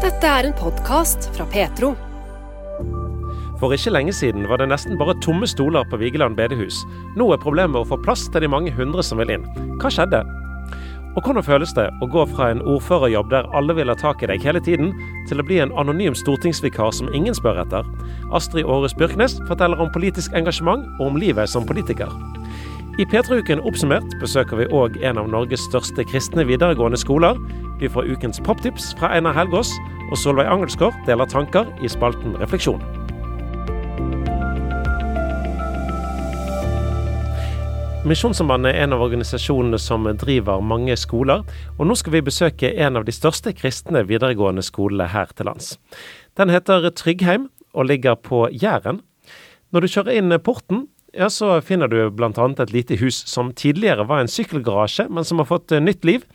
Dette 0.00 0.24
er 0.24 0.46
en 0.48 0.54
podkast 0.56 1.26
fra 1.36 1.44
Petro. 1.52 1.90
For 3.60 3.74
ikke 3.76 3.92
lenge 3.92 4.14
siden 4.16 4.46
var 4.48 4.56
det 4.56 4.70
nesten 4.70 4.96
bare 4.96 5.12
tomme 5.20 5.44
stoler 5.44 5.84
på 5.90 5.98
Vigeland 6.00 6.38
bedehus. 6.38 6.78
Nå 7.20 7.26
er 7.34 7.42
problemet 7.42 7.76
å 7.76 7.88
få 7.90 7.98
plass 8.00 8.22
til 8.32 8.40
de 8.40 8.48
mange 8.48 8.72
hundre 8.72 9.04
som 9.04 9.20
vil 9.20 9.34
inn. 9.34 9.44
Hva 9.82 9.90
skjedde? 9.92 10.22
Og 11.18 11.20
hvordan 11.20 11.44
føles 11.44 11.76
det 11.76 11.84
å 12.00 12.08
gå 12.08 12.24
fra 12.32 12.48
en 12.48 12.64
ordførerjobb 12.64 13.28
der 13.28 13.50
alle 13.52 13.76
vil 13.76 13.92
ha 13.92 13.98
tak 14.00 14.24
i 14.24 14.30
deg 14.30 14.40
hele 14.48 14.64
tiden, 14.64 14.94
til 15.28 15.42
å 15.42 15.44
bli 15.44 15.60
en 15.60 15.76
anonym 15.76 16.16
stortingsvikar 16.16 16.96
som 16.96 17.12
ingen 17.12 17.36
spør 17.36 17.60
etter? 17.66 17.84
Astrid 18.32 18.64
Aarhus 18.64 18.96
Byrknes 18.96 19.36
forteller 19.50 19.84
om 19.84 19.92
politisk 19.92 20.32
engasjement 20.32 20.88
og 20.96 21.10
om 21.10 21.20
livet 21.20 21.52
som 21.52 21.68
politiker. 21.68 22.08
I 23.00 23.04
P3-uken 23.08 23.62
oppsummert 23.64 24.12
besøker 24.20 24.58
vi 24.60 24.66
òg 24.76 24.98
en 25.08 25.16
av 25.16 25.28
Norges 25.32 25.62
største 25.64 26.04
kristne 26.04 26.42
videregående 26.44 26.98
skoler. 27.00 27.38
Vi 27.80 27.88
får 27.88 28.10
ukens 28.12 28.42
poptips 28.44 28.90
fra 28.98 29.08
Einar 29.16 29.32
Helgaas, 29.38 29.70
og 30.10 30.20
Solveig 30.20 30.50
Angelsgaard 30.52 30.98
deler 31.06 31.30
tanker 31.30 31.70
i 31.80 31.88
spalten 31.88 32.34
Refleksjon. 32.42 32.84
Misjonssambandet 38.04 38.74
er 38.74 38.84
en 38.84 38.98
av 38.98 39.06
organisasjonene 39.06 39.80
som 39.80 40.04
driver 40.20 40.60
mange 40.60 40.92
skoler, 41.00 41.48
og 41.78 41.88
nå 41.88 41.96
skal 41.96 42.18
vi 42.18 42.24
besøke 42.28 42.74
en 42.84 43.00
av 43.00 43.08
de 43.08 43.16
største 43.16 43.56
kristne 43.56 44.04
videregående 44.12 44.66
skolene 44.66 45.08
her 45.08 45.32
til 45.32 45.48
lands. 45.48 45.78
Den 46.36 46.52
heter 46.52 46.92
Tryggheim 46.92 47.48
og 47.72 47.88
ligger 47.88 48.20
på 48.20 48.50
Jæren. 48.52 49.00
Når 49.72 49.86
du 49.86 49.94
kjører 49.94 50.20
inn 50.20 50.40
porten, 50.44 50.90
ja, 51.12 51.30
så 51.30 51.60
finner 51.64 51.90
du 51.90 51.98
bl.a. 52.10 52.30
et 52.30 52.72
lite 52.72 52.98
hus 53.00 53.22
som 53.28 53.52
tidligere 53.56 54.06
var 54.08 54.22
en 54.22 54.30
sykkelgarasje, 54.30 55.08
men 55.10 55.26
som 55.26 55.42
har 55.42 55.48
fått 55.50 55.74
nytt 55.82 56.04
liv. 56.04 56.26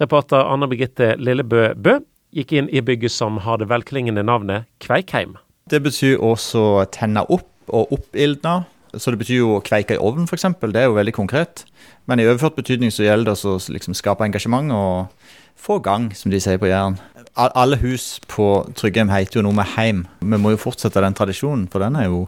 Reporter 0.00 0.48
Anne 0.48 0.68
Birgitte 0.70 1.14
Lillebø 1.18 1.72
Bø 1.74 1.98
gikk 2.32 2.54
inn 2.56 2.68
i 2.72 2.80
bygget 2.80 3.12
som 3.12 3.40
har 3.44 3.60
det 3.60 3.68
velklingende 3.70 4.24
navnet 4.24 4.68
Kveikheim. 4.82 5.36
Det 5.70 5.82
betyr 5.84 6.22
også 6.22 6.86
tenne 6.94 7.24
opp 7.28 7.50
og 7.68 7.92
oppildne. 7.94 8.62
Så 8.92 9.12
det 9.12 9.22
betyr 9.22 9.38
jo 9.38 9.54
å 9.56 9.62
kveike 9.64 9.96
i 9.96 10.00
ovnen, 10.00 10.26
f.eks. 10.28 10.44
Det 10.60 10.80
er 10.82 10.90
jo 10.90 10.98
veldig 10.98 11.14
konkret. 11.16 11.62
Men 12.04 12.20
i 12.20 12.26
overført 12.28 12.58
betydning 12.58 12.92
så 12.92 13.06
gjelder 13.06 13.32
det 13.32 13.48
å 13.48 13.54
liksom 13.72 13.96
skape 13.96 14.26
engasjement 14.26 14.74
og 14.76 15.30
få 15.56 15.78
gang, 15.80 16.10
som 16.16 16.32
de 16.32 16.40
sier 16.42 16.60
på 16.60 16.68
Jæren. 16.68 16.98
Alle 17.32 17.78
hus 17.80 18.18
på 18.28 18.66
Tryggheim 18.76 19.08
heter 19.08 19.40
jo 19.40 19.46
noe 19.46 19.56
med 19.56 19.70
heim. 19.78 20.04
Vi 20.20 20.40
må 20.40 20.52
jo 20.52 20.60
fortsette 20.60 21.00
den 21.00 21.16
tradisjonen, 21.16 21.64
for 21.72 21.80
den 21.80 21.96
er 21.96 22.10
jo 22.10 22.26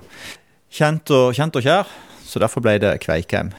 kjent 0.75 1.11
og, 1.15 1.35
kjent 1.37 1.61
og 1.61 1.67
kjær. 1.67 1.93
Så 2.25 2.41
derfor 2.43 2.65
ble 2.65 2.79
det 2.83 2.97
Kveikheim. 3.05 3.53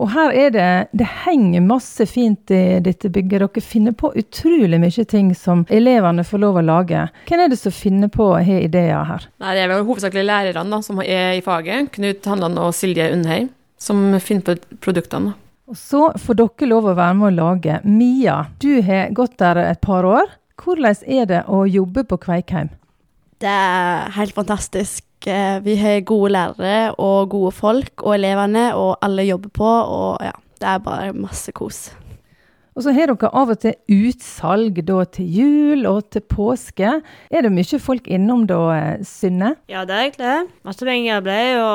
Og 0.00 0.08
her 0.14 0.32
er 0.32 0.50
det 0.54 0.68
Det 0.96 1.06
henger 1.24 1.64
masse 1.64 2.06
fint 2.08 2.50
i 2.50 2.80
dette 2.84 3.10
bygget. 3.12 3.44
Dere 3.44 3.64
finner 3.64 3.92
på 3.96 4.12
utrolig 4.16 4.80
mye 4.80 5.04
ting 5.08 5.32
som 5.36 5.66
elevene 5.68 6.24
får 6.24 6.42
lov 6.42 6.60
å 6.60 6.64
lage. 6.64 7.06
Hvem 7.28 7.44
er 7.44 7.52
det 7.52 7.60
som 7.60 7.74
finner 7.74 8.08
på 8.12 8.30
å 8.32 8.40
ha 8.40 8.58
ideer 8.64 9.04
her? 9.08 9.28
Nei, 9.42 9.54
Det 9.54 9.64
er 9.64 9.72
vel 9.72 9.86
hovedsakelig 9.86 10.24
lærerne 10.28 10.76
da, 10.76 10.80
som 10.82 11.00
er 11.02 11.36
i 11.36 11.44
faget. 11.44 11.92
Knut 11.92 12.24
Hanland 12.26 12.58
og 12.58 12.74
Silje 12.74 13.10
Undheim, 13.12 13.50
som 13.78 14.18
finner 14.20 14.56
på 14.56 14.80
produktene. 14.80 15.34
Og 15.68 15.76
Så 15.76 16.12
får 16.18 16.40
dere 16.40 16.68
lov 16.68 16.90
å 16.90 16.96
være 16.96 17.14
med 17.14 17.32
å 17.32 17.36
lage. 17.36 17.80
Mia, 17.84 18.46
du 18.60 18.82
har 18.82 19.12
gått 19.12 19.38
der 19.38 19.56
et 19.56 19.80
par 19.80 20.04
år. 20.04 20.28
Hvordan 20.62 20.96
er 21.06 21.26
det 21.26 21.44
å 21.48 21.64
jobbe 21.66 22.04
på 22.04 22.18
Kveikheim? 22.18 22.68
Det 23.40 23.48
er 23.50 24.10
helt 24.14 24.34
fantastisk. 24.34 25.04
Vi 25.24 25.76
har 25.78 26.00
gode 26.08 26.32
lærere 26.32 26.94
og 26.94 27.28
gode 27.30 27.52
folk, 27.52 28.02
og 28.02 28.14
elevene, 28.14 28.74
og 28.74 28.96
alle 29.02 29.22
jobber 29.22 29.52
på, 29.54 29.70
og 29.70 30.18
ja, 30.24 30.32
det 30.60 30.68
er 30.68 30.78
bare 30.78 31.12
masse 31.12 31.52
kos. 31.52 31.90
Og 32.72 32.86
så 32.86 32.92
har 32.96 33.10
dere 33.10 33.28
av 33.36 33.50
og 33.52 33.58
til 33.60 33.74
utsalg 33.92 34.78
da 34.88 35.02
til 35.12 35.28
jul 35.36 35.84
og 35.88 36.06
til 36.14 36.24
påske. 36.24 36.94
Er 37.28 37.44
det 37.44 37.52
mye 37.52 37.80
folk 37.82 38.08
innom 38.08 38.46
da, 38.48 38.60
Synne? 39.04 39.54
Ja, 39.68 39.84
det 39.88 39.96
er 39.96 40.06
egentlig 40.06 40.30
det. 40.30 40.54
Masse 40.64 40.88
penger 40.88 41.20
ble 41.26 41.36
jo 41.52 41.66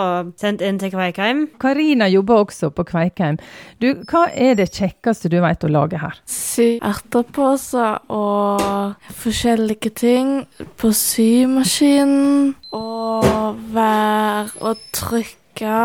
sendt 0.42 0.64
inn 0.66 0.80
til 0.82 0.94
Kveikheim. 0.96 1.46
Karina 1.62 2.10
jobber 2.10 2.48
også 2.48 2.72
på 2.74 2.88
Kveikheim. 2.90 3.38
Du, 3.84 3.92
hva 4.10 4.26
er 4.34 4.58
det 4.58 4.72
kjekkeste 4.74 5.30
du 5.30 5.38
vet 5.44 5.68
å 5.68 5.72
lage 5.72 6.02
her? 6.02 6.18
Sy 6.26 6.80
erteposer 6.82 8.02
og 8.10 8.98
forskjellige 9.22 9.94
ting 10.02 10.34
på 10.82 10.94
symaskinen. 10.98 12.56
Og 12.78 13.58
være 13.74 14.66
og 14.66 14.82
trykke 14.94 15.78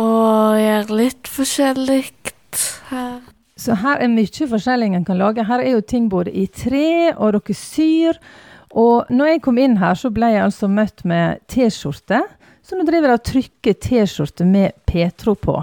og 0.00 0.58
gjøre 0.60 1.00
litt 1.04 1.30
forskjellig 1.30 2.02
her. 2.90 3.35
Så 3.56 3.76
her 3.80 4.02
er 4.04 4.12
mye 4.12 4.48
forskjellig 4.50 4.90
en 4.92 5.06
kan 5.06 5.18
lage. 5.18 5.44
Her 5.48 5.62
er 5.64 5.78
jo 5.78 5.80
ting 5.80 6.10
både 6.12 6.32
i 6.36 6.44
tre, 6.46 7.14
og 7.16 7.32
dere 7.38 7.56
syr. 7.56 8.18
Og 8.76 9.08
når 9.08 9.30
jeg 9.30 9.42
kom 9.46 9.58
inn 9.62 9.78
her, 9.80 9.96
så 9.96 10.10
ble 10.12 10.28
jeg 10.34 10.44
altså 10.44 10.68
møtt 10.68 11.06
med 11.08 11.40
T-skjorte. 11.48 12.20
Så 12.66 12.76
nå 12.76 12.84
driver 12.84 13.14
jeg 13.14 13.20
og 13.20 13.26
trykker 13.30 13.78
T-skjorte 13.80 14.44
med 14.44 14.76
Petro 14.86 15.36
på. 15.40 15.62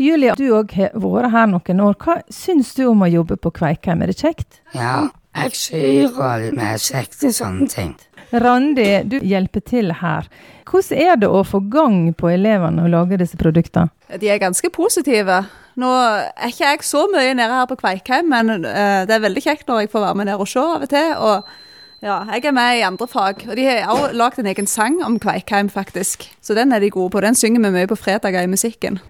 Julia, 0.00 0.32
du 0.38 0.46
òg 0.56 0.72
har 0.78 0.94
vært 0.96 1.34
her 1.34 1.48
noen 1.50 1.80
år. 1.84 1.96
Hva 2.00 2.20
syns 2.32 2.72
du 2.78 2.86
om 2.88 3.02
å 3.04 3.10
jobbe 3.10 3.36
på 3.36 3.52
Kveikheim, 3.58 4.00
er 4.00 4.14
det 4.14 4.20
kjekt? 4.22 4.62
Ja, 4.72 5.10
jeg 5.36 5.58
syr 5.60 6.14
og 6.14 6.46
er 6.56 6.80
kjekt 6.80 7.20
og 7.28 7.34
sånne 7.36 7.68
ting. 7.68 7.92
Randi, 8.30 8.86
du 9.10 9.18
hjelper 9.26 9.60
til 9.66 9.92
her. 10.00 10.28
Hvordan 10.70 11.02
er 11.02 11.20
det 11.20 11.28
å 11.28 11.42
få 11.44 11.60
gang 11.68 12.14
på 12.14 12.30
elevene 12.30 12.86
å 12.86 12.90
lage 12.90 13.18
disse 13.20 13.36
produktene? 13.36 13.90
De 14.22 14.30
er 14.30 14.40
ganske 14.40 14.70
positive. 14.72 15.42
Nå 15.80 15.90
er 15.96 16.50
ikke 16.50 16.66
jeg 16.66 16.84
så 16.86 17.06
mye 17.12 17.34
nede 17.36 17.56
her 17.56 17.66
på 17.70 17.78
Kveikheim, 17.80 18.30
men 18.32 18.66
uh, 18.66 19.02
det 19.08 19.16
er 19.16 19.24
veldig 19.24 19.42
kjekt 19.44 19.68
når 19.68 19.84
jeg 19.84 19.92
får 19.94 20.06
være 20.06 20.20
med 20.20 20.30
nede 20.30 20.40
og 20.42 20.50
se 20.50 20.62
av 20.62 20.86
og 20.86 20.90
til. 20.92 21.12
Og 21.16 22.04
ja, 22.04 22.18
jeg 22.32 22.48
er 22.48 22.56
med 22.56 22.78
i 22.78 22.84
andre 22.86 23.08
fag. 23.08 23.46
Og 23.48 23.56
de 23.56 23.68
har 23.68 23.88
også 23.92 24.10
lagd 24.16 24.40
en 24.40 24.50
egen 24.52 24.68
sang 24.68 25.00
om 25.04 25.18
Kveikheim, 25.20 25.70
faktisk. 25.72 26.28
Så 26.40 26.56
den 26.56 26.72
er 26.72 26.80
de 26.80 26.92
gode 26.92 27.12
på. 27.14 27.24
Den 27.24 27.38
synger 27.38 27.64
vi 27.64 27.72
mye 27.78 27.90
på 27.90 27.98
fredager 28.00 28.44
i 28.44 28.50
musikken. 28.50 29.00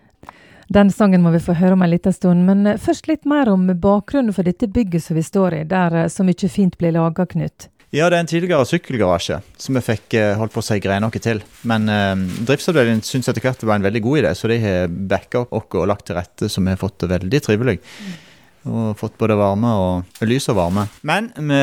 Den 0.71 0.91
sangen 0.95 1.23
må 1.23 1.33
vi 1.35 1.43
få 1.43 1.57
høre 1.59 1.75
om 1.75 1.83
en 1.83 1.91
liten 1.91 2.15
stund, 2.15 2.45
men 2.47 2.79
først 2.79 3.09
litt 3.11 3.25
mer 3.27 3.49
om 3.51 3.65
bakgrunnen 3.83 4.35
for 4.35 4.47
dette 4.47 4.69
bygget 4.71 5.03
som 5.03 5.19
vi 5.19 5.25
står 5.27 5.57
i, 5.57 5.65
der 5.67 6.05
så 6.07 6.23
mye 6.23 6.51
fint 6.51 6.77
blir 6.79 6.95
laga, 6.95 7.27
Knut. 7.27 7.67
Ja, 7.91 8.07
det 8.07 8.21
er 8.21 8.23
en 8.23 8.29
tidligere 8.31 8.67
sykkelgarasje 8.71 9.41
som 9.59 9.75
vi 9.75 9.81
fikk 9.83 10.15
holdt 10.39 10.55
på 10.55 10.63
å 10.63 10.67
si 10.67 10.77
greie 10.79 11.03
noe 11.03 11.23
til. 11.23 11.41
Men 11.67 11.91
eh, 11.91 12.21
driftsavdelingen 12.47 13.03
syns 13.03 13.27
etter 13.27 13.43
hvert 13.43 13.59
det 13.59 13.67
var 13.67 13.81
en 13.81 13.87
veldig 13.89 14.03
god 14.05 14.21
idé, 14.21 14.35
så 14.39 14.51
de 14.51 14.59
har 14.63 14.93
backa 15.11 15.43
opp 15.43 15.75
oss 15.75 15.81
og 15.81 15.89
lagt 15.91 16.07
til 16.07 16.19
rette, 16.21 16.47
så 16.47 16.63
vi 16.63 16.71
har 16.71 16.79
fått 16.79 17.01
det 17.03 17.11
veldig 17.17 17.41
trivelig. 17.43 17.81
Og 18.71 18.93
fått 19.01 19.17
både 19.19 19.35
varme 19.41 19.73
og 19.81 20.23
lys 20.29 20.47
og 20.53 20.59
varme. 20.61 20.85
Men 21.03 21.33
vi 21.35 21.59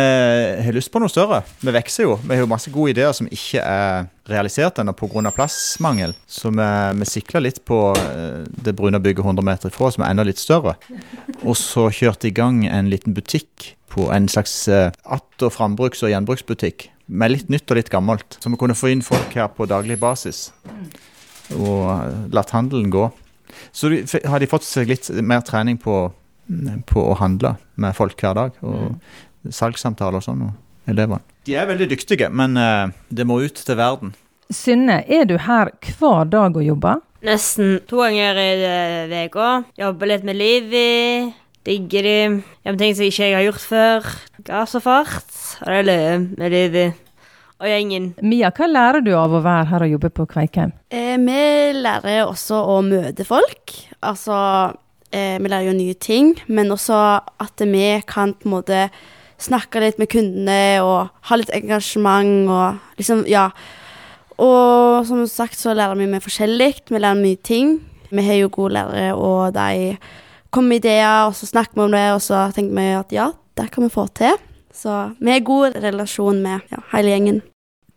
har 0.65 0.75
lyst 0.75 0.91
på 0.91 0.99
noe 0.99 1.13
større. 1.13 1.43
Vi 1.61 1.71
vokser 1.71 2.07
jo. 2.09 2.17
Vi 2.23 2.33
har 2.33 2.41
jo 2.41 2.49
masse 2.49 2.73
gode 2.73 2.95
ideer 2.95 3.13
som 3.15 3.29
ikke 3.31 3.61
er 3.61 4.09
realisert 4.27 4.81
ennå 4.81 4.97
pga. 4.97 5.31
plassmangel. 5.31 6.17
Så 6.25 6.49
vi, 6.51 6.67
vi 6.97 7.07
sikla 7.07 7.45
litt 7.45 7.63
på 7.69 7.79
det 8.49 8.75
brune 8.75 8.99
bygget 8.99 9.23
100 9.23 9.45
meter 9.45 9.71
ifra, 9.71 9.93
som 9.93 10.03
er 10.03 10.11
enda 10.11 10.27
litt 10.27 10.41
større. 10.41 10.75
Og 11.47 11.55
så 11.55 11.87
kjørte 11.93 12.27
i 12.27 12.35
gang 12.35 12.65
en 12.65 12.89
liten 12.91 13.15
butikk 13.15 13.76
på 13.89 14.09
en 14.11 14.27
slags 14.27 14.67
att- 14.67 15.41
og 15.41 15.53
frambruks- 15.53 16.03
og 16.03 16.11
gjenbruksbutikk. 16.11 16.89
Med 17.07 17.31
litt 17.31 17.49
nytt 17.49 17.71
og 17.71 17.77
litt 17.77 17.89
gammelt. 17.89 18.37
Så 18.39 18.49
vi 18.49 18.59
kunne 18.59 18.75
få 18.75 18.91
inn 18.91 19.01
folk 19.01 19.33
her 19.33 19.47
på 19.47 19.65
daglig 19.65 19.99
basis. 19.99 20.51
Og 21.55 22.31
latt 22.33 22.51
handelen 22.51 22.91
gå. 22.91 23.09
Så 23.71 23.89
har 24.25 24.39
de 24.39 24.47
fått 24.47 24.67
seg 24.67 24.87
litt 24.87 25.09
mer 25.23 25.41
trening 25.41 25.77
på 25.77 26.11
på 26.87 27.01
å 27.03 27.15
handle 27.19 27.57
med 27.75 27.95
folk 27.95 28.21
hver 28.21 28.35
dag. 28.37 28.51
Og 28.63 28.93
mm. 28.93 29.51
salgssamtaler 29.51 30.21
og 30.21 30.23
sånn. 30.23 30.45
og 30.47 30.55
elevene. 30.87 31.19
De 31.47 31.55
er 31.55 31.67
veldig 31.67 31.89
dyktige, 31.91 32.29
men 32.31 32.57
uh, 32.59 32.87
det 33.09 33.27
må 33.27 33.41
ut 33.43 33.59
til 33.59 33.77
verden. 33.79 34.13
Synne, 34.53 35.01
er 35.03 35.27
du 35.27 35.35
her 35.43 35.73
hver 35.97 36.29
dag 36.31 36.55
og 36.55 36.63
jobber? 36.63 37.01
Nesten 37.27 37.79
to 37.89 37.99
ganger 37.99 38.39
i 38.39 39.25
uka. 39.25 39.49
Jobber 39.79 40.13
litt 40.13 40.23
med 40.27 40.37
Livi. 40.39 41.33
Digger 41.67 42.07
de. 42.07 42.15
Gjør 42.65 42.79
ting 42.79 42.95
som 42.95 43.09
ikke 43.09 43.27
jeg 43.27 43.35
har 43.35 43.45
gjort 43.49 43.67
før. 43.67 44.09
Gass 44.47 44.77
og 44.79 44.85
fart. 44.87 45.29
Og 45.67 45.67
det 45.67 45.99
er 45.99 46.55
løye 46.55 46.71
med. 46.71 47.03
Og 47.57 47.65
gjengen. 47.65 48.11
Mia, 48.21 48.51
hva 48.53 48.67
lærer 48.69 49.01
du 49.01 49.15
av 49.17 49.33
å 49.33 49.41
være 49.41 49.69
her 49.71 49.83
og 49.87 49.95
jobbe 49.95 50.11
på 50.13 50.27
Kveikheim? 50.29 50.75
Eh, 50.93 51.15
vi 51.17 51.39
lærer 51.81 52.27
også 52.27 52.59
å 52.69 52.83
møte 52.85 53.25
folk. 53.25 53.73
Altså 54.05 54.37
Eh, 55.11 55.37
vi 55.39 55.47
lærer 55.47 55.69
jo 55.69 55.77
nye 55.77 55.95
ting, 55.95 56.33
men 56.51 56.71
også 56.73 56.95
at 57.39 57.61
vi 57.63 58.01
kan 58.07 58.33
på 58.35 58.49
en 58.49 58.55
måte 58.57 58.79
snakke 59.39 59.79
litt 59.79 59.99
med 60.01 60.09
kundene 60.11 60.81
og 60.83 61.13
ha 61.29 61.37
litt 61.37 61.53
engasjement 61.55 62.49
og 62.51 62.97
liksom, 62.99 63.23
ja. 63.29 63.47
Og 64.37 65.07
som 65.07 65.23
sagt 65.31 65.55
så 65.57 65.73
lærer 65.77 65.95
vi 65.97 66.09
mye 66.11 66.23
forskjellig. 66.23 66.83
Vi 66.91 66.99
lærer 66.99 67.21
mye 67.21 67.39
ting. 67.39 67.77
Vi 68.11 68.23
har 68.23 68.41
jo 68.41 68.51
gode 68.51 68.75
lærere, 68.75 69.15
og 69.15 69.55
de 69.55 69.95
kommer 70.57 70.73
med 70.73 70.81
ideer, 70.81 71.27
og 71.29 71.35
så 71.37 71.49
snakker 71.49 71.77
vi 71.77 71.85
om 71.85 71.93
det, 71.93 72.07
og 72.15 72.23
så 72.25 72.47
tenker 72.55 72.77
vi 72.79 72.87
at 72.97 73.13
ja, 73.13 73.29
det 73.59 73.69
kan 73.73 73.85
vi 73.85 73.93
få 73.93 74.07
til. 74.17 74.39
Så 74.73 74.95
vi 75.21 75.33
har 75.33 75.45
god 75.45 75.77
relasjon 75.83 76.41
med 76.41 76.73
ja, 76.73 76.81
hele 76.93 77.13
gjengen. 77.13 77.43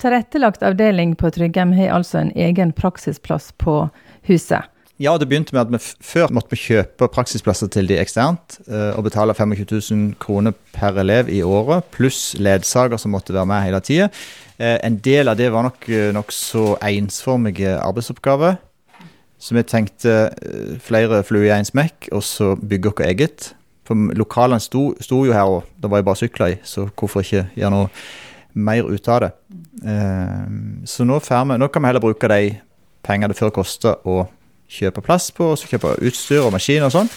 Tilrettelagt 0.01 0.63
avdeling 0.65 1.15
på 1.21 1.29
Tryggheim 1.33 1.73
har 1.77 1.95
altså 1.99 2.23
en 2.23 2.35
egen 2.37 2.73
praksisplass 2.77 3.51
på 3.61 3.83
huset. 4.29 4.69
Ja, 5.01 5.15
det 5.17 5.31
begynte 5.31 5.55
med 5.57 5.63
at 5.63 5.73
vi 5.73 6.05
før 6.05 6.33
måtte 6.37 6.53
vi 6.53 6.61
kjøpe 6.61 7.09
praksisplasser 7.09 7.71
til 7.73 7.89
de 7.89 7.97
eksternt 7.97 8.59
eh, 8.69 8.93
og 8.93 9.07
betale 9.07 9.33
25 9.33 9.65
000 9.97 10.11
kroner 10.21 10.53
per 10.77 10.99
elev 11.01 11.31
i 11.33 11.41
året, 11.41 11.87
pluss 11.97 12.35
ledsager 12.37 13.01
som 13.01 13.17
måtte 13.17 13.33
være 13.33 13.49
med 13.49 13.65
hele 13.65 13.81
tida. 13.85 14.11
Eh, 14.61 14.77
en 14.85 14.99
del 15.01 15.33
av 15.33 15.41
det 15.41 15.49
var 15.53 15.65
nok 15.65 15.89
eh, 15.89 16.11
nokså 16.13 16.75
ensformige 16.85 17.79
arbeidsoppgaver. 17.81 18.61
Så 19.41 19.57
vi 19.57 19.65
tenkte 19.65 20.17
eh, 20.29 20.75
flere 20.85 21.23
fluer 21.25 21.49
i 21.49 21.55
én 21.57 21.67
smekk, 21.67 22.11
og 22.13 22.23
så 22.27 22.53
bygge 22.61 22.93
vårt 22.93 23.07
eget. 23.07 23.53
For 23.89 24.13
lokalene 24.15 24.61
sto, 24.61 24.91
sto 25.01 25.25
jo 25.27 25.33
her, 25.35 25.49
og 25.49 25.65
det 25.81 25.91
var 25.91 26.03
jo 26.03 26.09
bare 26.11 26.21
sykler 26.21 26.55
i, 26.55 26.59
så 26.65 26.87
hvorfor 26.93 27.25
ikke 27.25 27.47
gjøre 27.57 27.73
noe 27.75 27.89
mer 28.55 28.87
ut 28.87 29.09
av 29.09 29.23
det. 29.25 29.31
Eh, 29.87 30.51
så 30.87 31.07
nå, 31.09 31.21
vi, 31.25 31.57
nå 31.57 31.71
kan 31.73 31.83
vi 31.83 31.91
heller 31.91 32.05
bruke 32.05 32.31
de 32.31 32.59
pengene 33.07 33.33
det 33.33 33.39
før 33.39 33.55
kosta 33.55 33.97
å 34.05 34.27
kjøpe 34.71 35.03
plass 35.03 35.31
på, 35.35 35.53
og 35.53 35.59
så 35.59 35.71
kjøpe 35.71 35.97
utstyr 36.07 36.45
og 36.45 36.53
maskiner 36.55 36.91
og 36.91 36.95
sånn. 36.99 37.11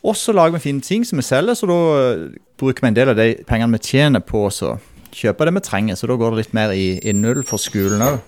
Og 0.00 0.16
så 0.16 0.32
lager 0.32 0.56
vi 0.56 0.64
fine 0.64 0.80
ting 0.80 1.04
som 1.04 1.20
vi 1.20 1.26
selger, 1.26 1.54
så 1.58 1.68
da 1.68 1.80
eh, 1.98 2.24
bruker 2.58 2.86
vi 2.86 2.90
en 2.94 2.96
del 2.96 3.12
av 3.12 3.20
de 3.20 3.34
pengene 3.48 3.76
vi 3.76 3.92
tjener 3.92 4.24
på 4.24 4.46
å 4.48 4.74
kjøpe 5.12 5.46
det 5.46 5.54
vi 5.58 5.64
trenger. 5.66 5.98
Så 6.00 6.08
da 6.08 6.16
går 6.16 6.32
det 6.32 6.46
litt 6.46 6.56
mer 6.56 6.72
i, 6.72 6.94
i 7.04 7.12
null 7.16 7.44
for 7.46 7.60
skolen 7.60 8.02
òg. 8.06 8.20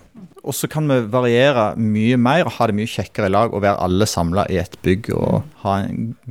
Og 0.43 0.51
så 0.55 0.67
kan 0.67 0.87
vi 0.91 0.97
variere 1.07 1.75
mye 1.79 2.17
mer 2.19 2.43
og 2.47 2.51
ha 2.57 2.67
det 2.67 2.75
mye 2.75 2.87
kjekkere 2.91 3.27
i 3.29 3.31
lag 3.31 3.53
og 3.53 3.61
være 3.63 3.79
alle 3.85 4.05
samla 4.09 4.43
i 4.51 4.57
et 4.59 4.75
bygg 4.83 5.09
og 5.15 5.43
ha 5.63 5.73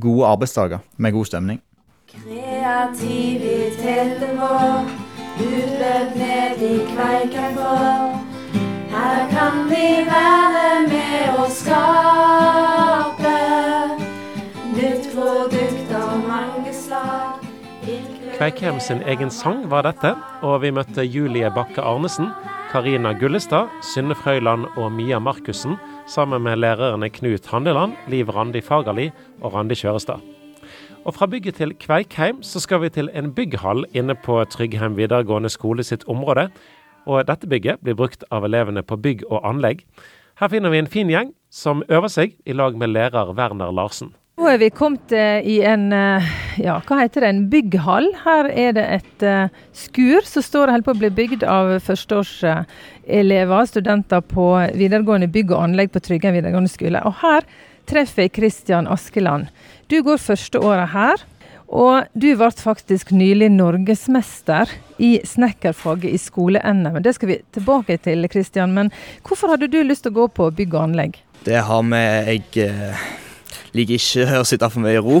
gode 0.01 0.27
arbeidsdager 0.29 0.79
med 0.97 1.13
god 1.17 1.25
stemning. 1.31 1.59
Kreativiteten 2.13 4.31
vår 4.37 4.85
utløp 5.41 6.09
ned 6.21 6.57
i 6.61 6.85
kveiken 6.93 7.51
vår. 7.57 8.21
Her 8.93 9.21
kan 9.33 9.55
vi 9.71 9.87
være 10.05 10.85
med 10.93 11.25
å 11.41 11.43
skape 11.49 12.92
Kveikheim 18.33 18.79
sin 18.81 19.01
egen 19.05 19.29
sang 19.29 19.67
var 19.69 19.85
dette, 19.85 20.15
og 20.41 20.63
vi 20.63 20.71
møtte 20.73 21.03
Julie 21.05 21.51
Bakke 21.53 21.83
Arnesen, 21.85 22.31
Karina 22.71 23.11
Gullestad, 23.13 23.69
Synne 23.85 24.15
Frøyland 24.17 24.65
og 24.73 24.89
Mia 24.91 25.19
Markussen 25.21 25.75
sammen 26.09 26.41
med 26.41 26.57
lærerne 26.57 27.11
Knut 27.13 27.45
Handeland, 27.51 27.93
Liv 28.09 28.31
Randi 28.33 28.61
Fagerli 28.61 29.11
og 29.41 29.53
Randi 29.53 29.77
Kjørestad. 29.77 30.23
Og 31.05 31.13
fra 31.13 31.27
bygget 31.29 31.59
til 31.61 31.75
Kveikheim 31.77 32.41
så 32.41 32.59
skal 32.59 32.81
vi 32.81 32.89
til 32.89 33.11
en 33.13 33.29
bygghall 33.37 33.85
inne 33.93 34.15
på 34.15 34.39
Tryggheim 34.49 34.97
videregående 34.97 35.53
skole 35.53 35.83
sitt 35.83 36.07
område. 36.09 36.47
Og 37.05 37.27
dette 37.27 37.47
bygget 37.47 37.85
blir 37.85 37.99
brukt 37.99 38.25
av 38.31 38.49
elevene 38.49 38.81
på 38.81 38.97
bygg 38.97 39.27
og 39.29 39.45
anlegg. 39.45 39.85
Her 40.41 40.49
finner 40.49 40.73
vi 40.73 40.81
en 40.81 40.89
fin 40.89 41.11
gjeng 41.11 41.35
som 41.51 41.85
øver 41.85 42.09
seg 42.09 42.33
i 42.45 42.57
lag 42.57 42.73
med 42.73 42.95
lærer 42.95 43.35
Werner 43.37 43.71
Larsen. 43.71 44.15
Nå 44.33 44.47
er 44.49 44.57
vi 44.57 44.71
kommet 44.73 45.11
eh, 45.13 45.45
i 45.45 45.59
en 45.61 45.91
eh, 45.93 46.29
ja, 46.57 46.79
hva 46.87 47.03
heter 47.03 47.21
det, 47.21 47.29
en 47.29 47.43
bygghall. 47.51 48.07
Her 48.23 48.47
er 48.49 48.73
det 48.73 48.85
et 48.95 49.25
uh, 49.29 49.59
skur 49.77 50.25
som 50.25 50.41
står 50.45 50.71
og 50.71 50.73
holder 50.73 50.87
på 50.87 50.95
å 50.95 51.01
bli 51.03 51.11
bygd 51.19 51.45
av 51.45 51.69
førsteårselever, 51.85 53.69
studenter 53.69 54.25
på 54.25 54.47
videregående 54.73 55.29
bygg 55.33 55.53
og 55.53 55.67
anlegg 55.67 55.93
på 55.93 56.01
Tryggen 56.01 56.33
videregående 56.33 56.73
skole. 56.73 57.03
Og 57.05 57.21
her 57.21 57.45
treffer 57.89 58.25
jeg 58.25 58.33
Kristian 58.39 58.89
Askeland. 58.89 59.53
Du 59.93 59.99
går 60.01 60.21
første 60.21 60.61
året 60.65 60.89
her. 60.95 61.29
Og 61.73 62.09
du 62.13 62.27
ble 62.37 62.51
faktisk 62.53 63.13
nylig 63.15 63.47
norgesmester 63.53 64.69
i 65.01 65.15
snekkerfaget 65.25 66.09
i 66.09 66.19
skole-NM. 66.21 66.99
Det 67.05 67.15
skal 67.17 67.31
vi 67.31 67.41
tilbake 67.53 67.97
til, 68.01 68.27
Kristian. 68.29 68.75
Men 68.77 68.91
hvorfor 69.25 69.55
hadde 69.55 69.69
du 69.73 69.79
lyst 69.81 70.05
til 70.05 70.13
å 70.13 70.23
gå 70.23 70.29
på 70.37 70.51
bygg 70.57 70.73
og 70.73 70.87
anlegg? 70.89 71.17
Det 71.45 71.63
har 71.65 71.81
med 71.85 72.29
Jeg 72.29 72.67
eh, 72.67 73.09
liker 73.73 73.97
ikke 73.97 74.39
å 74.39 74.45
sitte 74.47 74.69
for 74.69 74.83
mye 74.83 74.97
i 74.97 75.01
ro 75.01 75.19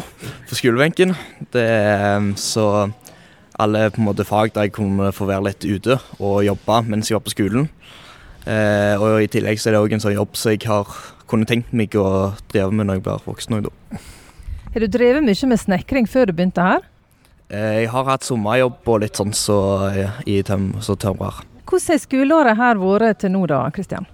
på 0.49 0.57
skolebenken. 0.57 1.15
Det, 1.53 1.63
eh, 1.63 2.27
så 2.39 2.91
alle 3.59 3.89
på 3.93 4.01
en 4.01 4.07
måte 4.07 4.25
fag 4.25 4.53
der 4.53 4.67
jeg 4.67 4.75
kunne 4.77 5.11
få 5.13 5.27
være 5.29 5.47
litt 5.49 5.65
ute 5.65 5.99
og 6.19 6.43
jobbe 6.45 6.79
mens 6.89 7.09
jeg 7.09 7.17
var 7.17 7.25
på 7.25 7.33
skolen. 7.33 7.69
Eh, 8.45 8.99
og 8.99 9.21
i 9.23 9.29
tillegg 9.31 9.61
så 9.61 9.69
er 9.69 9.77
det 9.77 9.83
òg 9.83 9.93
en 9.95 10.03
sånn 10.03 10.17
jobb 10.17 10.35
som 10.35 10.51
jeg 10.51 10.65
har 10.67 10.89
kunne 11.31 11.47
tenkt 11.47 11.71
meg 11.71 11.95
å 11.95 12.33
drive 12.51 12.73
med 12.75 12.89
når 12.89 12.99
jeg 12.99 13.05
blir 13.05 13.27
voksen 13.27 13.55
Også, 13.57 13.69
da. 13.69 14.01
Har 14.73 14.83
du 14.83 14.89
drevet 14.91 15.23
mye 15.23 15.49
med 15.49 15.61
snekring 15.61 16.09
før 16.09 16.27
du 16.27 16.33
begynte 16.33 16.65
her? 16.65 16.83
Eh, 17.49 17.83
jeg 17.83 17.91
har 17.93 18.09
hatt 18.09 18.25
sommerjobb 18.25 18.89
og 18.89 19.03
litt 19.05 19.19
sånn 19.19 19.33
så 19.37 19.57
i 20.25 20.41
tøm, 20.45 20.73
så 20.81 20.97
tømrer. 20.99 21.43
Hvordan 21.63 21.93
har 21.93 22.01
skoleåret 22.01 22.59
her 22.59 22.81
vært 22.81 23.23
til 23.23 23.33
nå 23.33 23.45
da, 23.47 23.63
Kristian? 23.73 24.09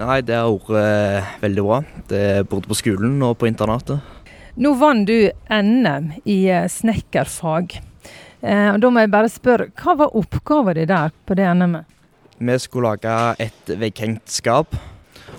Nei, 0.00 0.22
Det 0.24 0.32
har 0.32 0.48
vært 0.48 0.70
eh, 0.80 1.30
veldig 1.42 1.62
bra. 1.66 1.78
Det 2.08 2.20
er 2.24 2.46
både 2.48 2.70
på 2.70 2.76
skolen 2.78 3.18
og 3.26 3.34
på 3.40 3.48
internatet. 3.50 4.00
Nå 4.56 4.72
vant 4.80 5.04
du 5.08 5.28
NM 5.52 6.06
i 6.24 6.38
eh, 6.48 6.68
snekkerfag. 6.72 7.76
Eh, 8.40 8.70
da 8.80 8.90
må 8.90 9.02
jeg 9.04 9.12
bare 9.12 9.28
spørre, 9.28 9.68
Hva 9.76 9.98
var 10.00 10.16
oppgaven 10.16 10.78
din 10.78 10.88
der 10.88 11.12
på 11.28 11.36
det 11.36 11.50
NM-et? 11.52 11.84
Vi 12.40 12.56
skulle 12.64 12.94
lage 12.94 13.44
et 13.44 13.74
vegghengt 13.76 14.32
skap. 14.32 14.72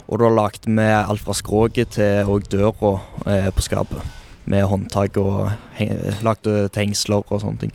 Og 0.06 0.22
da 0.22 0.30
lagde 0.30 0.70
vi 0.70 0.86
alt 0.92 1.24
fra 1.26 1.34
skroget 1.34 1.96
til 1.98 2.30
og 2.30 2.46
døra 2.52 2.94
eh, 3.26 3.50
på 3.50 3.66
skapet 3.66 4.20
med 4.46 4.66
håndtak 4.68 5.18
og 5.22 5.50
lagde 6.26 6.70
hengsler 6.76 7.26
og 7.26 7.42
sånne 7.42 7.66
ting. 7.66 7.74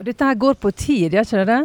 Og 0.00 0.06
dette 0.08 0.26
her 0.26 0.34
går 0.34 0.58
på 0.58 0.74
tid, 0.74 1.14
gjør 1.14 1.26
ikke 1.26 1.42
det 1.44 1.48
det? 1.52 1.62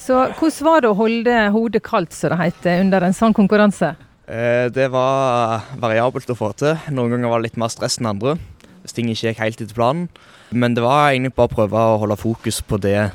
Så 0.00 0.16
hvordan 0.38 0.64
var 0.64 0.80
det 0.80 0.88
å 0.88 0.96
holde 0.96 1.34
hodet 1.52 1.82
kaldt, 1.84 2.14
som 2.16 2.32
det 2.32 2.40
heter, 2.40 2.80
under 2.86 3.04
en 3.04 3.16
sånn 3.16 3.36
konkurranse? 3.36 3.92
Eh, 4.30 4.70
det 4.72 4.88
var 4.94 5.66
variabelt 5.82 6.30
å 6.32 6.38
få 6.38 6.52
til. 6.56 6.78
Noen 6.94 7.12
ganger 7.12 7.32
var 7.32 7.42
det 7.42 7.50
litt 7.50 7.60
mer 7.60 7.72
stress 7.72 7.98
enn 8.00 8.08
andre. 8.08 8.38
Hvis 8.80 8.96
ting 8.96 9.10
ikke 9.12 9.28
gikk 9.28 9.42
helt 9.42 9.60
etter 9.60 9.76
planen. 9.76 10.06
Men 10.50 10.74
det 10.74 10.82
var 10.82 11.10
egentlig 11.10 11.34
bare 11.36 11.50
å 11.50 11.56
prøve 11.58 11.82
å 11.84 11.98
holde 12.00 12.16
fokus 12.18 12.62
på 12.64 12.80
det 12.80 13.10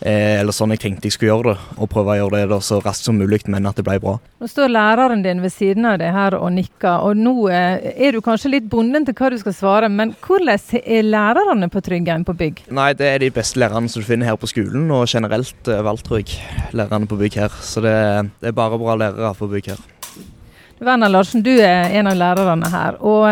eller 0.00 0.52
sånn 0.52 0.74
jeg 0.74 0.82
tenkte 0.82 1.08
jeg 1.08 1.14
skulle 1.16 1.30
gjøre 1.30 1.54
det, 1.54 1.76
og 1.80 1.88
prøve 1.92 2.12
å 2.12 2.16
gjøre 2.18 2.42
det 2.50 2.58
så 2.66 2.80
raskt 2.84 3.06
som 3.08 3.16
mulig, 3.16 3.40
men 3.52 3.68
at 3.68 3.78
det 3.78 3.84
ble 3.86 3.96
bra. 4.02 4.16
Nå 4.40 4.48
står 4.50 4.68
læreren 4.72 5.22
din 5.24 5.40
ved 5.44 5.54
siden 5.54 5.88
av 5.88 5.98
deg 6.02 6.12
her 6.12 6.36
og 6.36 6.50
nikker, 6.52 7.06
og 7.06 7.16
nå 7.16 7.48
eh, 7.48 7.88
er 7.96 8.16
du 8.16 8.20
kanskje 8.24 8.52
litt 8.52 8.68
bonden 8.72 9.06
til 9.08 9.16
hva 9.16 9.30
du 9.32 9.38
skal 9.40 9.56
svare, 9.56 9.90
men 9.92 10.12
hvordan 10.26 10.52
er 10.82 11.08
lærerne 11.08 11.70
på 11.72 11.82
Tryggheim 11.84 12.26
på 12.28 12.36
bygg? 12.36 12.66
Nei, 12.76 12.90
det 12.98 13.08
er 13.08 13.24
de 13.24 13.32
beste 13.34 13.60
lærerne 13.62 13.88
som 13.92 14.04
du 14.04 14.08
finner 14.08 14.30
her 14.30 14.40
på 14.40 14.50
skolen, 14.50 14.90
og 14.92 15.08
generelt 15.08 15.72
overalt, 15.72 16.04
tror 16.06 16.36
lærerne 16.76 17.08
på 17.08 17.18
bygg 17.18 17.40
her. 17.40 17.56
Så 17.64 17.80
det, 17.84 17.96
det, 18.40 18.50
er 18.52 18.56
bare 18.56 18.78
bra 18.80 18.98
lærere 19.00 19.32
på 19.38 19.48
bygg 19.50 19.72
her. 19.72 19.82
Werner 20.84 21.08
Larsen, 21.08 21.40
du 21.40 21.54
er 21.56 21.88
en 21.96 22.10
av 22.10 22.18
lærerne 22.20 22.68
her, 22.68 23.00
og 23.00 23.24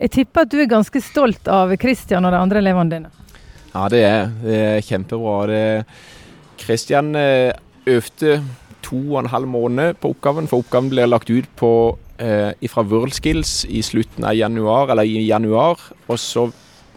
jeg 0.00 0.14
tipper 0.14 0.46
at 0.46 0.52
du 0.52 0.62
er 0.62 0.68
ganske 0.70 1.02
stolt 1.04 1.48
av 1.52 1.74
Kristian 1.80 2.24
og 2.24 2.32
de 2.32 2.40
andre 2.40 2.62
elevene 2.62 2.94
dine? 2.94 3.19
Ja, 3.70 3.86
det 3.88 4.00
er, 4.02 4.30
det 4.42 4.56
er 4.58 4.80
kjempebra. 4.82 5.34
Det, 5.46 5.60
Christian 6.60 7.14
eh, 7.16 7.52
øvde 7.86 8.40
to 8.82 8.98
og 9.14 9.20
en 9.20 9.30
halv 9.30 9.46
måned 9.46 10.00
på 10.00 10.10
oppgaven, 10.14 10.48
for 10.50 10.64
oppgaven 10.64 10.90
blir 10.90 11.06
lagt 11.06 11.30
ut 11.30 11.46
på 11.56 11.72
eh, 12.18 12.50
fra 12.72 12.82
WorldSkills 12.82 13.64
i 13.70 13.82
slutten 13.86 14.26
av 14.26 14.34
januar, 14.34 14.90
eller 14.90 15.06
i 15.06 15.22
januar. 15.28 15.80
Og 16.08 16.18
så 16.18 16.48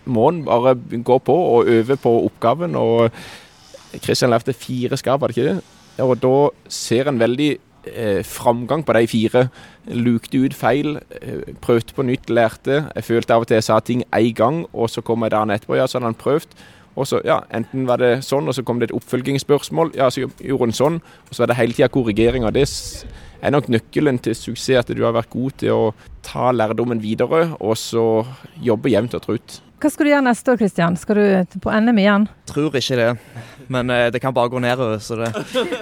må 0.06 0.26
han 0.32 0.42
bare 0.48 0.76
gå 0.76 1.18
på 1.24 1.36
og 1.58 1.70
øve 1.70 1.98
på 1.98 2.16
oppgaven. 2.26 2.76
og 2.76 3.12
Christian 4.02 4.34
lærte 4.34 4.54
fire 4.54 4.98
skarp, 4.98 5.22
var 5.22 5.30
det 5.30 5.38
ikke 5.38 5.54
det? 5.54 5.62
Og 6.04 6.18
da 6.18 6.36
ser 6.68 7.08
en 7.08 7.20
veldig 7.22 7.52
eh, 7.88 8.22
framgang 8.24 8.84
på 8.86 8.94
de 8.98 9.08
fire. 9.08 9.48
Lukte 9.88 10.40
ut 10.44 10.54
feil, 10.54 10.98
eh, 11.22 11.54
prøvde 11.62 11.96
på 11.96 12.06
nytt, 12.06 12.30
lærte. 12.30 12.90
Jeg 12.96 13.04
følte 13.04 13.34
av 13.34 13.42
og 13.42 13.48
til 13.48 13.56
jeg 13.56 13.64
sa 13.64 13.80
ting 13.80 14.04
én 14.14 14.34
gang, 14.34 14.66
og 14.74 14.90
så 14.90 15.02
kom 15.02 15.22
jeg 15.24 15.32
dagen 15.32 15.50
etterpå. 15.50 15.76
Ja, 15.76 15.88
så 15.88 16.00
hadde 16.00 16.12
han 16.12 16.16
prøvd. 16.16 16.56
Og 16.96 17.08
så, 17.08 17.22
ja, 17.26 17.42
Enten 17.54 17.88
var 17.88 17.98
det 17.98 18.24
sånn, 18.24 18.48
og 18.48 18.54
så 18.54 18.64
kom 18.64 18.80
det 18.80 18.92
et 18.92 18.96
oppfølgingsspørsmål. 18.96 19.96
Ja, 19.98 20.10
så 20.10 20.28
gjorde 20.40 20.68
han 20.68 20.78
sånn. 20.78 21.02
Og 21.30 21.34
så 21.34 21.44
var 21.44 21.48
det 21.48 21.58
hele 21.58 21.74
tida 21.74 21.90
korrigeringer. 21.90 22.54
Det 22.54 22.68
er 23.42 23.52
nok 23.52 23.70
nøkkelen 23.74 24.22
til 24.22 24.36
suksess, 24.38 24.84
at 24.84 24.96
du 24.96 25.04
har 25.04 25.16
vært 25.16 25.34
god 25.34 25.58
til 25.58 25.74
å 25.74 25.94
ta 26.24 26.52
lærdommen 26.52 27.02
videre, 27.02 27.58
og 27.60 27.76
så 27.78 28.26
jobbe 28.62 28.94
jevnt 28.94 29.18
og 29.18 29.26
trutt. 29.26 29.62
Hva 29.84 29.90
skal 29.92 30.08
du 30.08 30.10
gjøre 30.14 30.24
neste 30.24 30.48
år, 30.48 30.58
Kristian? 30.62 30.96
Skal 30.96 31.18
du 31.20 31.58
på 31.60 31.72
NM 31.76 31.98
igjen? 32.00 32.26
Tror 32.48 32.76
ikke 32.80 32.96
det, 32.96 33.08
men 33.68 33.90
eh, 33.92 34.06
det 34.16 34.22
kan 34.24 34.32
bare 34.32 34.48
gå 34.48 34.60
nedover. 34.64 35.00
Så 35.04 35.18
det. 35.20 35.32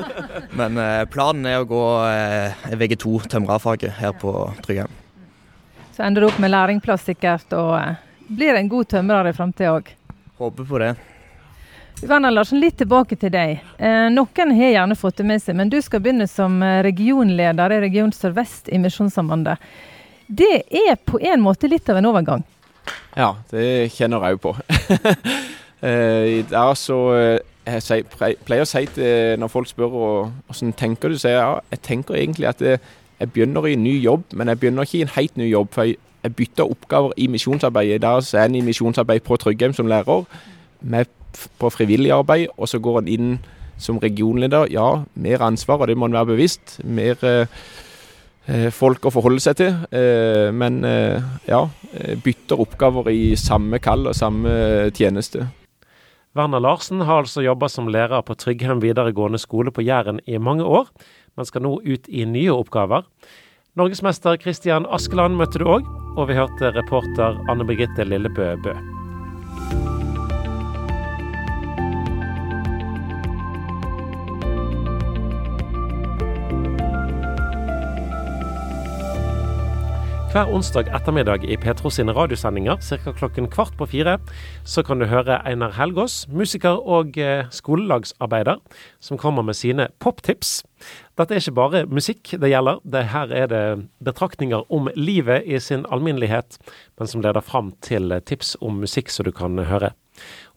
Men 0.58 0.78
eh, 0.82 1.04
planen 1.06 1.46
er 1.46 1.60
å 1.62 1.68
gå 1.70 1.82
eh, 2.10 2.64
VG2 2.82 3.28
tømrerfaget 3.30 4.00
her 4.00 4.16
på 4.18 4.32
Tryggheim. 4.66 4.90
Så 5.94 6.02
ender 6.08 6.26
du 6.26 6.28
opp 6.32 6.40
med 6.42 6.50
lærlingplass 6.50 7.06
sikkert, 7.12 7.54
og 7.54 7.78
blir 8.26 8.58
en 8.58 8.72
god 8.72 8.90
tømrer 8.90 9.30
i 9.30 9.34
framtida 9.38 9.76
òg? 9.76 9.92
Håper 10.42 10.66
på 10.72 10.82
det. 10.82 10.90
Werner 12.02 12.34
Larsen, 12.34 12.58
litt 12.64 12.80
tilbake 12.82 13.20
til 13.22 13.30
deg. 13.36 13.62
Eh, 13.78 14.08
noen 14.10 14.56
har 14.58 14.74
gjerne 14.80 14.98
fått 14.98 15.22
det 15.22 15.28
med 15.30 15.44
seg, 15.44 15.60
men 15.60 15.70
du 15.70 15.78
skal 15.86 16.02
begynne 16.02 16.26
som 16.32 16.58
regionleder 16.90 17.78
i 17.78 17.84
Region 17.86 18.10
Sør-Vest 18.18 18.74
i 18.74 18.82
Misjonssambandet. 18.82 19.62
Det 20.26 20.64
er 20.88 20.98
på 21.06 21.22
en 21.22 21.46
måte 21.46 21.70
litt 21.70 21.94
av 21.94 22.02
en 22.02 22.10
overgang? 22.10 22.48
Ja, 23.18 23.34
det 23.52 23.92
kjenner 23.96 24.24
jeg 24.26 24.38
jo 24.38 24.44
på. 24.50 24.56
I 25.82 26.44
dag 26.50 26.76
så 26.78 26.98
jeg 27.62 28.06
pleier 28.46 28.64
å 28.64 28.70
si 28.70 28.86
til 28.96 29.38
når 29.42 29.52
folk 29.54 29.70
spør 29.70 29.92
hvordan 29.94 30.74
tenker 30.78 31.14
du, 31.14 31.18
så 31.18 31.30
jeg, 31.30 31.38
ja, 31.38 31.60
jeg 31.74 31.82
tenker 31.86 32.18
egentlig 32.18 32.50
at 32.50 32.62
det, 32.62 32.80
jeg 33.22 33.30
begynner 33.32 33.66
i 33.70 33.74
en 33.78 33.84
ny 33.84 33.94
jobb, 34.02 34.24
men 34.34 34.50
jeg 34.50 34.60
begynner 34.60 34.88
ikke 34.88 34.98
i 34.98 35.04
en 35.06 35.14
helt 35.16 35.38
ny 35.38 35.50
jobb. 35.52 35.68
For 35.76 35.86
jeg, 35.86 36.00
jeg 36.24 36.36
bytter 36.36 36.72
oppgaver 36.74 37.14
i 37.18 37.28
misjonsarbeidet. 37.30 38.00
I 38.00 38.02
dag 38.02 38.24
så 38.26 38.40
er 38.42 38.50
en 38.50 38.58
i 38.58 38.64
misjonsarbeid 38.66 39.22
på 39.28 39.38
Tryggheim 39.38 39.74
som 39.78 39.90
lærer, 39.90 40.24
med 40.82 41.06
på 41.60 41.70
frivillig 41.70 42.12
arbeid, 42.12 42.48
og 42.58 42.70
så 42.70 42.80
går 42.80 43.00
en 43.00 43.12
inn 43.12 43.30
som 43.78 44.02
regionleder. 44.02 44.68
Ja, 44.74 45.04
mer 45.16 45.46
ansvar, 45.46 45.82
og 45.82 45.88
det 45.88 45.98
må 45.98 46.10
en 46.10 46.18
være 46.18 46.34
bevisst. 46.34 46.80
Mer 46.84 47.22
eh, 47.22 47.42
eh, 47.42 47.48
folk 48.74 49.06
å 49.06 49.12
forholde 49.14 49.42
seg 49.44 49.58
til. 49.60 49.76
Eh, 49.94 50.50
men 50.56 50.82
eh, 50.88 51.22
ja, 51.50 51.66
eh, 51.94 52.16
bytter 52.22 52.62
oppgaver 52.64 53.12
i 53.14 53.34
samme 53.40 53.80
kall 53.84 54.10
og 54.10 54.18
samme 54.18 54.90
tjeneste. 54.98 55.48
Werner 56.38 56.64
Larsen 56.64 57.04
har 57.04 57.26
altså 57.26 57.44
jobba 57.44 57.68
som 57.70 57.90
lærer 57.92 58.24
på 58.24 58.38
Tryggheim 58.40 58.80
videregående 58.84 59.40
skole 59.42 59.74
på 59.76 59.84
Jæren 59.84 60.22
i 60.26 60.40
mange 60.40 60.64
år, 60.64 60.88
men 61.36 61.48
skal 61.48 61.66
nå 61.66 61.76
ut 61.84 62.08
i 62.08 62.24
nye 62.26 62.56
oppgaver. 62.56 63.04
Norgesmester 63.80 64.40
Kristian 64.40 64.88
Askeland 64.92 65.38
møtte 65.40 65.60
du 65.60 65.68
òg, 65.68 65.88
og 66.16 66.32
vi 66.32 66.40
hørte 66.40 66.74
reporter 66.76 67.40
Anne 67.52 67.68
Birgitte 67.68 68.08
Lillebø 68.08 68.56
Bø. 68.64 68.76
Hver 80.32 80.48
onsdag 80.48 80.88
ettermiddag 80.96 81.44
i 81.44 81.58
Petro 81.60 81.90
sine 81.92 82.14
radiosendinger 82.16 82.78
ca. 82.80 83.12
klokken 83.12 83.50
kvart 83.52 83.74
på 83.76 83.86
fire, 83.92 84.14
så 84.64 84.80
kan 84.80 85.02
du 85.02 85.06
høre 85.12 85.42
Einar 85.44 85.74
Helgaas, 85.76 86.24
musiker 86.32 86.80
og 86.88 87.18
eh, 87.20 87.50
skolelagsarbeider, 87.52 88.62
som 89.04 89.20
kommer 89.20 89.44
med 89.44 89.60
sine 89.60 89.90
poptips. 90.00 90.64
Dette 91.20 91.36
er 91.36 91.44
ikke 91.44 91.58
bare 91.60 91.84
musikk 91.92 92.32
det 92.40 92.54
gjelder, 92.54 92.80
det 92.88 93.04
her 93.12 93.36
er 93.42 93.52
det 93.52 93.90
betraktninger 94.00 94.72
om 94.72 94.88
livet 94.96 95.44
i 95.44 95.60
sin 95.60 95.84
alminnelighet, 95.92 96.62
men 96.96 97.12
som 97.12 97.28
leder 97.28 97.44
fram 97.44 97.76
til 97.84 98.16
tips 98.24 98.56
om 98.62 98.80
musikk 98.80 99.12
som 99.12 99.28
du 99.28 99.36
kan 99.36 99.60
høre. 99.60 99.92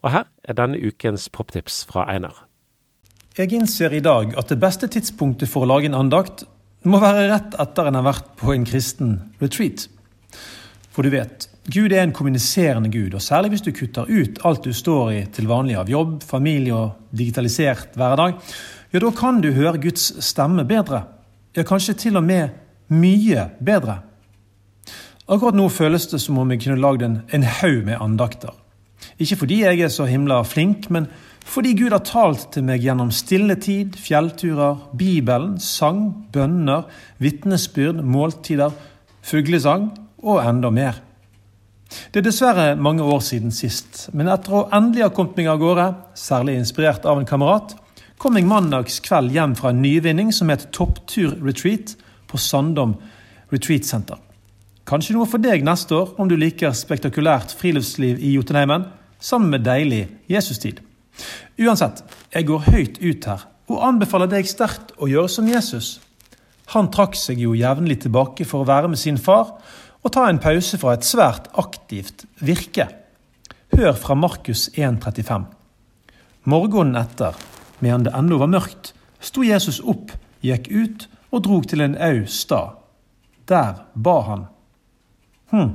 Og 0.07 0.15
her 0.15 0.31
er 0.47 0.55
denne 0.55 0.79
ukens 0.79 1.27
poptips 1.27 1.83
fra 1.91 2.07
Einar. 2.15 2.45
Jeg 3.35 3.51
innser 3.51 3.91
i 3.91 3.99
dag 3.99 4.37
at 4.39 4.47
det 4.47 4.61
beste 4.63 4.87
tidspunktet 4.87 5.51
for 5.51 5.67
å 5.67 5.73
lage 5.75 5.91
en 5.91 5.99
andakt 5.99 6.47
må 6.89 7.01
være 7.01 7.27
rett 7.31 7.57
etter 7.61 7.89
en 7.89 7.97
har 7.99 8.05
vært 8.05 8.31
på 8.39 8.53
en 8.53 8.65
kristen 8.67 9.17
retreat. 9.41 9.87
For 10.95 11.03
du 11.03 11.11
vet, 11.11 11.47
Gud 11.73 11.91
er 11.91 12.03
en 12.05 12.13
kommuniserende 12.13 12.91
Gud, 12.93 13.15
og 13.17 13.23
særlig 13.25 13.55
hvis 13.55 13.65
du 13.65 13.71
kutter 13.75 14.05
ut 14.05 14.37
alt 14.45 14.63
du 14.63 14.73
står 14.73 15.11
i 15.11 15.21
til 15.33 15.49
vanlig 15.49 15.79
av 15.81 15.89
jobb, 15.89 16.19
familie 16.23 16.75
og 16.77 17.15
digitalisert 17.15 17.97
hverdag, 17.97 18.37
ja, 18.93 19.01
da 19.01 19.09
kan 19.11 19.41
du 19.41 19.49
høre 19.51 19.81
Guds 19.81 20.11
stemme 20.23 20.63
bedre. 20.69 21.01
Ja, 21.57 21.65
kanskje 21.67 21.97
til 22.05 22.19
og 22.19 22.23
med 22.23 22.53
mye 22.93 23.49
bedre. 23.65 24.03
Akkurat 25.25 25.57
nå 25.57 25.65
føles 25.73 26.05
det 26.11 26.21
som 26.21 26.37
om 26.37 26.51
jeg 26.53 26.61
kunne 26.63 26.79
lagd 26.83 27.03
en, 27.03 27.17
en 27.33 27.47
haug 27.59 27.81
med 27.87 27.97
andakter. 27.97 28.53
Ikke 29.17 29.39
fordi 29.41 29.63
jeg 29.63 29.81
er 29.81 29.89
så 29.89 30.05
himla 30.05 30.43
flink, 30.45 30.89
men 30.93 31.09
fordi 31.45 31.75
Gud 31.77 31.93
har 31.93 32.01
talt 32.01 32.47
til 32.55 32.65
meg 32.65 32.83
gjennom 32.83 33.11
stilletid, 33.13 33.95
fjellturer, 34.01 34.79
Bibelen, 34.97 35.59
sang, 35.61 36.27
bønner, 36.33 36.87
vitnesbyrd, 37.21 38.01
måltider, 38.01 38.73
fuglesang 39.25 39.91
og 40.25 40.41
enda 40.41 40.71
mer. 40.73 41.01
Det 42.11 42.19
er 42.19 42.25
dessverre 42.25 42.75
mange 42.75 43.05
år 43.05 43.21
siden 43.23 43.53
sist, 43.53 44.07
men 44.17 44.29
etter 44.33 44.57
å 44.57 44.65
endelig 44.73 45.05
ha 45.05 45.11
kommet 45.13 45.37
meg 45.37 45.51
av 45.53 45.61
gårde, 45.61 45.87
særlig 46.17 46.57
inspirert 46.59 47.05
av 47.05 47.21
en 47.21 47.29
kamerat, 47.29 47.75
kom 48.17 48.39
jeg 48.39 48.47
mandags 48.49 48.97
kveld 49.05 49.35
hjem 49.35 49.53
fra 49.59 49.71
en 49.71 49.83
nyvinning 49.83 50.31
som 50.33 50.49
het 50.51 50.69
Topptur-retreat 50.75 51.93
på 52.31 52.41
Sandom 52.41 52.95
Retreat 53.53 53.85
Center. 53.85 54.17
Kanskje 54.85 55.15
noe 55.15 55.29
for 55.29 55.41
deg 55.41 55.65
neste 55.65 55.95
år 55.97 56.13
om 56.21 56.29
du 56.29 56.35
liker 56.37 56.73
spektakulært 56.77 57.53
friluftsliv 57.57 58.19
i 58.21 58.35
Jotunheimen, 58.35 58.89
sammen 59.19 59.53
med 59.53 59.65
deilig 59.65 60.03
Jesustid. 60.29 60.84
Uansett, 61.61 62.03
jeg 62.33 62.47
går 62.49 62.65
høyt 62.71 62.99
ut 63.01 63.29
her 63.29 63.45
og 63.71 63.81
anbefaler 63.87 64.29
deg 64.29 64.47
sterkt 64.49 64.93
å 65.01 65.09
gjøre 65.09 65.31
som 65.31 65.47
Jesus. 65.49 65.95
Han 66.73 66.91
trakk 66.93 67.17
seg 67.17 67.41
jo 67.41 67.55
jevnlig 67.57 68.01
tilbake 68.03 68.45
for 68.47 68.61
å 68.61 68.69
være 68.69 68.91
med 68.91 69.01
sin 69.01 69.17
far 69.21 69.55
og 70.05 70.13
ta 70.13 70.27
en 70.29 70.41
pause 70.41 70.77
fra 70.81 70.93
et 70.93 71.05
svært 71.05 71.49
aktivt 71.57 72.27
virke. 72.45 72.87
Hør 73.73 73.93
fra 73.97 74.17
Markus 74.17 74.67
1,35. 74.77 75.47
Morgenen 76.45 76.99
etter, 76.99 77.33
medan 77.81 78.05
det 78.05 78.13
ennå 78.17 78.37
var 78.37 78.51
mørkt, 78.53 78.93
sto 79.19 79.43
Jesus 79.43 79.81
opp, 79.81 80.13
gikk 80.45 80.69
ut 80.69 81.07
og 81.33 81.41
drog 81.47 81.65
til 81.69 81.81
en 81.81 81.97
au 81.97 82.21
stad. 82.29 82.77
Der 83.49 83.81
ba 83.93 84.19
han. 84.29 84.45
Hm. 85.49 85.73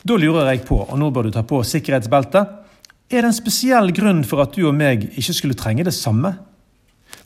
Da 0.00 0.16
lurer 0.16 0.48
jeg 0.48 0.64
på, 0.64 0.80
og 0.80 0.96
nå 0.98 1.10
bør 1.12 1.28
du 1.28 1.34
ta 1.34 1.44
på 1.44 1.60
sikkerhetsbeltet, 1.64 2.59
er 3.10 3.24
det 3.24 3.30
en 3.32 3.34
spesiell 3.34 3.90
grunn 3.94 4.22
for 4.26 4.42
at 4.44 4.54
du 4.54 4.62
og 4.68 4.76
meg 4.78 5.08
ikke 5.18 5.34
skulle 5.34 5.58
trenge 5.58 5.84
det 5.86 5.94
samme? 5.96 6.36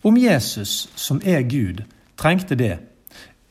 Om 0.05 0.17
Jesus, 0.21 0.89
som 0.97 1.21
er 1.25 1.45
Gud, 1.49 1.85
trengte 2.21 2.57
det, 2.57 2.79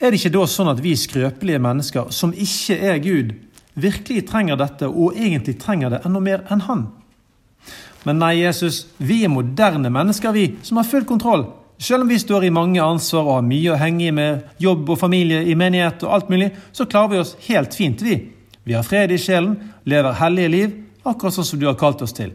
er 0.02 0.12
det 0.12 0.20
ikke 0.20 0.34
da 0.34 0.48
sånn 0.50 0.72
at 0.74 0.82
vi 0.84 0.96
skrøpelige 1.00 1.62
mennesker, 1.63 2.10
som 2.12 2.34
ikke 2.34 2.75
er 2.75 2.98
Gud, 3.04 3.36
virkelig 3.80 4.25
trenger 4.30 4.58
dette, 4.60 4.90
og 4.90 5.16
egentlig 5.16 5.56
trenger 5.62 5.94
det 5.94 6.02
enda 6.06 6.22
mer 6.22 6.44
enn 6.52 6.66
han? 6.68 6.88
Men 8.04 8.20
nei, 8.20 8.34
Jesus, 8.42 8.84
vi 8.98 9.22
er 9.24 9.32
moderne 9.32 9.94
mennesker, 9.94 10.34
vi, 10.36 10.50
som 10.66 10.82
har 10.82 10.90
full 10.90 11.06
kontroll. 11.08 11.46
Selv 11.80 12.04
om 12.04 12.12
vi 12.12 12.20
står 12.20 12.46
i 12.48 12.54
mange 12.54 12.84
ansvar 12.84 13.25
og 13.28 13.38
har 13.38 13.48
mye 13.48 13.72
å 13.74 13.80
henge 13.80 14.10
i 14.10 14.16
med 14.16 14.60
jobb 14.62 14.92
og 14.94 15.00
familie 15.00 15.42
i 15.48 15.56
menighet 15.58 16.04
og 16.04 16.18
alt 16.18 16.34
mulig, 16.34 16.52
så 16.75 16.88
klarer 16.90 17.13
vi 17.13 17.22
oss 17.24 17.36
helt 17.48 17.78
fint, 17.78 18.04
vi. 18.04 18.18
Vi 18.63 18.75
har 18.75 18.86
fred 18.88 19.12
i 19.12 19.20
sjelen, 19.20 19.56
lever 19.88 20.20
hellige 20.20 20.52
liv, 20.52 20.75
akkurat 21.03 21.36
sånn 21.36 21.48
som 21.48 21.60
du 21.62 21.67
har 21.67 21.79
kalt 21.79 22.01
oss 22.05 22.15
til. 22.15 22.33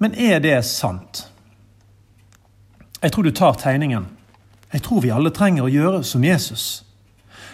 Men 0.00 0.14
er 0.14 0.40
det 0.40 0.56
sant? 0.66 1.26
Jeg 3.00 3.12
tror 3.12 3.26
du 3.26 3.32
tar 3.36 3.58
tegningen. 3.60 4.06
Jeg 4.70 4.84
tror 4.86 5.02
vi 5.04 5.12
alle 5.12 5.32
trenger 5.34 5.66
å 5.66 5.72
gjøre 5.72 6.02
som 6.06 6.24
Jesus. 6.24 6.84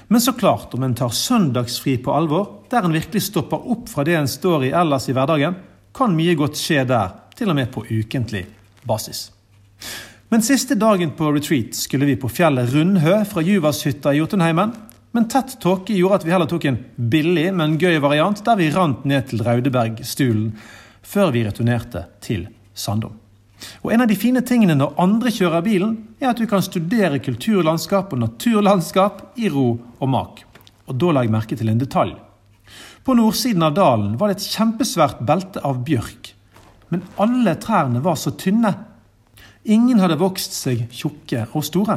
Men 0.08 0.22
så 0.22 0.36
klart, 0.38 0.74
om 0.74 0.84
en 0.86 0.94
tar 0.94 1.10
søndagsfri 1.10 1.96
på 2.02 2.14
alvor, 2.14 2.62
der 2.70 2.86
en 2.86 2.94
virkelig 2.94 3.24
stopper 3.26 3.64
opp 3.72 3.88
fra 3.90 4.04
det 4.06 4.14
en 4.18 4.30
står 4.30 4.68
i 4.68 4.74
ellers 4.74 5.08
i 5.10 5.14
hverdagen, 5.16 5.56
kan 5.96 6.14
mye 6.14 6.36
godt 6.38 6.58
skje 6.60 6.84
der, 6.86 7.14
til 7.36 7.50
og 7.50 7.58
med 7.58 7.72
på 7.72 7.82
ukentlig 7.88 8.44
basis. 8.86 9.30
Men 10.30 10.42
siste 10.42 10.74
dagen 10.78 11.12
på 11.18 11.30
retreat 11.34 11.74
skulle 11.78 12.06
vi 12.08 12.16
på 12.18 12.30
fjellet 12.30 12.72
Rundhø 12.74 13.18
fra 13.28 13.42
Juvashytta 13.46 14.14
i 14.14 14.20
Jotunheimen. 14.20 14.72
Men 15.16 15.28
tett 15.32 15.54
tåke 15.60 15.94
gjorde 15.96 16.18
at 16.18 16.24
vi 16.26 16.32
heller 16.34 16.48
tok 16.50 16.66
en 16.68 16.76
billig, 16.96 17.46
men 17.56 17.78
gøy 17.80 17.94
variant 18.04 18.42
der 18.44 18.58
vi 18.58 18.66
rant 18.74 19.06
ned 19.08 19.30
til 19.30 19.40
Raudebergstulen 19.46 20.50
før 21.00 21.30
vi 21.32 21.44
returnerte 21.46 22.02
til 22.20 22.42
Sandom. 22.76 23.14
Og 23.80 23.94
En 23.94 24.04
av 24.04 24.10
de 24.10 24.18
fine 24.20 24.42
tingene 24.44 24.74
når 24.76 24.98
andre 25.00 25.32
kjører 25.32 25.64
bilen, 25.64 25.94
er 26.20 26.34
at 26.34 26.36
du 26.36 26.44
kan 26.50 26.60
studere 26.60 27.22
kulturlandskap 27.24 28.12
og 28.12 28.20
naturlandskap 28.26 29.22
i 29.40 29.48
ro 29.48 29.70
og 29.96 30.10
mak. 30.12 30.42
Og 30.84 31.00
da 31.00 31.14
la 31.14 31.22
jeg 31.24 31.32
merke 31.32 31.56
til 31.56 31.72
en 31.72 31.80
detalj. 31.80 32.12
På 33.00 33.16
nordsiden 33.16 33.64
av 33.64 33.72
dalen 33.72 34.18
var 34.20 34.28
det 34.28 34.36
et 34.36 34.50
kjempesvært 34.52 35.24
belte 35.24 35.64
av 35.64 35.80
bjørk. 35.86 36.34
Men 36.92 37.08
alle 37.16 37.56
trærne 37.62 38.04
var 38.04 38.20
så 38.20 38.34
tynne. 38.36 38.74
Ingen 39.64 40.04
hadde 40.04 40.20
vokst 40.20 40.52
seg 40.52 40.84
tjukke 40.92 41.46
og 41.54 41.64
store. 41.64 41.96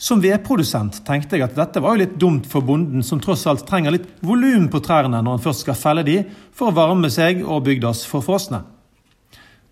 Som 0.00 0.22
vedprodusent 0.24 1.02
tenkte 1.04 1.36
jeg 1.36 1.44
at 1.44 1.56
dette 1.58 1.80
var 1.84 1.92
jo 1.92 2.00
litt 2.00 2.14
dumt 2.16 2.46
for 2.48 2.64
bonden, 2.64 3.02
som 3.04 3.20
tross 3.20 3.42
alt 3.50 3.66
trenger 3.68 3.92
litt 3.92 4.06
volum 4.24 4.70
på 4.72 4.80
trærne 4.80 5.18
når 5.20 5.34
han 5.36 5.42
først 5.44 5.66
skal 5.66 5.76
felle 5.76 6.04
de, 6.06 6.22
for 6.56 6.70
å 6.70 6.76
varme 6.78 7.10
seg 7.12 7.42
og 7.44 7.66
bygdas 7.66 8.06
forfrosne. 8.08 8.62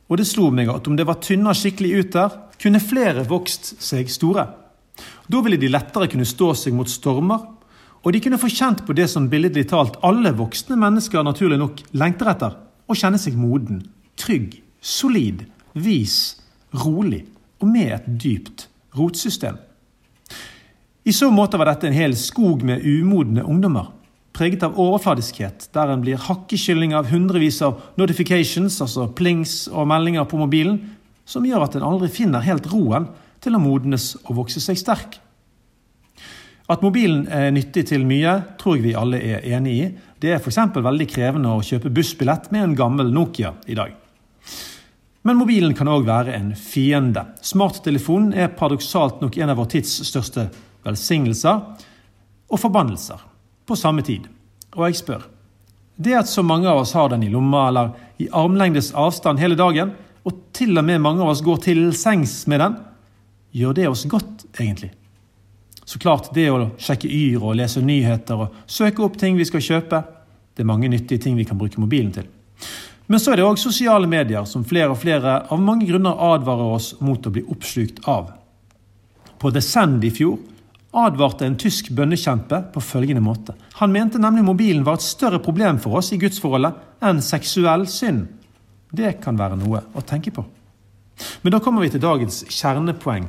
Og 0.09 0.21
det 0.21 0.27
slo 0.29 0.51
meg 0.53 0.69
at 0.69 0.89
om 0.89 0.99
det 0.99 1.07
var 1.09 1.23
tynna 1.25 1.55
skikkelig 1.57 1.93
ut 1.97 2.11
der, 2.13 2.35
kunne 2.61 2.83
flere 2.83 3.25
vokst 3.29 3.79
seg 3.81 4.11
store. 4.13 4.45
Da 5.33 5.41
ville 5.45 5.57
de 5.61 5.71
lettere 5.73 6.11
kunne 6.13 6.29
stå 6.29 6.51
seg 6.61 6.77
mot 6.77 6.91
stormer, 6.93 7.47
og 8.05 8.13
de 8.13 8.21
kunne 8.21 8.41
få 8.41 8.51
kjent 8.53 8.83
på 8.85 8.97
det 8.97 9.07
som 9.09 9.31
billedlig 9.33 9.65
talt 9.71 9.97
alle 10.05 10.35
voksne 10.37 10.77
mennesker 10.81 11.25
naturlig 11.25 11.57
nok 11.63 11.81
lengter 11.97 12.29
etter, 12.35 12.59
å 12.85 12.97
kjenne 12.97 13.21
seg 13.21 13.37
moden, 13.37 13.81
trygg, 14.21 14.61
solid, 14.81 15.47
vis, 15.73 16.37
rolig 16.85 17.25
og 17.63 17.73
med 17.73 17.97
et 17.97 18.13
dypt 18.21 18.69
rotsystem. 18.97 19.57
I 21.09 21.13
så 21.13 21.31
måte 21.33 21.57
var 21.57 21.71
dette 21.71 21.89
en 21.89 21.95
hel 21.97 22.13
skog 22.21 22.61
med 22.69 22.83
umodne 22.85 23.41
ungdommer, 23.41 23.87
preget 24.37 24.67
av 24.67 24.75
overfladiskhet, 24.77 25.71
der 25.73 25.89
en 25.89 26.03
blir 26.03 26.21
hakkekylling 26.21 26.93
av 26.99 27.09
hundrevis 27.09 27.63
av 27.65 27.79
notifications, 27.97 28.77
altså 28.85 29.07
plings 29.17 29.55
og 29.73 29.89
meldinger 29.89 30.27
på 30.29 30.37
mobilen, 30.37 30.77
som 31.25 31.47
gjør 31.49 31.65
at 31.65 31.79
en 31.79 31.87
aldri 31.89 32.11
finner 32.13 32.45
helt 32.45 32.69
roen 32.69 33.09
til 33.41 33.57
å 33.57 33.63
modnes 33.63 34.11
og 34.27 34.43
vokse 34.43 34.61
seg 34.61 34.77
sterk. 34.83 35.17
At 36.69 36.85
mobilen 36.85 37.25
er 37.33 37.55
nyttig 37.57 37.87
til 37.89 38.05
mye, 38.05 38.37
tror 38.61 38.77
jeg 38.77 38.91
vi 38.91 38.95
alle 39.01 39.23
er 39.25 39.49
enig 39.57 39.79
i. 39.79 39.91
Det 40.21 40.35
er 40.35 40.43
f.eks. 40.43 40.61
veldig 40.77 41.09
krevende 41.09 41.57
å 41.57 41.65
kjøpe 41.65 41.95
bussbillett 41.97 42.53
med 42.53 42.67
en 42.67 42.77
gammel 42.77 43.17
Nokia 43.17 43.57
i 43.65 43.81
dag. 43.81 43.97
Men 45.25 45.41
mobilen 45.41 45.73
kan 45.73 45.89
òg 45.89 46.05
være 46.05 46.37
en 46.37 46.53
fiende. 46.53 47.31
Smarttelefonen 47.41 48.37
er 48.37 48.53
paradoksalt 48.53 49.25
nok 49.25 49.41
en 49.41 49.57
av 49.57 49.65
vår 49.65 49.77
tids 49.79 50.03
største 50.05 50.51
velsignelser 50.89 51.65
og 52.49 52.61
forbannelser 52.61 53.23
på 53.69 53.77
samme 53.77 54.05
tid. 54.07 54.27
Og 54.77 54.89
jeg 54.89 55.01
spør 55.03 55.27
det 55.99 56.15
at 56.15 56.29
så 56.31 56.45
mange 56.47 56.69
av 56.71 56.79
oss 56.79 56.93
har 56.95 57.11
den 57.11 57.25
i 57.27 57.31
lomma 57.33 57.65
eller 57.69 57.89
i 58.23 58.29
armlengdes 58.31 58.93
avstand 58.95 59.41
hele 59.43 59.59
dagen, 59.59 59.91
og 60.23 60.37
til 60.55 60.79
og 60.79 60.85
med 60.87 61.03
mange 61.03 61.25
av 61.25 61.33
oss 61.33 61.43
går 61.43 61.59
til 61.65 61.81
sengs 61.97 62.45
med 62.51 62.63
den, 62.63 62.77
gjør 63.59 63.75
det 63.75 63.89
oss 63.91 64.05
godt, 64.11 64.45
egentlig? 64.61 64.93
Så 65.89 65.99
klart, 65.99 66.31
det 66.37 66.47
å 66.53 66.69
sjekke 66.79 67.09
Yr 67.11 67.49
og 67.49 67.57
lese 67.59 67.83
nyheter 67.83 68.45
og 68.45 68.61
søke 68.71 69.03
opp 69.03 69.17
ting 69.19 69.39
vi 69.39 69.47
skal 69.49 69.65
kjøpe, 69.65 70.03
det 70.55 70.63
er 70.63 70.71
mange 70.71 70.91
nyttige 70.93 71.23
ting 71.25 71.39
vi 71.39 71.47
kan 71.49 71.59
bruke 71.59 71.81
mobilen 71.81 72.13
til. 72.15 72.29
Men 73.09 73.23
så 73.23 73.33
er 73.33 73.41
det 73.41 73.47
òg 73.49 73.59
sosiale 73.59 74.07
medier 74.11 74.45
som 74.47 74.67
flere 74.69 74.93
og 74.93 75.01
flere 75.01 75.39
av 75.49 75.63
mange 75.63 75.89
grunner 75.89 76.19
advarer 76.29 76.75
oss 76.77 76.93
mot 77.01 77.25
å 77.27 77.33
bli 77.33 77.43
oppslukt 77.49 78.05
av. 78.07 78.35
På 79.41 79.51
Sand 79.65 80.05
i 80.05 80.13
fjor 80.13 80.37
advarte 80.97 81.47
en 81.47 81.57
tysk 81.61 81.91
bønnekjempe 81.97 82.63
på 82.73 82.83
følgende 82.83 83.23
måte. 83.25 83.55
Han 83.81 83.93
mente 83.93 84.21
nemlig 84.21 84.47
mobilen 84.47 84.85
var 84.87 84.99
et 84.99 85.07
større 85.07 85.41
problem 85.45 85.81
for 85.83 86.01
oss 86.01 86.13
i 86.15 86.21
gudsforholdet 86.21 87.05
enn 87.05 87.21
seksuell 87.25 87.87
synd. 87.91 88.27
Det 88.91 89.19
kan 89.23 89.37
være 89.37 89.59
noe 89.61 89.85
å 89.93 90.05
tenke 90.07 90.33
på. 90.33 90.45
Men 91.43 91.53
da 91.53 91.61
kommer 91.61 91.85
vi 91.85 91.91
til 91.93 92.03
dagens 92.03 92.45
kjernepoeng. 92.49 93.27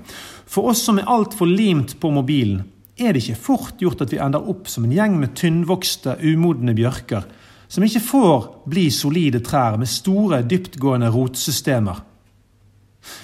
For 0.49 0.71
oss 0.71 0.83
som 0.85 0.99
er 1.01 1.09
altfor 1.09 1.49
limt 1.49 1.97
på 1.99 2.11
mobilen, 2.13 2.63
er 2.99 3.13
det 3.13 3.23
ikke 3.23 3.43
fort 3.43 3.81
gjort 3.81 4.01
at 4.03 4.11
vi 4.11 4.19
ender 4.21 4.47
opp 4.51 4.67
som 4.67 4.85
en 4.85 4.93
gjeng 4.93 5.15
med 5.19 5.35
tynnvokste, 5.39 6.17
umodne 6.19 6.75
bjørker, 6.75 7.25
som 7.69 7.85
ikke 7.85 8.01
får 8.03 8.47
bli 8.69 8.87
solide 8.91 9.39
trær 9.45 9.77
med 9.79 9.89
store, 9.89 10.41
dyptgående 10.43 11.11
rotsystemer. 11.13 12.01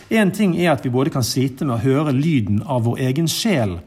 Én 0.10 0.32
ting 0.32 0.56
er 0.62 0.72
at 0.72 0.86
vi 0.86 0.94
både 0.94 1.12
kan 1.12 1.26
slite 1.26 1.66
med 1.66 1.76
å 1.76 1.84
høre 1.84 2.14
lyden 2.16 2.62
av 2.64 2.86
vår 2.86 3.02
egen 3.10 3.28
sjel, 3.32 3.80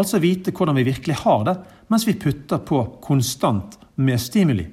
altså 0.00 0.20
vite 0.22 0.52
hvordan 0.54 0.76
vi 0.78 0.86
virkelig 0.88 1.20
har 1.22 1.44
det, 1.46 1.56
mens 1.88 2.06
vi 2.06 2.18
putter 2.18 2.62
på 2.66 2.82
konstant 3.04 3.78
med 3.96 4.20
stimuli. 4.20 4.66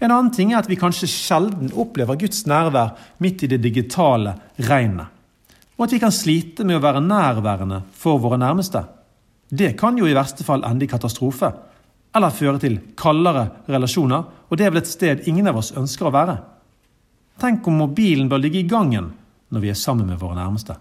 En 0.00 0.10
annen 0.10 0.32
ting 0.32 0.52
er 0.52 0.62
at 0.62 0.70
vi 0.70 0.78
kanskje 0.80 1.08
sjelden 1.10 1.72
opplever 1.76 2.18
Guds 2.20 2.46
nærvær 2.48 2.94
midt 3.22 3.44
i 3.44 3.50
det 3.50 3.60
digitale 3.64 4.34
regnet. 4.68 5.12
Og 5.76 5.84
at 5.84 5.92
vi 5.92 6.00
kan 6.00 6.14
slite 6.14 6.64
med 6.64 6.78
å 6.78 6.84
være 6.84 7.04
nærværende 7.04 7.82
for 7.92 8.20
våre 8.22 8.38
nærmeste. 8.40 8.80
Det 9.48 9.74
kan 9.78 9.98
jo 9.98 10.08
i 10.08 10.16
verste 10.16 10.44
fall 10.46 10.64
ende 10.64 10.86
i 10.86 10.90
katastrofe, 10.90 11.52
eller 12.16 12.32
føre 12.32 12.60
til 12.62 12.78
kaldere 12.96 13.44
relasjoner, 13.68 14.24
og 14.48 14.56
det 14.56 14.64
er 14.64 14.72
vel 14.72 14.80
et 14.80 14.88
sted 14.88 15.26
ingen 15.28 15.50
av 15.50 15.60
oss 15.60 15.74
ønsker 15.76 16.08
å 16.08 16.14
være. 16.14 16.38
Tenk 17.36 17.66
om 17.68 17.82
mobilen 17.82 18.30
bør 18.32 18.40
ligge 18.40 18.62
i 18.62 18.68
gangen 18.68 19.10
når 19.52 19.62
vi 19.62 19.70
er 19.70 19.78
sammen 19.78 20.08
med 20.08 20.18
våre 20.22 20.38
nærmeste. 20.38 20.78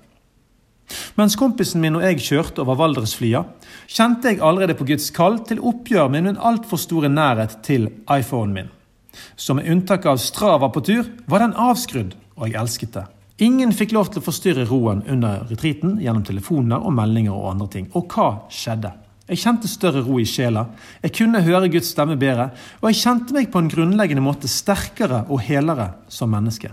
Mens 1.18 1.36
kompisen 1.40 1.82
min 1.82 1.98
og 1.98 2.04
jeg 2.06 2.22
kjørte 2.22 2.62
over 2.62 2.78
Valdresflia, 2.80 3.42
kjente 3.88 4.32
jeg 4.32 4.42
allerede 4.44 4.76
på 4.78 4.88
Guds 4.88 5.10
kall 5.16 5.40
til 5.48 5.64
oppgjør 5.64 6.12
med 6.14 6.28
min 6.28 6.38
altfor 6.38 6.82
store 6.82 7.10
nærhet 7.10 7.58
til 7.66 7.90
iPhonen 8.12 8.54
min. 8.54 8.72
Så 9.36 9.56
med 9.56 9.70
unntak 9.72 10.06
av 10.06 10.20
Strava 10.22 10.70
på 10.70 10.84
tur, 10.86 11.08
var 11.26 11.42
den 11.42 11.56
avskrudd, 11.58 12.14
og 12.36 12.50
jeg 12.50 12.60
elsket 12.60 12.98
det. 12.98 13.06
Ingen 13.44 13.74
fikk 13.76 13.92
lov 13.96 14.12
til 14.12 14.22
å 14.22 14.26
forstyrre 14.28 14.68
roen 14.70 15.02
under 15.12 15.44
retreaten 15.50 15.98
gjennom 16.00 16.24
telefoner 16.24 16.80
og 16.80 16.94
meldinger 16.96 17.36
og 17.36 17.50
andre 17.50 17.68
ting. 17.74 17.90
Og 17.96 18.08
hva 18.12 18.30
skjedde? 18.52 18.94
Jeg 19.26 19.42
kjente 19.42 19.68
større 19.68 20.04
ro 20.06 20.20
i 20.22 20.28
sjela, 20.30 20.68
jeg 21.02 21.16
kunne 21.18 21.42
høre 21.42 21.72
Guds 21.74 21.90
stemme 21.96 22.14
bedre, 22.22 22.52
og 22.78 22.92
jeg 22.92 23.00
kjente 23.00 23.34
meg 23.34 23.50
på 23.50 23.64
en 23.64 23.72
grunnleggende 23.72 24.22
måte 24.22 24.52
sterkere 24.52 25.24
og 25.26 25.42
helere 25.48 25.96
som 26.14 26.30
menneske. 26.30 26.70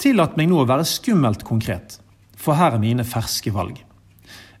Tillat 0.00 0.38
meg 0.40 0.48
nå 0.48 0.62
å 0.62 0.66
være 0.68 0.86
skummelt 0.88 1.44
konkret, 1.44 1.98
for 2.44 2.58
her 2.58 2.76
er 2.76 2.82
mine 2.82 3.04
ferske 3.08 3.52
valg. 3.54 3.80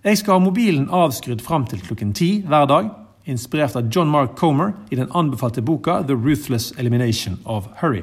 Jeg 0.04 0.20
skal 0.20 0.36
ha 0.36 0.42
mobilen 0.44 0.90
avskrudd 0.92 1.42
fram 1.44 1.64
til 1.68 1.80
klokken 1.84 2.12
ti 2.16 2.30
hver 2.48 2.66
dag, 2.68 2.90
inspirert 3.24 3.76
av 3.76 3.88
John 3.92 4.10
Mark 4.12 4.36
Comer 4.36 4.74
i 4.92 4.98
den 4.98 5.08
anbefalte 5.16 5.64
boka 5.64 6.02
The 6.04 6.16
Ruthless 6.16 6.72
Elimination 6.78 7.38
of 7.44 7.70
Hurry. 7.80 8.02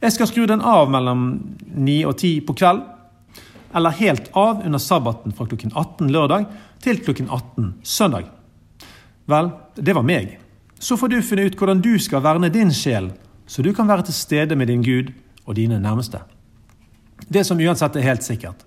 Jeg 0.00 0.14
skal 0.14 0.30
skru 0.30 0.46
den 0.48 0.64
av 0.64 0.88
mellom 0.88 1.26
ni 1.76 1.98
og 2.08 2.16
ti 2.22 2.38
på 2.40 2.56
kveld, 2.56 2.80
eller 3.76 3.98
helt 4.00 4.30
av 4.32 4.64
under 4.64 4.80
sabbaten 4.80 5.36
fra 5.36 5.46
klokken 5.46 5.74
18 5.74 6.08
lørdag 6.10 6.48
til 6.82 7.02
klokken 7.04 7.28
18 7.28 7.74
søndag. 7.84 8.30
Vel, 9.28 9.52
det 9.76 9.94
var 9.94 10.06
meg. 10.08 10.38
Så 10.80 10.96
får 10.96 11.12
du 11.12 11.20
finne 11.22 11.44
ut 11.44 11.56
hvordan 11.60 11.84
du 11.84 11.92
skal 12.00 12.24
verne 12.24 12.48
din 12.48 12.72
sjel, 12.72 13.12
så 13.46 13.62
du 13.62 13.74
kan 13.76 13.88
være 13.88 14.08
til 14.08 14.16
stede 14.16 14.56
med 14.56 14.72
din 14.72 14.82
Gud 14.82 15.12
og 15.44 15.60
dine 15.60 15.78
nærmeste. 15.78 16.24
Det 17.28 17.44
som 17.46 17.60
uansett 17.60 17.96
er 17.98 18.06
helt 18.06 18.26
sikkert, 18.26 18.64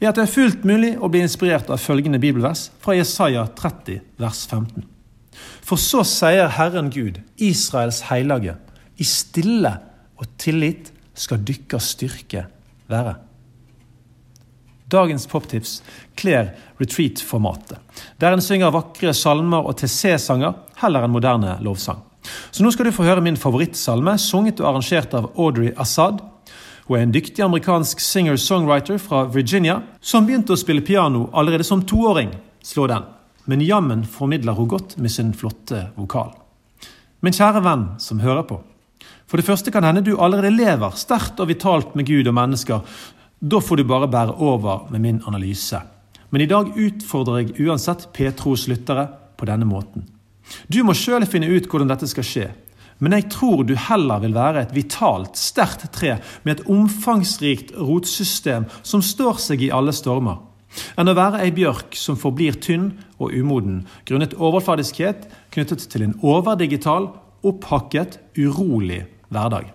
er 0.00 0.10
at 0.10 0.18
det 0.18 0.26
er 0.26 0.32
fullt 0.32 0.66
mulig 0.68 0.94
å 1.00 1.10
bli 1.10 1.24
inspirert 1.24 1.70
av 1.72 1.82
følgende 1.82 2.20
bibelvers 2.22 2.68
fra 2.82 2.96
Jesaja 2.96 3.46
30, 3.58 4.02
vers 4.20 4.44
15. 4.46 4.86
For 5.66 5.80
så 5.80 6.04
sier 6.06 6.52
Herren 6.56 6.90
Gud, 6.94 7.20
Israels 7.42 8.04
hellige, 8.10 8.56
i 8.96 9.04
stille 9.04 9.74
og 10.16 10.28
tillit 10.40 10.92
skal 11.16 11.42
dykkers 11.44 11.92
styrke 11.96 12.46
være. 12.88 13.16
Dagens 14.92 15.26
poptips 15.26 15.80
kler 16.16 16.52
retreat-formatet, 16.78 17.80
der 18.22 18.36
en 18.36 18.44
synger 18.44 18.70
vakre 18.74 19.10
salmer 19.16 19.66
og 19.66 19.80
TC-sanger 19.80 20.54
heller 20.78 21.06
enn 21.06 21.14
moderne 21.16 21.56
lovsang. 21.64 22.04
Så 22.54 22.62
nå 22.62 22.70
skal 22.74 22.88
du 22.88 22.94
få 22.94 23.06
høre 23.06 23.22
min 23.24 23.38
favorittsalme, 23.38 24.16
sunget 24.18 24.62
og 24.62 24.70
arrangert 24.70 25.14
av 25.18 25.28
Audrey 25.34 25.72
Assad. 25.78 26.22
Hun 26.86 26.98
er 26.98 27.02
en 27.02 27.14
dyktig 27.14 27.42
amerikansk 27.42 28.00
singer-songwriter 28.00 28.98
fra 29.02 29.24
Virginia 29.30 29.80
som 30.00 30.26
begynte 30.26 30.54
å 30.54 30.60
spille 30.60 30.84
piano 30.86 31.26
allerede 31.34 31.66
som 31.66 31.82
toåring. 31.82 32.30
Slå 32.62 32.86
den 32.90 33.06
men 33.46 33.60
jammen 33.60 34.04
formidler 34.06 34.52
hun 34.58 34.68
godt 34.68 34.96
med 34.98 35.12
sin 35.12 35.32
flotte 35.34 35.88
vokal. 35.96 36.32
Min 37.22 37.34
kjære 37.34 37.62
venn 37.62 37.84
som 38.02 38.20
hører 38.20 38.42
på. 38.46 38.58
For 39.26 39.38
det 39.38 39.46
første 39.46 39.72
kan 39.74 39.86
hende 39.86 40.02
du 40.06 40.16
allerede 40.18 40.54
lever 40.54 40.98
sterkt 40.98 41.40
og 41.42 41.48
vitalt 41.50 41.94
med 41.98 42.06
Gud 42.10 42.26
og 42.26 42.34
mennesker. 42.34 42.82
Da 43.38 43.60
får 43.62 43.80
du 43.80 43.84
bare 43.86 44.10
bære 44.10 44.34
over 44.42 44.90
med 44.90 45.02
min 45.02 45.22
analyse. 45.26 45.78
Men 46.30 46.42
i 46.42 46.50
dag 46.50 46.74
utfordrer 46.74 47.44
jeg 47.44 47.68
uansett 47.68 48.08
Petros 48.14 48.66
lyttere 48.70 49.06
på 49.38 49.46
denne 49.46 49.66
måten. 49.66 50.06
Du 50.66 50.82
må 50.86 50.94
sjøl 50.94 51.26
finne 51.26 51.50
ut 51.50 51.66
hvordan 51.70 51.90
dette 51.90 52.10
skal 52.10 52.26
skje. 52.26 52.46
Men 52.98 53.12
jeg 53.12 53.28
tror 53.34 53.64
du 53.68 53.74
heller 53.76 54.22
vil 54.22 54.34
være 54.36 54.62
et 54.64 54.74
vitalt, 54.76 55.36
sterkt 55.36 55.84
tre 55.92 56.16
med 56.44 56.56
et 56.56 56.68
omfangsrikt 56.72 57.74
rotsystem 57.76 58.68
som 58.82 59.04
står 59.04 59.40
seg 59.42 59.66
i 59.66 59.72
alle 59.74 59.94
stormer 59.96 60.42
enn 60.96 61.10
å 61.10 61.16
være 61.16 61.42
ei 61.44 61.52
bjørk 61.56 61.96
som 61.98 62.18
forblir 62.20 62.58
tynn 62.62 62.90
og 63.16 63.32
umoden 63.32 63.84
grunnet 64.08 64.36
overfladiskhet 64.36 65.26
knyttet 65.54 65.86
til 65.92 66.06
en 66.06 66.16
overdigital, 66.20 67.10
opphakket, 67.46 68.18
urolig 68.36 69.04
hverdag. 69.32 69.72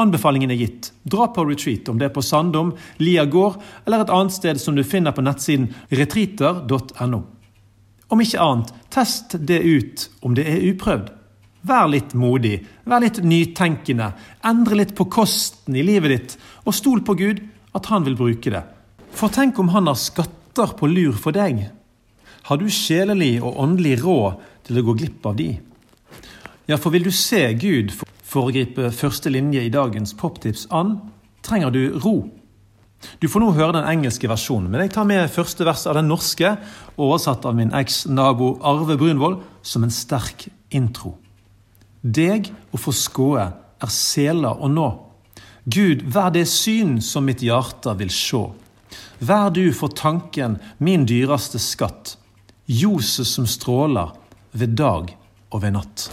Anbefalingen 0.00 0.50
er 0.50 0.60
gitt. 0.60 0.88
Dra 1.04 1.26
på 1.34 1.44
retreat, 1.44 1.88
om 1.92 1.98
det 2.00 2.08
er 2.08 2.14
på 2.14 2.24
Sandom, 2.24 2.72
Lia 3.02 3.26
gård 3.28 3.58
eller 3.84 4.02
et 4.02 4.12
annet 4.12 4.34
sted 4.34 4.60
som 4.60 4.76
du 4.76 4.84
finner 4.88 5.12
på 5.12 5.24
nettsiden 5.24 5.68
retreater.no. 5.92 7.22
Om 8.12 8.20
ikke 8.24 8.44
annet, 8.44 8.72
test 8.92 9.36
det 9.40 9.60
ut 9.60 10.08
om 10.24 10.34
det 10.36 10.46
er 10.48 10.64
uprøvd. 10.72 11.12
Vær 11.62 11.86
litt 11.90 12.14
modig, 12.18 12.56
vær 12.84 13.04
litt 13.04 13.20
nytenkende, 13.22 14.08
endre 14.42 14.80
litt 14.80 14.96
på 14.98 15.06
kosten 15.06 15.76
i 15.78 15.84
livet 15.86 16.10
ditt, 16.10 16.32
og 16.66 16.74
stol 16.74 17.04
på 17.06 17.14
Gud, 17.18 17.42
at 17.72 17.86
han 17.92 18.02
vil 18.06 18.18
bruke 18.18 18.50
det. 18.50 18.64
For 19.14 19.30
tenk 19.30 19.60
om 19.62 19.70
han 19.70 19.86
har 19.86 19.98
skatter 20.00 20.74
på 20.78 20.90
lur 20.90 21.14
for 21.14 21.36
deg? 21.36 21.68
Har 22.48 22.58
du 22.58 22.66
sjelelig 22.66 23.36
og 23.44 23.60
åndelig 23.62 24.00
råd 24.02 24.42
til 24.66 24.80
å 24.80 24.84
gå 24.88 24.96
glipp 24.98 25.28
av 25.30 25.38
de? 25.38 25.52
Ja, 26.66 26.78
for 26.78 26.90
vil 26.94 27.06
du 27.06 27.12
se 27.14 27.44
Gud 27.54 27.94
foregripe 28.32 28.90
første 28.94 29.30
linje 29.30 29.62
i 29.62 29.72
dagens 29.72 30.16
poptips 30.18 30.66
an, 30.74 30.96
trenger 31.46 31.70
du 31.74 31.82
ro. 32.02 32.16
Du 33.22 33.28
får 33.30 33.42
nå 33.42 33.50
høre 33.54 33.76
den 33.78 33.88
engelske 33.90 34.30
versjonen, 34.30 34.70
men 34.70 34.84
jeg 34.84 34.94
tar 34.94 35.06
med 35.06 35.30
første 35.30 35.66
vers 35.66 35.86
av 35.90 35.98
den 35.98 36.10
norske, 36.10 36.56
oversatt 36.98 37.46
av 37.46 37.58
min 37.58 37.74
eks-nabo 37.74 38.56
Arve 38.66 38.98
Brunvoll, 38.98 39.40
som 39.62 39.86
en 39.86 39.94
sterk 39.94 40.48
intro. 40.74 41.16
Deg 42.02 42.50
å 42.74 42.80
få 42.82 42.92
skåe 42.94 43.44
er 43.82 43.90
sela 43.94 44.56
å 44.58 44.68
nå. 44.70 44.88
Gud, 45.64 46.02
vær 46.10 46.32
det 46.34 46.48
syn 46.50 46.96
som 47.00 47.28
mitt 47.28 47.42
hjerte 47.46 47.94
vil 47.98 48.10
sjå. 48.10 48.48
Vær 49.22 49.52
du 49.54 49.68
for 49.70 49.94
tanken 49.94 50.58
min 50.82 51.06
dyreste 51.06 51.60
skatt, 51.62 52.16
ljoset 52.66 53.28
som 53.30 53.46
stråler 53.46 54.10
ved 54.50 54.74
dag 54.74 55.14
og 55.52 55.62
ved 55.62 55.76
natt. 55.78 56.08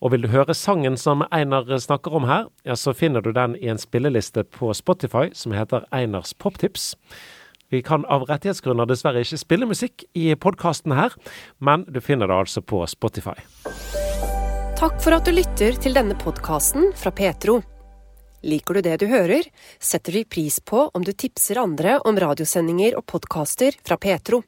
Og 0.00 0.14
vil 0.14 0.22
du 0.24 0.30
høre 0.32 0.54
sangen 0.56 0.96
som 0.96 1.26
Einar 1.28 1.66
snakker 1.82 2.14
om 2.14 2.28
her, 2.30 2.46
ja, 2.64 2.78
så 2.78 2.94
finner 2.96 3.20
du 3.20 3.34
den 3.36 3.58
i 3.58 3.68
en 3.68 3.82
spilleliste 3.82 4.46
på 4.46 4.70
Spotify 4.78 5.28
som 5.34 5.52
heter 5.52 5.84
Einars 5.92 6.32
poptips. 6.32 6.94
Vi 7.70 7.82
kan 7.86 8.06
av 8.06 8.24
rettighetsgrunner 8.30 8.88
dessverre 8.88 9.26
ikke 9.26 9.42
spille 9.42 9.68
musikk 9.68 10.06
i 10.14 10.32
podkasten 10.34 10.96
her, 10.96 11.14
men 11.58 11.84
du 11.90 12.00
finner 12.00 12.30
det 12.30 12.38
altså 12.46 12.64
på 12.64 12.86
Spotify. 12.90 13.36
Takk 14.80 15.02
for 15.04 15.12
at 15.12 15.26
du 15.28 15.34
lytter 15.34 15.74
til 15.76 15.92
denne 15.92 16.14
podkasten 16.16 16.86
fra 16.96 17.10
Petro. 17.12 17.58
Liker 18.40 18.78
du 18.78 18.86
det 18.86 18.94
du 19.02 19.10
hører, 19.10 19.44
setter 19.76 20.14
vi 20.16 20.22
pris 20.24 20.56
på 20.64 20.86
om 20.96 21.04
du 21.04 21.10
tipser 21.12 21.60
andre 21.60 21.98
om 22.08 22.16
radiosendinger 22.16 22.96
og 22.96 23.04
podkaster 23.12 23.76
fra 23.84 23.98
Petro. 24.00 24.40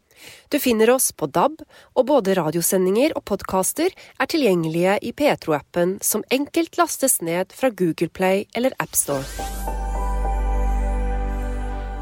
Du 0.48 0.56
finner 0.56 0.94
oss 0.94 1.10
på 1.12 1.28
DAB, 1.28 1.60
og 1.92 2.08
både 2.08 2.38
radiosendinger 2.40 3.12
og 3.12 3.26
podkaster 3.28 3.92
er 3.92 4.32
tilgjengelige 4.32 4.96
i 5.04 5.12
Petro-appen, 5.12 5.98
som 6.00 6.24
enkelt 6.32 6.80
lastes 6.80 7.20
ned 7.20 7.52
fra 7.52 7.68
Google 7.68 8.08
Play 8.08 8.46
eller 8.56 8.72
AppStore. 8.80 9.28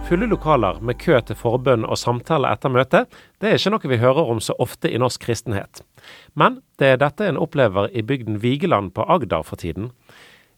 Fulle 0.06 0.30
lokaler 0.30 0.78
med 0.82 1.02
kø 1.02 1.18
til 1.22 1.38
forbønn 1.38 1.82
og 1.82 1.98
samtale 1.98 2.54
etter 2.54 2.70
møtet, 2.70 3.10
det 3.42 3.50
er 3.50 3.58
ikke 3.58 3.74
noe 3.74 3.90
vi 3.90 3.98
hører 4.06 4.30
om 4.32 4.38
så 4.42 4.54
ofte 4.62 4.90
i 4.90 5.02
norsk 5.02 5.26
kristenhet. 5.26 5.82
Men 6.34 6.60
det 6.80 6.94
er 6.94 7.00
dette 7.02 7.26
en 7.26 7.40
opplever 7.40 7.90
i 7.96 8.02
bygden 8.06 8.40
Vigeland 8.42 8.94
på 8.96 9.06
Agder 9.08 9.44
for 9.46 9.60
tiden. 9.60 9.90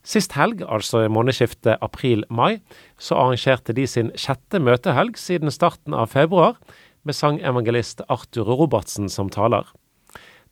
Sist 0.03 0.35
helg, 0.35 0.61
altså 0.67 1.05
i 1.05 1.11
månedsskiftet 1.11 1.79
april-mai, 1.83 2.59
så 2.99 3.15
arrangerte 3.21 3.75
de 3.75 3.85
sin 3.87 4.11
sjette 4.19 4.59
møtehelg 4.59 5.15
siden 5.19 5.53
starten 5.53 5.95
av 5.95 6.11
februar, 6.11 6.59
med 7.03 7.15
sangevangelist 7.15 8.03
Arthur 8.11 8.47
Robertsen 8.47 9.09
som 9.11 9.31
taler. 9.31 9.67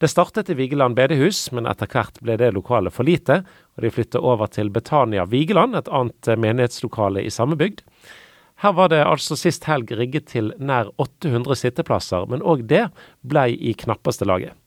Det 0.01 0.09
startet 0.09 0.49
i 0.49 0.55
Vigeland 0.57 0.95
bedehus, 0.97 1.51
men 1.53 1.67
etter 1.69 1.87
hvert 1.91 2.15
ble 2.25 2.33
det 2.39 2.49
lokalet 2.55 2.95
for 2.95 3.07
lite, 3.07 3.43
og 3.75 3.83
de 3.85 3.91
flyttet 3.93 4.23
over 4.23 4.49
til 4.51 4.71
Betania 4.73 5.27
Vigeland, 5.29 5.75
et 5.77 5.91
annet 5.93 6.31
menighetslokale 6.41 7.21
i 7.21 7.31
samme 7.31 7.59
bygd. 7.59 7.83
Her 8.63 8.73
var 8.77 8.91
det 8.93 9.03
altså 9.03 9.37
sist 9.37 9.67
helg 9.69 9.91
rigget 9.97 10.27
til 10.33 10.51
nær 10.61 10.89
800 11.01 11.59
sitteplasser, 11.59 12.25
men 12.29 12.41
òg 12.41 12.65
det 12.69 12.87
blei 13.21 13.51
i 13.57 13.75
knappeste 13.77 14.25
laget. 14.25 14.57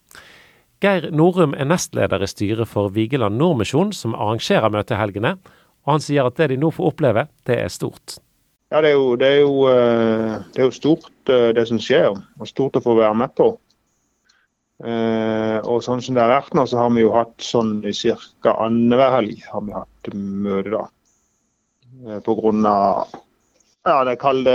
Geir 0.85 1.07
Norum 1.17 1.55
er 1.57 1.65
nestleder 1.65 2.21
i 2.21 2.27
styret 2.29 2.69
for 2.69 2.91
Vigeland 2.93 3.39
Nordmisjon, 3.41 3.95
som 3.97 4.13
arrangerer 4.13 4.69
møtehelgene, 4.69 5.39
og 5.87 5.93
han 5.95 6.03
sier 6.05 6.29
at 6.29 6.37
det 6.37 6.51
de 6.53 6.59
nå 6.61 6.69
får 6.77 6.91
oppleve, 6.91 7.23
det 7.49 7.57
er 7.63 7.73
stort. 7.73 8.19
Ja, 8.69 8.83
det 8.85 8.91
er 8.91 8.99
jo, 8.99 9.15
det 9.17 9.31
er 9.31 9.39
jo, 9.39 9.55
eh, 9.71 10.35
det 10.53 10.61
er 10.61 10.69
jo 10.69 10.75
stort 10.77 11.33
eh, 11.33 11.53
det 11.57 11.65
som 11.71 11.81
skjer, 11.81 12.11
og 12.13 12.51
stort 12.51 12.77
å 12.77 12.83
få 12.85 12.99
være 12.99 13.17
med 13.17 13.33
på. 13.39 13.47
Eh, 14.85 15.57
og 15.63 15.81
sånn 15.87 16.05
som 16.05 16.19
det 16.19 16.25
har 16.25 16.35
vært 16.35 16.57
nå, 16.59 16.67
så 16.69 16.83
har 16.83 16.93
vi 16.93 17.07
jo 17.07 17.15
hatt 17.15 17.37
sånn 17.41 17.79
i 17.87 17.95
ca. 17.95 18.57
annenhver 18.67 19.17
helg 19.17 19.41
har 19.55 19.65
vi 19.65 19.77
hatt 19.79 20.13
møte, 20.13 20.75
da. 20.75 20.85
Pga. 22.27 22.77
ja, 23.89 23.99
det 24.05 24.19
kalde 24.21 24.55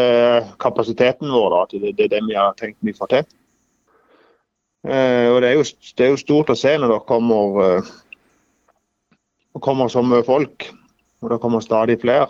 kapasiteten 0.62 1.32
vår, 1.34 1.56
da. 1.56 1.80
Det 1.96 2.06
er 2.06 2.14
det 2.14 2.26
vi 2.28 2.38
har 2.38 2.54
tenkt 2.60 2.78
vi 2.86 2.94
får 2.94 3.16
til. 3.16 3.30
Eh, 4.88 5.28
og 5.28 5.42
det 5.42 5.50
er, 5.50 5.56
jo, 5.58 5.64
det 5.98 6.06
er, 6.06 6.12
jo, 6.14 6.20
stort 6.22 6.52
å 6.54 6.58
se 6.58 6.72
når 6.80 6.94
det 6.94 7.00
kommer, 7.10 7.58
eh, 7.66 7.90
kommer 9.60 9.92
så 9.92 10.04
mye 10.06 10.24
folk. 10.28 10.70
Og 11.20 11.34
det 11.34 11.42
kommer 11.44 11.64
stadig 11.64 12.00
flere. 12.00 12.30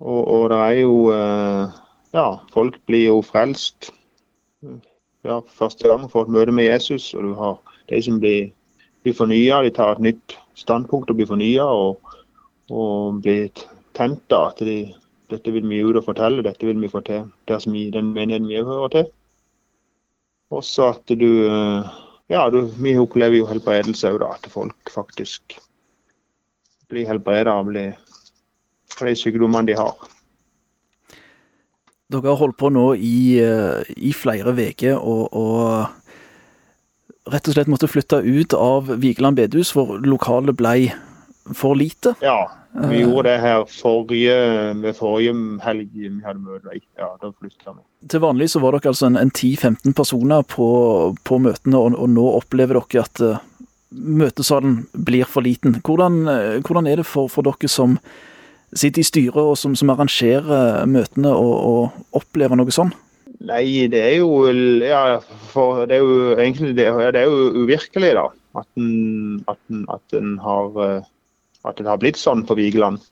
Og, 0.00 0.22
og 0.22 0.48
det 0.52 0.60
er 0.62 0.78
jo 0.82 0.96
eh, 1.12 1.82
Ja, 2.16 2.28
folk 2.48 2.78
blir 2.88 3.10
jo 3.10 3.16
frelst. 3.20 3.90
Ja, 5.26 5.42
første 5.58 5.90
gang 5.90 6.06
får 6.08 6.24
et 6.24 6.32
møte 6.32 6.52
med 6.54 6.70
Jesus, 6.70 7.10
og 7.12 7.26
du 7.26 7.32
har 7.36 7.58
de 7.90 7.98
som 8.00 8.20
blir, 8.22 8.54
blir 9.04 9.16
fornya. 9.18 9.58
De 9.66 9.72
tar 9.74 9.98
et 9.98 10.04
nytt 10.06 10.36
standpunkt 10.56 11.10
og 11.12 11.18
blir 11.18 11.28
fornya 11.28 11.66
og, 11.66 12.14
og 12.72 13.20
blir 13.26 13.50
tent. 13.98 14.32
av 14.32 14.54
at 14.54 14.64
de 14.64 14.94
dette 15.30 15.50
vil 15.50 15.66
vi 15.68 15.82
ut 15.82 15.96
og 15.98 16.04
fortelle, 16.06 16.44
dette 16.46 16.66
vil 16.66 16.78
vi 16.80 16.90
få 16.90 17.02
til 17.06 17.26
der 17.48 17.58
som 17.62 17.74
i 17.74 17.88
den 17.90 18.12
menigheten 18.14 18.48
vi 18.48 18.62
hører 18.62 18.88
til. 18.94 19.08
Også 20.54 20.92
at 20.94 21.16
du 21.18 21.30
Ja, 22.26 22.48
du, 22.50 22.64
vi 22.82 22.96
opplever 22.98 23.38
jo 23.38 23.46
helbredelse 23.46 24.10
òg, 24.10 24.18
da. 24.22 24.32
At 24.34 24.48
folk 24.50 24.90
faktisk 24.90 25.58
blir 26.90 27.06
helbreda 27.06 27.54
av 27.54 27.70
de 27.70 29.14
sykdommene 29.14 29.66
de 29.70 29.76
har. 29.78 29.94
Dere 32.10 32.30
har 32.30 32.38
holdt 32.38 32.58
på 32.58 32.70
nå 32.70 32.92
i, 32.98 33.38
i 33.38 34.12
flere 34.14 34.54
uker 34.54 34.98
og, 34.98 35.24
og 35.34 37.30
rett 37.32 37.48
og 37.48 37.56
slett 37.56 37.70
måtte 37.70 37.90
flytte 37.90 38.22
ut 38.22 38.54
av 38.54 38.92
Vigeland 39.02 39.38
bedehus, 39.38 39.72
for 39.74 39.98
lokalet 40.02 40.54
ble 40.58 40.76
for 41.54 41.78
lite. 41.78 42.14
Ja, 42.22 42.46
vi 42.76 43.00
gjorde 43.00 43.30
det 43.30 43.40
her 43.40 43.64
forrige, 43.70 44.36
ved 44.82 44.96
forrige 44.98 45.34
helg 45.64 45.88
vi 45.94 46.10
hadde 46.24 46.42
møte. 46.42 46.76
Ja, 46.98 47.08
da 47.20 47.30
flytta 47.32 47.72
vi. 47.72 47.82
Til 48.10 48.22
vanlig 48.22 48.50
så 48.52 48.60
var 48.62 48.76
dere 48.76 48.92
altså 48.92 49.08
en, 49.08 49.16
en 49.20 49.32
10-15 49.32 49.94
personer 49.96 50.44
på, 50.44 50.68
på 51.24 51.38
møtene, 51.42 51.78
og, 51.78 51.96
og, 51.96 52.10
nå 52.12 52.26
opplever 52.36 52.80
dere 52.80 53.06
at 53.06 53.22
uh, 53.24 53.40
møtesalen 53.90 54.82
blir 54.92 55.28
for 55.30 55.46
liten. 55.46 55.78
Hvordan, 55.80 56.20
uh, 56.28 56.60
hvordan 56.66 56.90
er 56.90 57.00
det 57.00 57.08
for, 57.08 57.32
for, 57.32 57.46
dere 57.46 57.70
som 57.72 57.96
sitter 58.76 59.00
i 59.00 59.08
styret 59.08 59.40
og 59.40 59.56
som, 59.56 59.76
som 59.78 59.94
arrangerer 59.94 60.84
møtene, 60.90 61.32
og, 61.32 61.56
og 61.56 62.20
opplever 62.20 62.60
noe 62.60 62.74
sånn? 62.74 62.92
Nei, 63.46 63.86
det 63.92 64.00
er 64.00 64.14
jo 64.18 64.48
ja, 64.80 65.18
for 65.52 65.84
det 65.88 65.98
er 65.98 66.04
jo 66.04 66.36
egentlig 66.36 66.72
det, 66.76 66.88
det 67.14 67.24
er 67.24 67.28
jo 67.30 67.64
uvirkelig, 67.64 68.14
da. 68.16 68.30
At 68.56 68.68
en, 68.80 69.44
at 69.48 69.60
en, 69.68 69.84
at 69.92 70.16
en 70.16 70.30
har 70.44 70.76
uh, 70.76 71.12
at 71.66 71.78
det 71.80 71.88
har 71.90 72.00
blitt 72.00 72.18
sånn 72.20 72.44
på 72.46 72.56
Vigeland. 72.58 73.02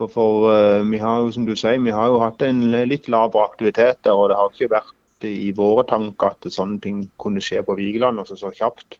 For, 0.00 0.10
for 0.12 0.48
uh, 0.52 0.82
vi 0.88 1.00
har 1.02 1.22
jo, 1.22 1.30
som 1.34 1.46
du 1.48 1.54
sier, 1.58 1.80
vi 1.82 1.94
har 1.94 2.10
jo 2.10 2.20
hatt 2.22 2.42
en 2.44 2.64
litt 2.88 3.08
laber 3.12 3.44
aktivitet 3.44 4.02
der, 4.06 4.16
og 4.16 4.30
det 4.30 4.38
har 4.38 4.52
ikke 4.52 4.72
vært 4.74 5.26
i 5.28 5.52
våre 5.54 5.84
tanker 5.86 6.34
at 6.34 6.50
sånne 6.50 6.80
ting 6.82 7.04
kunne 7.22 7.42
skje 7.44 7.60
på 7.62 7.76
Vigeland 7.78 8.18
også 8.18 8.40
så 8.40 8.52
kjapt. 8.56 8.98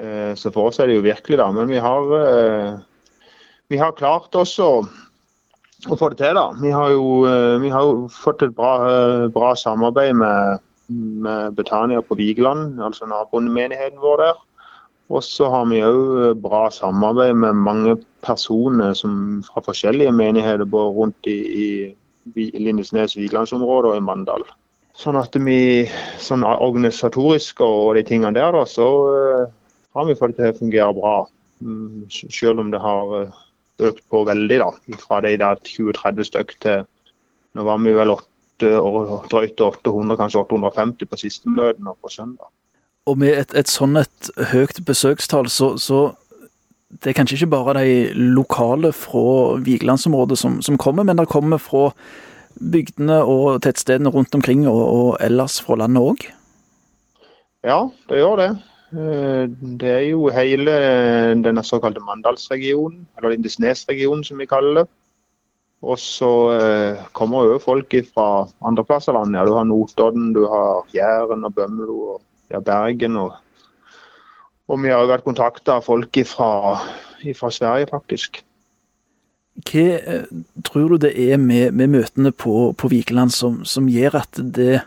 Uh, 0.00 0.32
så 0.38 0.52
for 0.54 0.70
oss 0.70 0.80
er 0.80 0.90
det 0.90 0.98
jo 0.98 1.06
virkelig, 1.06 1.40
da. 1.40 1.48
Men 1.54 1.72
vi 1.72 1.80
har, 1.82 2.12
uh, 2.12 2.76
vi 3.72 3.80
har 3.80 3.96
klart 3.98 4.36
også 4.38 4.68
å 5.84 5.98
få 5.98 6.12
det 6.12 6.22
til, 6.22 6.38
da. 6.38 6.46
Vi 6.62 6.70
har 6.72 6.94
jo, 6.94 7.24
vi 7.60 7.68
har 7.68 7.84
jo 7.84 8.06
fått 8.08 8.44
et 8.46 8.54
bra, 8.56 9.26
bra 9.34 9.50
samarbeid 9.58 10.14
med, 10.16 10.62
med 10.88 11.58
Betania 11.58 12.00
på 12.00 12.16
Vigeland, 12.16 12.78
altså 12.80 13.04
nabomenigheten 13.10 14.00
vår 14.00 14.22
der. 14.22 14.38
Og 15.12 15.20
så 15.24 15.50
har 15.52 15.66
vi 15.68 15.82
òg 15.84 16.40
bra 16.40 16.66
samarbeid 16.72 17.36
med 17.36 17.60
mange 17.66 17.98
personer 18.24 18.94
som, 18.96 19.42
fra 19.44 19.60
forskjellige 19.66 20.14
menigheter 20.16 20.64
både 20.64 20.94
rundt 20.96 21.28
i, 21.28 21.38
i 22.32 22.44
Lindesnes 22.56 23.16
Vigelandsområdet 23.18 23.92
og 23.92 23.98
i 23.98 24.04
Mandal. 24.04 24.46
Sånn 24.96 25.18
at 25.18 25.34
vi 25.42 25.84
sånn 26.22 26.46
organisatorisk 26.46 27.60
og 27.66 27.96
de 27.98 28.04
tingene 28.06 28.36
der, 28.36 28.54
da, 28.54 28.62
så 28.68 28.88
uh, 29.10 29.46
har 29.98 30.06
vi 30.08 30.16
fått 30.18 30.38
det 30.38 30.52
til 30.52 30.54
å 30.54 30.60
fungere 30.62 30.96
bra. 30.96 31.14
Um, 31.64 32.04
selv 32.12 32.62
om 32.62 32.70
det 32.70 32.80
har 32.82 33.14
uh, 33.26 33.40
økt 33.82 34.04
på 34.08 34.22
veldig, 34.30 34.60
da. 34.62 34.70
Fra 35.02 35.18
de 35.24 35.34
der 35.42 35.58
20-30 35.66 36.30
stykk 36.30 36.58
til 36.64 36.84
Nå 37.54 37.62
var 37.62 37.78
vi 37.78 37.92
vel 37.94 38.10
8, 38.10 38.70
drøyt 39.30 39.60
800, 39.62 40.16
kanskje 40.18 40.40
850 40.40 41.06
på 41.06 41.18
siste 41.20 41.52
møte 41.54 41.92
på 42.02 42.10
søndag. 42.10 42.48
Og 43.06 43.18
med 43.20 43.36
et, 43.36 43.54
et 43.54 43.68
sånn 43.68 43.98
et 44.00 44.30
høyt 44.52 44.80
besøkstall, 44.86 45.50
så, 45.52 45.74
så 45.76 46.14
det 46.88 47.10
er 47.10 47.16
kanskje 47.18 47.40
ikke 47.40 47.52
bare 47.52 47.74
de 47.80 47.96
lokale 48.14 48.92
fra 48.96 49.58
Vigelandsområdet 49.64 50.38
som, 50.40 50.60
som, 50.64 50.78
kommer, 50.80 51.04
men 51.04 51.18
det 51.20 51.28
kommer 51.28 51.60
fra 51.60 51.90
bygdene 52.54 53.18
og 53.26 53.60
tettstedene 53.66 54.12
rundt 54.14 54.34
omkring 54.36 54.64
og, 54.70 54.80
og 54.80 55.08
ellers 55.24 55.58
fra 55.64 55.76
landet 55.82 56.06
òg? 56.06 56.26
Ja, 57.66 57.80
det 58.08 58.20
gjør 58.20 58.40
det. 58.40 58.50
Eh, 58.94 59.44
det 59.80 59.90
er 59.90 60.04
jo 60.06 60.28
hele 60.32 60.74
denne 61.42 61.64
såkalte 61.66 62.02
Mandalsregionen, 62.04 63.08
eller 63.18 63.34
Lindesnes-regionen 63.34 64.24
som 64.26 64.38
vi 64.40 64.48
kaller 64.48 64.82
det. 64.82 64.90
Og 65.84 65.98
så 66.00 66.30
eh, 66.54 67.00
kommer 67.12 67.50
jo 67.50 67.60
folk 67.60 67.92
fra 68.14 68.46
andre 68.64 68.84
plasser 68.86 69.12
av 69.12 69.24
landet. 69.24 69.42
Ja, 69.42 69.48
du 69.48 69.58
har 69.58 69.66
Notodden, 69.68 70.30
du 70.36 70.46
har 70.48 70.86
Jæren 70.94 71.44
og 71.44 71.56
Bømlo. 71.58 71.98
og 72.14 72.22
ja, 72.54 72.62
Bergen. 72.64 73.18
Og, 73.20 73.34
og 74.70 74.82
vi 74.82 74.92
har 74.94 75.02
jo 75.02 75.12
vært 75.12 75.26
kontakta 75.26 75.78
av 75.78 75.86
folk 75.86 76.22
fra 76.30 77.52
Sverige, 77.52 77.90
faktisk. 77.92 78.42
Hva 79.62 79.84
eh, 80.00 80.26
tror 80.66 80.94
du 80.94 81.04
det 81.06 81.12
er 81.14 81.38
med, 81.38 81.76
med 81.78 81.92
møtene 81.92 82.32
på, 82.34 82.72
på 82.74 82.90
Vikeland 82.90 83.30
som, 83.30 83.62
som, 83.68 83.86
gjør 83.86 84.18
at 84.24 84.40
det 84.56 84.82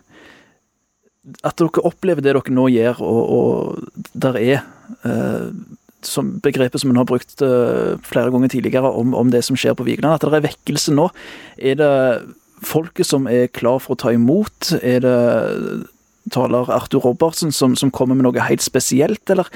At 1.44 1.60
dere 1.60 1.84
opplever 1.88 2.24
det 2.24 2.34
dere 2.36 2.52
nå 2.56 2.68
gjør, 2.72 3.00
og, 3.04 3.22
og 3.38 4.10
der 4.16 4.40
er 4.42 4.58
eh, 5.08 5.48
som 6.08 6.38
begrepet 6.44 6.82
som 6.82 6.92
en 6.92 7.00
har 7.00 7.08
brukt 7.08 7.42
eh, 7.44 7.96
flere 8.04 8.32
ganger 8.32 8.52
tidligere 8.52 8.92
om, 8.92 9.16
om, 9.16 9.32
det 9.32 9.44
som 9.44 9.58
skjer 9.60 9.76
på 9.76 9.88
Vigeland, 9.88 10.16
at 10.16 10.24
det 10.24 10.38
er 10.38 10.46
vekkelse 10.46 10.96
nå. 10.96 11.10
Er 11.58 11.80
det 11.80 11.94
folket 12.64 13.08
som 13.08 13.28
er 13.28 13.52
klar 13.52 13.80
for 13.84 13.96
å 13.96 14.02
ta 14.04 14.14
imot? 14.16 14.72
Er 14.82 15.04
det 15.04 15.18
taler 16.34 16.70
Arthur 16.74 17.06
Robertsen 17.06 17.52
som, 17.56 17.76
som 17.76 17.92
kommer 17.94 18.18
med 18.18 18.28
noe 18.28 18.48
helt 18.50 18.66
spesielt, 18.66 19.24
eller 19.34 19.50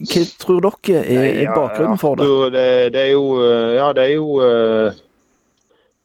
hva 0.00 0.22
tror 0.40 0.64
dere 0.64 1.02
er, 1.04 1.26
er 1.42 1.50
bakgrunnen 1.52 2.00
for 2.00 2.16
det? 2.16 2.28
det? 2.54 2.68
det? 2.94 3.00
er 3.02 3.10
jo, 3.12 3.24
eh, 3.44 3.74
ja, 3.76 3.90
det 3.96 4.06
er 4.06 4.14
jo 4.14 4.28
uh, 4.40 5.00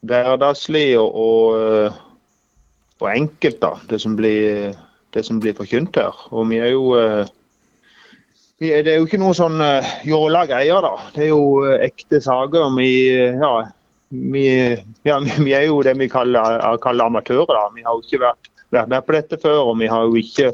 hverdagslig 0.06 0.90
og, 1.00 1.16
og, 1.16 1.62
eh, 1.62 2.02
og, 3.00 3.08
enkelt, 3.14 3.62
da, 3.62 3.72
det 3.90 4.02
som 4.04 4.18
blir, 4.20 4.76
det 5.16 5.24
som 5.28 5.40
blir 5.40 5.56
forkynt 5.58 5.96
her. 6.00 6.16
Og 6.36 6.50
vi 6.52 6.60
er 6.60 6.74
jo 6.74 6.92
uh, 6.96 7.24
vi, 8.60 8.72
det 8.72 8.92
er 8.94 9.00
jo 9.00 9.08
ikke 9.08 9.20
noe 9.22 9.36
sånn 9.36 9.60
uh, 9.64 9.96
jåla 10.08 10.46
greier, 10.50 10.84
da. 10.86 10.94
Det 11.16 11.26
er 11.28 11.32
jo 11.34 11.64
uh, 11.66 11.76
ekte 11.84 12.22
saker. 12.24 12.70
Vi, 12.78 12.92
ja, 13.40 13.54
vi, 14.12 14.46
ja, 15.08 15.22
vi 15.46 15.56
er 15.56 15.70
jo 15.70 15.82
det 15.86 15.96
vi 16.00 16.12
kaller, 16.12 16.60
kaller 16.84 17.12
amatører. 17.12 17.52
da. 17.52 17.66
Vi 17.76 17.86
har 17.86 17.98
jo 17.98 18.06
ikke 18.06 18.24
vært, 18.28 18.52
vært, 18.76 18.92
med 18.92 19.06
på 19.06 19.16
dette 19.16 19.40
før, 19.42 19.72
og 19.72 19.80
vi 19.80 19.90
har 19.92 20.06
jo 20.06 20.20
ikke, 20.20 20.52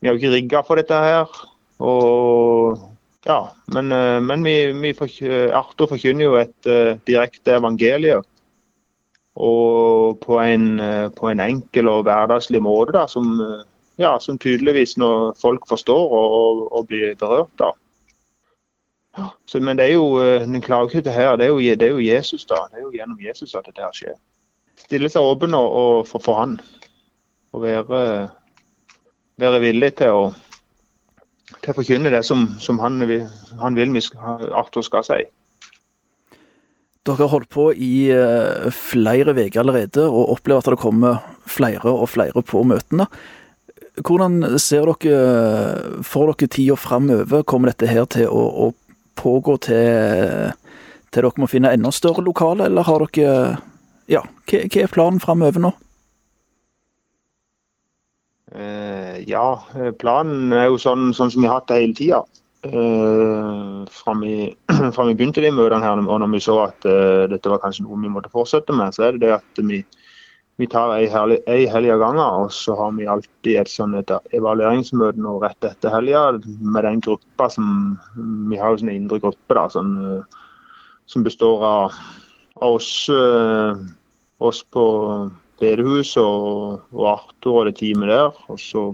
vi 0.00 0.14
ikke 0.14 0.32
rigga 0.34 0.62
for 0.66 0.80
dette 0.80 1.00
her. 1.04 1.40
Og 1.80 2.80
ja, 3.28 3.40
Men, 3.74 3.92
uh, 3.92 4.18
men 4.24 4.44
vi, 4.44 4.72
vi 4.72 4.94
Arthur 5.52 5.90
forkynner 5.92 6.24
jo 6.24 6.36
et 6.40 6.68
uh, 6.68 6.96
direkte 7.08 7.58
evangelium. 7.60 8.24
Og 9.40 10.18
på 10.20 10.40
en, 10.42 10.80
på 11.16 11.28
en, 11.30 11.40
enkel 11.40 11.88
og 11.88 12.02
hverdagslig 12.04 12.58
måte 12.60 12.92
da, 12.96 13.04
som 13.08 13.28
ja, 14.00 14.18
som 14.20 14.38
tydeligvis 14.38 14.96
når 14.98 15.34
folk 15.40 15.68
forstår 15.68 16.12
og, 16.16 16.34
og, 16.40 16.72
og 16.72 16.86
blir 16.88 17.14
berørt. 17.20 17.52
da. 17.58 17.70
Så, 19.46 19.60
men 19.60 19.78
det 19.78 19.88
er 19.90 19.92
jo, 19.92 20.18
eh, 20.22 20.40
den 20.40 20.62
klagehytta 20.62 21.10
her, 21.10 21.36
det 21.36 21.44
er, 21.44 21.48
jo, 21.48 21.58
det 21.58 21.82
er 21.82 21.90
jo 21.90 21.98
Jesus, 21.98 22.44
da. 22.44 22.62
Det 22.70 22.78
er 22.78 22.86
jo 22.86 22.92
gjennom 22.94 23.20
Jesus 23.20 23.54
at 23.54 23.66
dette 23.66 23.90
skjer. 23.94 24.16
Stille 24.80 25.10
seg 25.12 25.26
åpen 25.26 25.54
og, 25.54 25.72
og 25.82 26.06
for, 26.08 26.22
for 26.24 26.40
han. 26.40 26.60
Og 27.50 27.64
være, 27.64 28.30
være 29.40 29.60
villig 29.64 29.90
til 29.98 30.14
å, 30.14 30.22
til 31.58 31.72
å 31.72 31.76
forkynne 31.76 32.12
det 32.14 32.22
som, 32.26 32.46
som 32.62 32.78
han, 32.82 33.02
han, 33.60 33.78
vil 33.78 33.98
Arthur 34.54 34.86
skal 34.86 35.06
si. 35.06 35.20
Dere 37.00 37.24
har 37.24 37.32
holdt 37.32 37.50
på 37.50 37.70
i 37.72 38.10
uh, 38.12 38.68
flere 38.76 39.32
uker 39.32 39.62
allerede 39.62 40.04
og 40.06 40.36
opplever 40.36 40.60
at 40.60 40.74
det 40.74 40.82
kommer 40.82 41.22
flere 41.48 41.90
og 41.90 42.10
flere 42.12 42.44
på 42.44 42.62
møtene. 42.68 43.08
Hvordan 44.00 44.58
ser 44.60 44.86
dere 44.86 46.02
for 46.06 46.30
dere 46.30 46.48
tida 46.48 46.76
framover? 46.78 47.42
Kommer 47.42 47.72
dette 47.72 47.90
her 47.90 48.06
til 48.12 48.28
å, 48.30 48.68
å 48.68 48.70
pågå 49.18 49.56
til, 49.66 50.52
til, 51.10 51.18
dere 51.18 51.40
må 51.40 51.48
finne 51.50 51.72
enda 51.74 51.90
større 51.92 52.22
lokale, 52.24 52.70
eller 52.70 52.86
har 52.86 53.08
dere 53.08 53.34
Ja, 54.10 54.24
hva, 54.46 54.60
hva 54.66 54.84
er 54.84 54.92
planen 54.92 55.22
framover 55.22 55.62
nå? 55.62 55.74
Uh, 58.50 59.22
ja, 59.30 59.44
planen 60.02 60.50
er 60.56 60.66
jo 60.70 60.78
sånn, 60.82 61.12
sånn 61.14 61.30
som 61.30 61.44
vi 61.44 61.48
har 61.50 61.60
hatt 61.60 61.70
det 61.70 61.78
hele 61.78 61.96
tida. 61.98 62.20
Uh, 62.66 63.86
fra, 63.94 64.16
vi, 64.20 64.50
fra 64.96 65.06
vi 65.06 65.14
begynte 65.14 65.44
de 65.44 65.52
møtene 65.54 65.84
her, 65.86 66.02
og 66.02 66.20
når 66.22 66.34
vi 66.34 66.42
så 66.44 66.58
at 66.66 66.88
uh, 66.88 67.28
dette 67.30 67.52
var 67.52 67.62
kanskje 67.62 67.86
noe 67.86 68.00
vi 68.02 68.12
måtte 68.12 68.32
fortsette 68.32 68.74
med, 68.74 68.96
så 68.96 69.06
er 69.06 69.16
det 69.16 69.28
det 69.28 69.36
at 69.38 69.62
vi 69.62 69.84
vi 70.60 70.66
tar 70.68 70.90
ei, 70.92 71.06
ei 71.48 71.62
helg 71.72 71.88
av 71.94 72.02
gangen, 72.02 72.20
og 72.20 72.50
så 72.52 72.74
har 72.76 72.90
vi 72.92 73.06
alltid 73.08 73.62
et 73.62 73.70
sånn 73.72 73.94
evalueringsmøte 73.96 75.22
nå 75.24 75.38
rett 75.40 75.64
etter 75.64 75.94
helga 75.94 76.26
med 76.44 76.84
den 76.84 77.00
gruppa 77.00 77.46
som 77.48 77.96
Vi 78.50 78.58
har 78.60 78.74
jo 78.74 78.82
sånn 78.82 78.92
indre 78.92 79.22
gruppe 79.22 79.56
da, 79.56 79.62
sånn, 79.72 79.94
som 81.08 81.24
består 81.24 81.64
av, 81.64 81.96
oss, 82.66 82.90
oss 83.08 84.60
på 84.76 84.84
bedehuset 85.60 86.22
og, 86.22 86.82
og 86.96 87.06
det 87.68 87.76
teamet 87.78 88.10
der. 88.10 88.34
og 88.48 88.58
så 88.60 88.90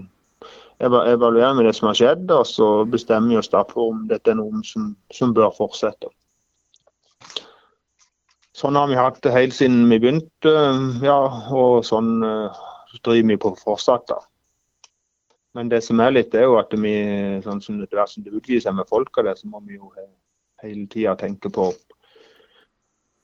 evaluerer 0.77 1.57
vi 1.57 1.65
det 1.65 1.73
som 1.73 1.89
har 1.89 1.97
skjedd, 1.97 2.31
og 2.31 2.45
så 2.45 2.69
bestemmer 2.85 3.33
vi 3.33 3.41
oss 3.41 3.49
da 3.49 3.63
for 3.65 3.93
om 3.95 4.05
dette 4.11 4.31
er 4.31 4.37
noe 4.37 4.61
som, 4.67 4.91
som 5.13 5.33
bør 5.33 5.55
fortsette. 5.57 6.11
Sånn 8.57 8.77
har 8.77 8.89
vi 8.89 8.97
hatt 8.97 9.19
det 9.21 9.33
helt 9.33 9.53
siden 9.53 9.85
vi 9.89 9.99
begynte, 10.01 10.53
ja, 11.05 11.17
og 11.53 11.83
sånn 11.85 12.15
så 12.91 13.01
driver 13.03 13.27
vi 13.27 13.37
på 13.37 13.55
fortsatt. 13.59 14.07
da. 14.07 14.19
Men 15.53 15.69
det 15.69 15.81
som 15.83 15.99
er 15.99 16.13
litt, 16.13 16.35
er 16.35 16.47
jo 16.47 16.57
at 16.59 16.73
vi, 16.73 16.93
sånn 17.45 17.61
som 17.61 17.79
det, 17.81 17.89
som 17.91 18.23
seg 18.23 18.75
med 18.77 18.89
folk, 18.89 19.21
det, 19.25 19.37
så 19.39 19.49
må 19.49 19.61
vi 19.65 19.77
jo 19.77 19.91
hele 20.63 20.87
tida 20.89 21.15
tenke 21.17 21.49
på 21.53 21.71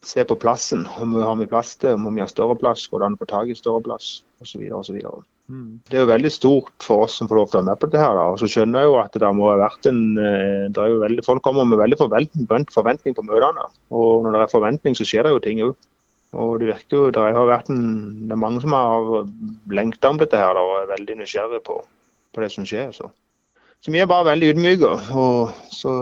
Se 0.04 0.24
på 0.28 0.36
plassen. 0.40 0.88
Om 1.00 1.16
vi 1.16 1.24
har 1.24 1.38
mye 1.40 1.50
plass 1.52 1.76
til, 1.80 1.96
om 1.96 2.10
vi 2.12 2.24
har 2.24 2.32
større 2.32 2.58
plass, 2.60 2.86
går 2.92 3.02
det 3.02 3.08
an 3.08 3.16
å 3.18 3.22
få 3.22 3.30
tak 3.30 3.52
i 3.52 3.56
større 3.58 3.84
plass, 3.86 4.18
osv. 4.44 4.66
osv. 4.76 5.00
Mm. 5.52 5.80
Det 5.90 5.98
er 5.98 6.06
jo 6.06 6.10
veldig 6.12 6.32
stort 6.32 6.86
for 6.86 7.06
oss 7.06 7.18
som 7.20 7.28
får 7.28 7.40
lov 7.40 7.50
til 7.50 7.58
å 7.58 7.62
være 7.62 7.70
med 7.70 7.80
på 7.82 7.90
det 7.92 8.00
her. 8.00 8.14
Da. 8.18 8.28
Og 8.32 8.40
så 8.40 8.50
skjønner 8.52 8.84
jeg 8.84 8.92
jo 8.92 9.00
at 9.02 9.18
det 9.24 9.32
må 9.36 9.50
ha 9.50 9.56
vært 9.60 9.90
en 9.92 10.04
eh, 10.20 10.68
det 10.74 10.84
er 10.84 10.92
jo 10.94 11.02
veldig, 11.04 11.26
Folk 11.28 11.44
kommer 11.46 11.68
med 11.68 11.82
veldig 11.82 12.00
forventning, 12.00 12.68
forventning 12.74 13.18
på 13.18 13.26
møtene. 13.28 13.66
Og 13.96 14.28
når 14.28 14.38
det 14.38 14.46
er 14.46 14.54
forventning, 14.54 14.96
så 15.00 15.08
skjer 15.08 15.28
det 15.28 15.34
jo 15.36 15.44
ting 15.44 15.64
òg. 15.68 15.76
Og 16.34 16.56
det 16.62 16.72
virker 16.72 16.98
jo, 16.98 17.10
det 17.14 17.22
har 17.22 17.50
vært 17.50 17.70
en, 17.70 17.84
det 18.26 18.34
er 18.34 18.42
mange 18.42 18.64
som 18.64 18.74
har 18.74 19.28
lengta 19.70 20.10
om 20.10 20.22
dette 20.22 20.40
her 20.40 20.56
da, 20.58 20.64
og 20.66 20.80
er 20.80 20.94
veldig 20.96 21.20
nysgjerrige 21.20 21.62
på, 21.68 21.76
på, 22.34 22.42
det 22.42 22.50
som 22.56 22.66
skjer. 22.66 22.90
Så. 22.96 23.12
så 23.84 23.94
vi 23.94 24.02
er 24.02 24.10
bare 24.10 24.32
veldig 24.32 24.54
ydmyke. 24.56 24.94
Og 25.14 25.54
så, 25.70 25.94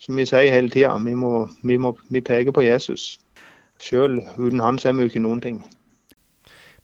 som 0.00 0.16
vi 0.16 0.26
sier 0.28 0.52
hele 0.52 0.72
tida, 0.72 0.94
vi, 1.04 1.14
vi, 1.62 1.78
vi 2.08 2.20
peker 2.24 2.56
på 2.56 2.64
Jesus. 2.64 3.18
Sjøl 3.80 4.20
uten 4.38 4.60
han 4.60 4.80
er 4.84 4.96
vi 4.96 5.06
jo 5.06 5.12
ikke 5.12 5.24
noen 5.24 5.44
ting. 5.44 5.60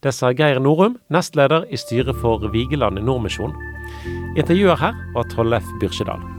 Det 0.04 0.12
sa 0.12 0.32
Geir 0.36 0.60
Norum, 0.60 0.98
nestleder 1.08 1.64
i 1.72 1.80
styret 1.80 2.20
for 2.20 2.44
Vigeland 2.52 3.00
Nordmisjon. 3.00 3.56
Intervjuer 4.36 4.76
her 4.80 4.96
var 5.16 5.28
Tollef 5.32 5.64
Byrkjedal. 5.80 6.35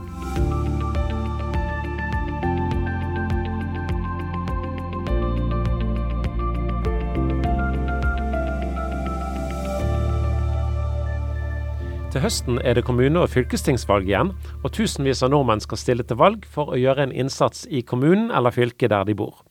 Til 12.18 12.24
høsten 12.24 12.56
er 12.66 12.74
det 12.74 12.82
kommune- 12.82 13.20
og 13.22 13.28
fylkestingsvalg 13.30 14.08
igjen, 14.08 14.32
og 14.66 14.72
tusenvis 14.74 15.20
av 15.22 15.30
nordmenn 15.30 15.60
skal 15.62 15.78
stille 15.78 16.02
til 16.02 16.18
valg 16.18 16.48
for 16.50 16.72
å 16.74 16.78
gjøre 16.80 17.04
en 17.04 17.12
innsats 17.14 17.60
i 17.70 17.78
kommunen 17.86 18.32
eller 18.34 18.50
fylket 18.50 18.90
der 18.90 19.04
de 19.06 19.14
bor. 19.14 19.44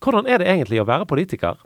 Hvordan 0.00 0.24
er 0.24 0.40
det 0.40 0.46
egentlig 0.48 0.80
å 0.80 0.86
være 0.88 1.04
politiker? 1.10 1.58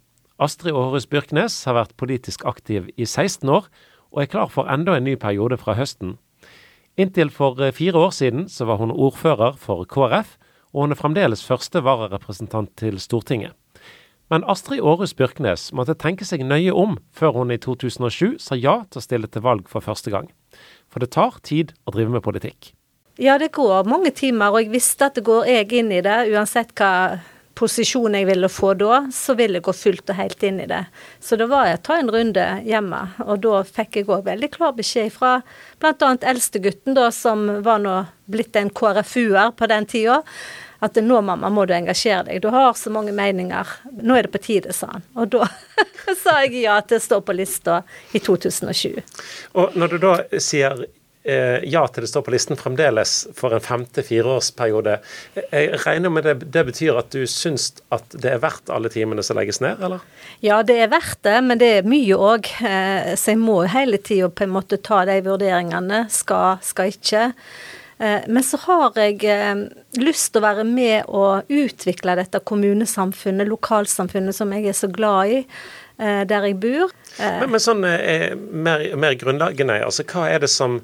Astrid 0.42 0.74
Aarhus 0.74 1.06
Byrknes 1.06 1.60
har 1.70 1.76
vært 1.78 1.94
politisk 1.94 2.42
aktiv 2.42 2.88
i 2.96 3.06
16 3.06 3.46
år, 3.46 3.68
og 4.10 4.24
er 4.24 4.32
klar 4.32 4.50
for 4.50 4.66
enda 4.66 4.96
en 4.96 5.06
ny 5.06 5.14
periode 5.14 5.60
fra 5.62 5.78
høsten. 5.78 6.16
Inntil 6.98 7.30
for 7.30 7.62
eh, 7.62 7.70
fire 7.70 7.94
år 7.94 8.10
siden 8.10 8.48
så 8.50 8.66
var 8.66 8.82
hun 8.82 8.90
ordfører 8.90 9.54
for 9.54 9.86
KrF, 9.86 10.34
og 10.74 10.88
hun 10.88 10.90
er 10.90 10.98
fremdeles 10.98 11.46
første 11.46 11.84
vararepresentant 11.86 12.74
til 12.74 12.98
Stortinget. 12.98 13.54
Men 14.32 14.42
Astrid 14.50 14.82
Aarhus 14.82 15.14
Byrknes 15.14 15.68
måtte 15.76 15.94
tenke 15.94 16.26
seg 16.26 16.42
nøye 16.42 16.72
om 16.74 16.96
før 17.14 17.36
hun 17.38 17.52
i 17.54 17.60
2007 17.62 18.40
sa 18.42 18.58
ja 18.58 18.80
til 18.90 18.98
å 18.98 19.04
stille 19.04 19.30
til 19.30 19.44
valg 19.44 19.68
for 19.70 19.84
første 19.84 20.10
gang. 20.10 20.26
For 20.90 21.02
det 21.02 21.12
tar 21.14 21.38
tid 21.46 21.76
å 21.86 21.94
drive 21.94 22.10
med 22.10 22.24
politikk. 22.26 22.72
Ja, 23.22 23.38
det 23.38 23.54
går 23.56 23.86
mange 23.88 24.10
timer, 24.12 24.50
og 24.50 24.60
jeg 24.60 24.74
visste 24.74 25.08
at 25.08 25.16
det 25.16 25.24
går 25.24 25.46
jeg 25.48 25.70
inn 25.78 25.94
i 25.94 26.02
det, 26.04 26.18
uansett 26.34 26.74
hva 26.76 27.22
posisjon 27.56 28.12
jeg 28.12 28.26
ville 28.28 28.50
få 28.52 28.74
da, 28.76 29.06
så 29.14 29.32
ville 29.38 29.56
jeg 29.56 29.64
gå 29.64 29.72
fullt 29.72 30.12
og 30.12 30.18
helt 30.18 30.42
inn 30.44 30.58
i 30.60 30.68
det. 30.68 30.82
Så 31.24 31.38
det 31.40 31.46
var 31.48 31.70
å 31.70 31.78
ta 31.80 31.96
en 31.96 32.12
runde 32.12 32.44
hjemme, 32.66 33.00
og 33.24 33.40
da 33.46 33.62
fikk 33.64 34.00
jeg 34.00 34.10
òg 34.10 34.26
veldig 34.26 34.50
klar 34.52 34.74
beskjed 34.76 35.14
fra 35.14 35.38
bl.a. 35.80 36.12
eldstegutten, 36.32 36.96
da, 36.98 37.08
som 37.14 37.46
var 37.64 37.80
nå 37.80 38.02
blitt 38.28 38.58
en 38.60 38.68
KrFU-er 38.68 39.54
på 39.56 39.70
den 39.72 39.88
tida. 39.88 40.20
At 40.84 40.98
nå, 41.00 41.20
mamma, 41.24 41.50
må 41.50 41.64
du 41.66 41.74
engasjere 41.76 42.26
deg. 42.28 42.42
Du 42.44 42.50
har 42.54 42.74
så 42.76 42.92
mange 42.92 43.14
meninger. 43.16 43.70
Nå 44.02 44.18
er 44.18 44.26
det 44.26 44.34
på 44.34 44.42
tide, 44.44 44.74
sa 44.76 44.90
han. 44.96 45.06
Og 45.16 45.32
da 45.36 45.48
sa 46.22 46.40
jeg 46.44 46.66
ja 46.66 46.80
til 46.84 47.00
å 47.00 47.06
stå 47.06 47.22
på 47.24 47.36
lista 47.36 47.80
i 48.12 48.20
2007. 48.20 49.00
Og 49.56 49.76
når 49.78 49.96
du 49.96 49.98
da 50.04 50.14
sier 50.42 50.86
Eh, 51.26 51.58
ja 51.64 51.80
til 51.90 52.04
det 52.04 52.08
står 52.08 52.22
på 52.22 52.30
listen 52.30 52.54
fremdeles 52.54 53.12
for 53.34 53.50
en 53.56 53.62
femte 53.62 54.04
fireårsperiode. 54.06 54.92
Jeg 55.34 55.80
regner 55.82 56.12
med 56.14 56.22
det, 56.22 56.34
det 56.54 56.62
betyr 56.68 57.00
at 57.00 57.08
du 57.10 57.24
syns 57.26 57.72
at 57.90 58.14
det 58.14 58.30
er 58.30 58.44
verdt 58.44 58.70
alle 58.70 58.92
timene 58.94 59.24
som 59.26 59.34
legges 59.34 59.58
ned, 59.64 59.82
eller? 59.82 60.04
Ja, 60.44 60.60
det 60.62 60.76
er 60.84 60.92
verdt 60.92 61.24
det, 61.26 61.40
men 61.48 61.58
det 61.58 61.72
er 61.80 61.88
mye 61.90 62.14
òg. 62.14 62.52
Eh, 62.62 63.16
så 63.18 63.34
jeg 63.34 63.40
må 63.42 63.58
hele 63.72 63.98
tida 63.98 64.30
på 64.30 64.46
en 64.46 64.54
måte 64.54 64.78
ta 64.78 65.00
de 65.08 65.18
vurderingene. 65.26 66.04
Skal, 66.14 66.62
skal 66.62 66.94
ikke. 66.94 67.24
Eh, 67.98 68.26
men 68.28 68.44
så 68.44 68.60
har 68.66 69.00
jeg 69.00 69.22
lyst 70.00 70.32
til 70.32 70.42
å 70.42 70.46
være 70.46 70.66
med 70.68 71.08
og 71.08 71.48
utvikle 71.48 72.18
dette 72.18 72.42
kommunesamfunnet, 72.44 73.48
lokalsamfunnet 73.48 74.36
som 74.36 74.52
jeg 74.56 74.70
er 74.72 74.76
så 74.76 74.92
glad 74.92 75.38
i 75.38 75.42
der 75.96 76.44
jeg 76.44 76.58
bor. 76.60 76.90
Men, 77.16 77.54
men 77.54 77.62
sånn 77.64 77.78
mer, 77.80 78.82
mer 79.00 79.14
grunnleggende, 79.16 79.78
altså 79.80 80.04
hva 80.04 80.26
er 80.28 80.42
det 80.42 80.50
som 80.52 80.74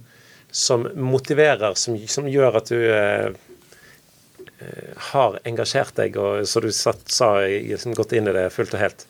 som 0.53 0.88
motiverer, 0.94 1.75
som, 1.75 1.96
som 2.09 2.29
gjør 2.29 2.59
at 2.61 2.68
du 2.68 2.77
eh, 2.92 3.33
eh, 4.61 4.90
har 5.12 5.38
engasjert 5.48 5.96
deg, 5.96 6.18
og 6.20 6.44
som 6.48 6.64
du 6.64 6.68
satt, 6.77 7.07
sa 7.11 7.33
gått 7.96 8.12
inn 8.12 8.29
i 8.29 8.35
det 8.37 8.51
fullt 8.53 8.77
og 8.77 8.83
helt? 8.85 9.07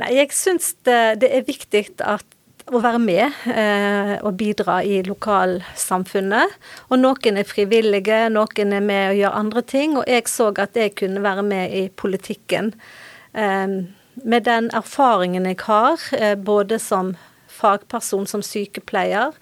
Nei, 0.00 0.14
jeg 0.16 0.32
syns 0.32 0.72
det, 0.88 1.20
det, 1.20 1.28
er 1.36 1.44
viktig 1.44 1.84
at, 2.00 2.24
å 2.68 2.80
være 2.82 3.00
med 3.02 3.38
eh, 3.48 4.16
og 4.20 4.36
bidra 4.40 4.80
i 4.84 5.00
lokalsamfunnet. 5.06 6.58
Og 6.90 7.00
noen 7.00 7.40
er 7.40 7.48
frivillige, 7.48 8.26
noen 8.32 8.74
er 8.76 8.84
med 8.84 9.12
og 9.12 9.20
gjør 9.20 9.38
andre 9.40 9.62
ting. 9.62 9.96
Og 10.00 10.04
jeg 10.10 10.28
så 10.30 10.50
at 10.60 10.76
jeg 10.76 10.94
kunne 11.00 11.24
være 11.24 11.46
med 11.46 11.74
i 11.76 11.86
politikken. 11.88 12.74
Eh, 13.32 13.80
med 14.20 14.46
den 14.46 14.70
erfaringen 14.76 15.48
jeg 15.48 15.60
har, 15.66 15.98
eh, 16.12 16.36
både 16.36 16.78
som 16.78 17.16
fagperson, 17.48 18.26
som 18.26 18.42
sykepleier, 18.42 19.32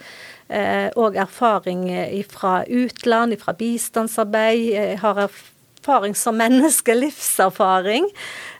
eh, 0.51 0.91
og 0.97 1.17
erfaring 1.17 1.87
fra 2.31 2.65
utland, 2.65 3.39
fra 3.39 3.53
bistandsarbeid. 3.53 4.73
Jeg 4.73 4.99
har 4.99 5.29
erfaring 5.29 6.17
som 6.17 6.35
menneske, 6.35 6.95
livserfaring. 7.05 8.11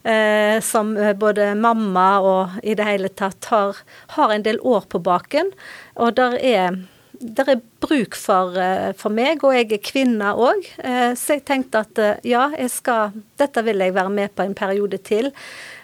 Eh, 0.05 0.61
som 0.63 0.93
både 1.19 1.55
mamma 1.59 2.11
og 2.23 2.61
i 2.63 2.77
det 2.79 2.87
hele 2.87 3.09
tatt 3.09 3.51
har, 3.51 3.81
har 4.15 4.35
en 4.35 4.45
del 4.47 4.61
år 4.63 4.87
på 4.89 5.01
baken. 5.03 5.51
Og 5.99 6.15
der 6.17 6.39
er 6.39 6.79
det 7.21 7.49
er 7.49 7.61
bruk 7.83 8.15
for, 8.15 8.57
eh, 8.59 8.93
for, 8.97 9.11
meg, 9.11 9.43
og 9.45 9.55
jeg 9.55 9.73
er 9.73 9.83
kvinne 9.83 10.33
òg. 10.35 10.67
Eh, 10.79 11.15
så 11.19 11.39
jeg 11.39 11.45
tenkte 11.49 11.83
at 11.83 11.99
eh, 11.99 12.21
ja, 12.31 12.49
skal, 12.71 13.17
dette 13.39 13.65
vil 13.67 13.83
jeg 13.83 13.95
være 13.95 14.13
med 14.13 14.35
på 14.35 14.47
en 14.47 14.55
periode 14.55 14.99
til. 14.99 15.33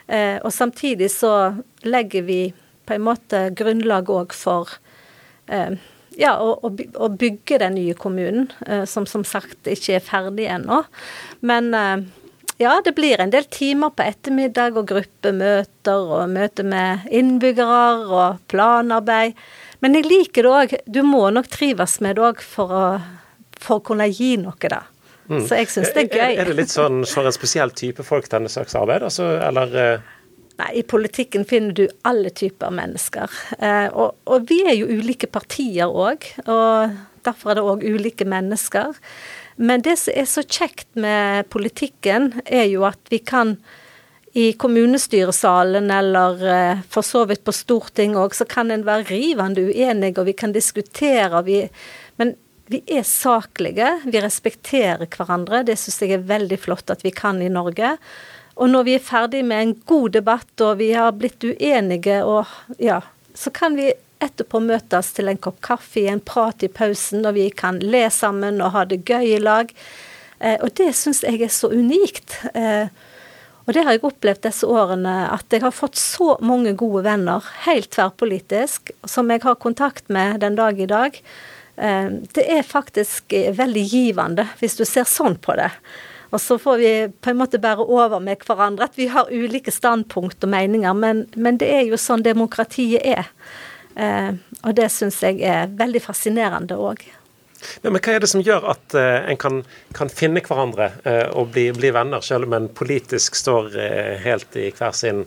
Og 0.05 0.51
samtidig 0.53 1.09
så 1.09 1.55
legger 1.81 2.27
vi 2.27 2.53
på 2.85 2.93
en 2.93 3.07
måte 3.07 3.39
grunnlag 3.57 4.11
òg 4.13 4.35
for 4.37 4.69
ja, 5.49 6.35
å, 6.37 7.09
bygge 7.09 7.59
den 7.63 7.79
nye 7.79 7.95
kommunen, 7.97 8.51
som 8.85 9.07
som 9.09 9.25
sagt 9.25 9.65
ikke 9.65 9.97
er 9.97 10.05
ferdig 10.05 10.51
ennå. 10.53 10.83
Men 11.41 11.73
ja, 12.57 12.81
det 12.85 12.93
blir 12.95 13.21
en 13.21 13.33
del 13.33 13.45
timer 13.51 13.91
på 13.91 14.05
ettermiddag 14.07 14.79
og 14.79 14.87
gruppemøter 14.93 16.11
og 16.17 16.31
møter 16.31 16.67
med 16.69 17.07
innbyggere 17.11 17.85
og 18.07 18.43
planarbeid. 18.53 19.35
Men 19.83 19.99
jeg 19.99 20.07
liker 20.07 20.47
det 20.47 20.55
òg. 20.55 20.75
Du 20.87 21.03
må 21.07 21.27
nok 21.35 21.51
trives 21.51 21.99
med 22.05 22.17
det 22.17 22.27
òg 22.29 22.43
for, 22.45 23.01
for, 23.59 23.81
å 23.81 23.85
kunne 23.85 24.07
gi 24.13 24.37
noe, 24.41 24.71
da. 24.71 24.85
Mm. 25.27 25.41
Så 25.49 25.59
jeg 25.59 25.71
syns 25.73 25.95
det 25.97 26.05
er 26.07 26.11
gøy. 26.13 26.31
Er, 26.31 26.43
er, 26.45 26.53
det 26.53 26.59
litt 26.63 26.73
sånn 26.73 27.03
for 27.09 27.27
en 27.27 27.35
spesiell 27.35 27.73
type 27.75 28.07
folk, 28.07 28.29
denne 28.31 28.53
slags 28.53 28.77
arbeid? 28.79 29.07
Altså, 29.09 29.35
eller 29.43 29.75
uh... 29.75 30.13
Nei, 30.61 30.69
i 30.79 30.83
politikken 30.87 31.43
finner 31.51 31.75
du 31.75 31.89
alle 32.07 32.31
typer 32.31 32.71
mennesker. 32.71 33.33
Eh, 33.59 33.89
og, 33.91 34.21
og, 34.31 34.45
vi 34.47 34.61
er 34.63 34.77
jo 34.79 34.87
ulike 34.87 35.27
partier 35.27 35.91
òg, 35.91 36.29
og 36.47 36.95
derfor 37.27 37.51
er 37.51 37.59
det 37.59 37.65
òg 37.73 37.83
ulike 37.83 38.29
mennesker. 38.29 38.95
Men 39.57 39.85
det 39.87 39.97
som 40.03 40.17
er 40.17 40.29
så 40.29 40.43
kjekt 40.43 40.89
med 40.99 41.49
politikken, 41.55 42.33
er 42.45 42.67
jo 42.71 42.85
at 42.89 43.01
vi 43.13 43.21
kan 43.23 43.57
i 44.35 44.49
kommunestyresalen 44.59 45.93
eller 45.95 46.41
eh, 46.51 46.79
for 46.91 47.07
så 47.07 47.23
vidt 47.31 47.45
på 47.47 47.55
Stortinget 47.55 48.19
òg, 48.19 48.33
så 48.35 48.47
kan 48.51 48.73
en 48.75 48.83
være 48.87 49.07
rivende 49.13 49.63
uenig, 49.69 50.17
og 50.19 50.27
vi 50.27 50.35
kan 50.35 50.55
diskutere. 50.55 51.45
Vi, 51.47 51.61
men 52.19 52.35
vi 52.67 52.81
er 52.91 53.07
saklige, 53.07 53.93
vi 54.11 54.23
respekterer 54.25 55.07
hverandre. 55.07 55.63
Det 55.63 55.77
syns 55.79 56.01
jeg 56.03 56.17
er 56.17 56.27
veldig 56.27 56.59
flott 56.59 56.91
at 56.91 57.05
vi 57.07 57.15
kan 57.15 57.39
i 57.45 57.53
Norge. 57.53 57.95
Og 58.59 58.71
når 58.71 58.89
vi 58.89 58.97
er 58.99 59.07
ferdig 59.07 59.45
med 59.47 59.63
en 59.63 59.77
god 59.87 60.17
debatt, 60.19 60.51
og 60.67 60.81
vi 60.83 60.91
har 60.99 61.15
blitt 61.15 61.47
uenige, 61.47 62.21
og 62.27 62.51
ja, 62.83 63.01
så 63.39 63.55
kan 63.55 63.79
vi 63.79 63.93
etterpå 64.23 64.61
møtes 64.63 65.13
til 65.17 65.31
en 65.31 65.41
kopp 65.41 65.61
kaffe, 65.65 66.07
en 66.11 66.23
prat 66.23 66.63
i 66.65 66.71
pausen, 66.73 67.25
og 67.27 67.37
vi 67.39 67.49
kan 67.55 67.81
le 67.83 68.07
sammen 68.13 68.63
og 68.63 68.75
ha 68.77 68.85
det 68.89 69.03
gøy 69.09 69.35
i 69.35 69.43
lag. 69.43 69.73
Eh, 70.39 70.59
og 70.61 70.75
det 70.79 70.93
syns 70.97 71.25
jeg 71.25 71.43
er 71.43 71.53
så 71.53 71.71
unikt. 71.73 72.39
Eh, 72.55 72.87
og 73.65 73.73
det 73.73 73.85
har 73.87 73.97
jeg 73.97 74.05
opplevd 74.05 74.45
disse 74.45 74.69
årene, 74.69 75.13
at 75.33 75.49
jeg 75.53 75.65
har 75.65 75.73
fått 75.73 75.97
så 75.97 76.35
mange 76.45 76.75
gode 76.77 77.05
venner, 77.07 77.45
helt 77.65 77.89
tverrpolitisk, 77.95 78.93
som 79.09 79.33
jeg 79.33 79.45
har 79.45 79.61
kontakt 79.61 80.11
med 80.13 80.43
den 80.45 80.59
dag 80.59 80.81
i 80.81 80.89
dag. 80.91 81.21
Eh, 81.77 82.11
det 82.37 82.49
er 82.59 82.67
faktisk 82.67 83.33
veldig 83.33 83.87
givende, 83.89 84.51
hvis 84.61 84.77
du 84.81 84.85
ser 84.89 85.09
sånn 85.09 85.41
på 85.41 85.57
det. 85.61 85.73
Og 86.35 86.41
så 86.43 86.57
får 86.59 86.81
vi 86.81 86.93
på 87.23 87.31
en 87.31 87.39
måte 87.39 87.61
bære 87.63 87.85
over 87.87 88.19
med 88.23 88.43
hverandre 88.43 88.89
at 88.89 88.97
vi 88.99 89.07
har 89.13 89.31
ulike 89.31 89.71
standpunkt 89.71 90.43
og 90.43 90.51
meninger, 90.51 90.97
men, 90.99 91.23
men 91.39 91.61
det 91.63 91.69
er 91.71 91.85
jo 91.87 92.01
sånn 92.01 92.25
demokratiet 92.27 93.07
er. 93.07 93.31
Eh, 93.95 94.33
og 94.63 94.75
det 94.75 94.89
syns 94.93 95.21
jeg 95.23 95.43
er 95.47 95.71
veldig 95.79 96.03
fascinerende 96.03 96.79
òg. 96.79 97.05
Ja, 97.83 97.91
men 97.91 98.01
Hva 98.03 98.15
er 98.15 98.21
det 98.21 98.29
som 98.29 98.43
gjør 98.45 98.67
at 98.75 98.97
uh, 98.99 99.25
en 99.31 99.39
kan, 99.41 99.63
kan, 99.97 100.11
finne 100.13 100.43
hverandre 100.45 100.91
uh, 101.07 101.31
og 101.39 101.55
bli, 101.55 101.71
bli, 101.73 101.93
venner, 101.95 102.21
selv 102.21 102.45
om 102.49 102.57
en 102.59 102.69
politisk 102.69 103.39
står 103.39 103.71
uh, 103.79 104.11
helt 104.21 104.59
i 104.61 104.67
hver 104.75 104.93
sin 104.93 105.25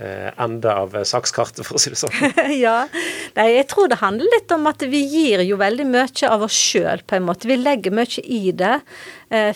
ende 0.00 0.72
av 0.74 0.96
sakskartet, 1.06 1.62
for 1.66 1.78
å 1.78 1.82
si 1.82 1.92
det 1.92 1.98
sånn? 2.00 2.14
ja. 2.64 2.88
Nei, 3.36 3.46
jeg 3.54 3.66
tror 3.70 3.90
det 3.90 4.00
handler 4.00 4.32
litt 4.32 4.54
om 4.54 4.66
at 4.70 4.82
vi 4.90 5.02
gir 5.06 5.44
jo 5.46 5.58
veldig 5.60 5.86
mye 5.86 6.30
av 6.30 6.46
oss 6.46 6.56
sjøl, 6.58 7.04
på 7.06 7.18
en 7.18 7.28
måte. 7.28 7.46
Vi 7.50 7.58
legger 7.60 7.94
mye 7.94 8.24
i 8.24 8.52
det. 8.52 8.80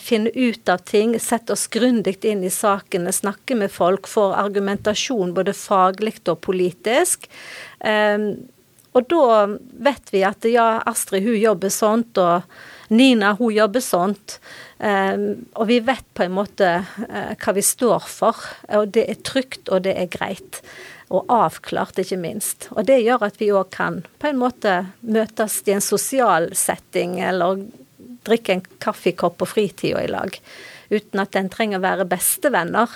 finner 0.02 0.34
ut 0.34 0.68
av 0.68 0.84
ting, 0.86 1.16
setter 1.18 1.54
oss 1.54 1.66
grundig 1.70 2.18
inn 2.26 2.44
i 2.46 2.52
sakene, 2.54 3.12
snakker 3.14 3.58
med 3.58 3.74
folk, 3.74 4.06
får 4.06 4.36
argumentasjon 4.44 5.34
både 5.34 5.56
faglig 5.58 6.20
og 6.26 6.40
politisk. 6.46 7.28
Um, 7.82 8.48
og 8.96 9.06
da 9.10 9.46
vet 9.88 10.12
vi 10.12 10.24
at 10.26 10.46
ja, 10.48 10.80
Astrid 10.88 11.26
hun 11.26 11.38
jobber 11.38 11.72
sånt, 11.72 12.18
og 12.18 12.46
Nina 12.88 13.34
hun 13.38 13.54
jobber 13.54 13.84
sånt. 13.84 14.38
Um, 14.78 15.48
og 15.54 15.68
vi 15.70 15.80
vet 15.84 16.06
på 16.14 16.24
en 16.24 16.36
måte 16.36 16.68
uh, 16.84 17.32
hva 17.34 17.56
vi 17.56 17.64
står 17.64 18.06
for. 18.08 18.38
Og 18.78 18.94
det 18.96 19.08
er 19.10 19.20
trygt, 19.26 19.66
og 19.68 19.84
det 19.86 19.96
er 19.98 20.12
greit. 20.12 20.62
Og 21.08 21.28
avklart, 21.32 22.00
ikke 22.00 22.20
minst. 22.20 22.68
Og 22.76 22.86
det 22.88 23.00
gjør 23.00 23.28
at 23.28 23.38
vi 23.40 23.52
òg 23.52 23.70
kan 23.74 24.02
på 24.20 24.30
en 24.30 24.40
måte 24.40 24.80
møtes 25.00 25.62
i 25.66 25.76
en 25.76 25.84
sosial 25.84 26.50
setting, 26.56 27.18
eller 27.24 27.64
drikke 28.28 28.56
en 28.58 28.66
kaffekopp 28.82 29.38
på 29.40 29.48
fritida 29.48 30.02
i 30.04 30.10
lag. 30.10 30.36
Uten 30.88 31.20
at 31.20 31.36
en 31.36 31.50
trenger 31.52 31.80
å 31.80 31.84
være 31.84 32.06
bestevenner. 32.08 32.92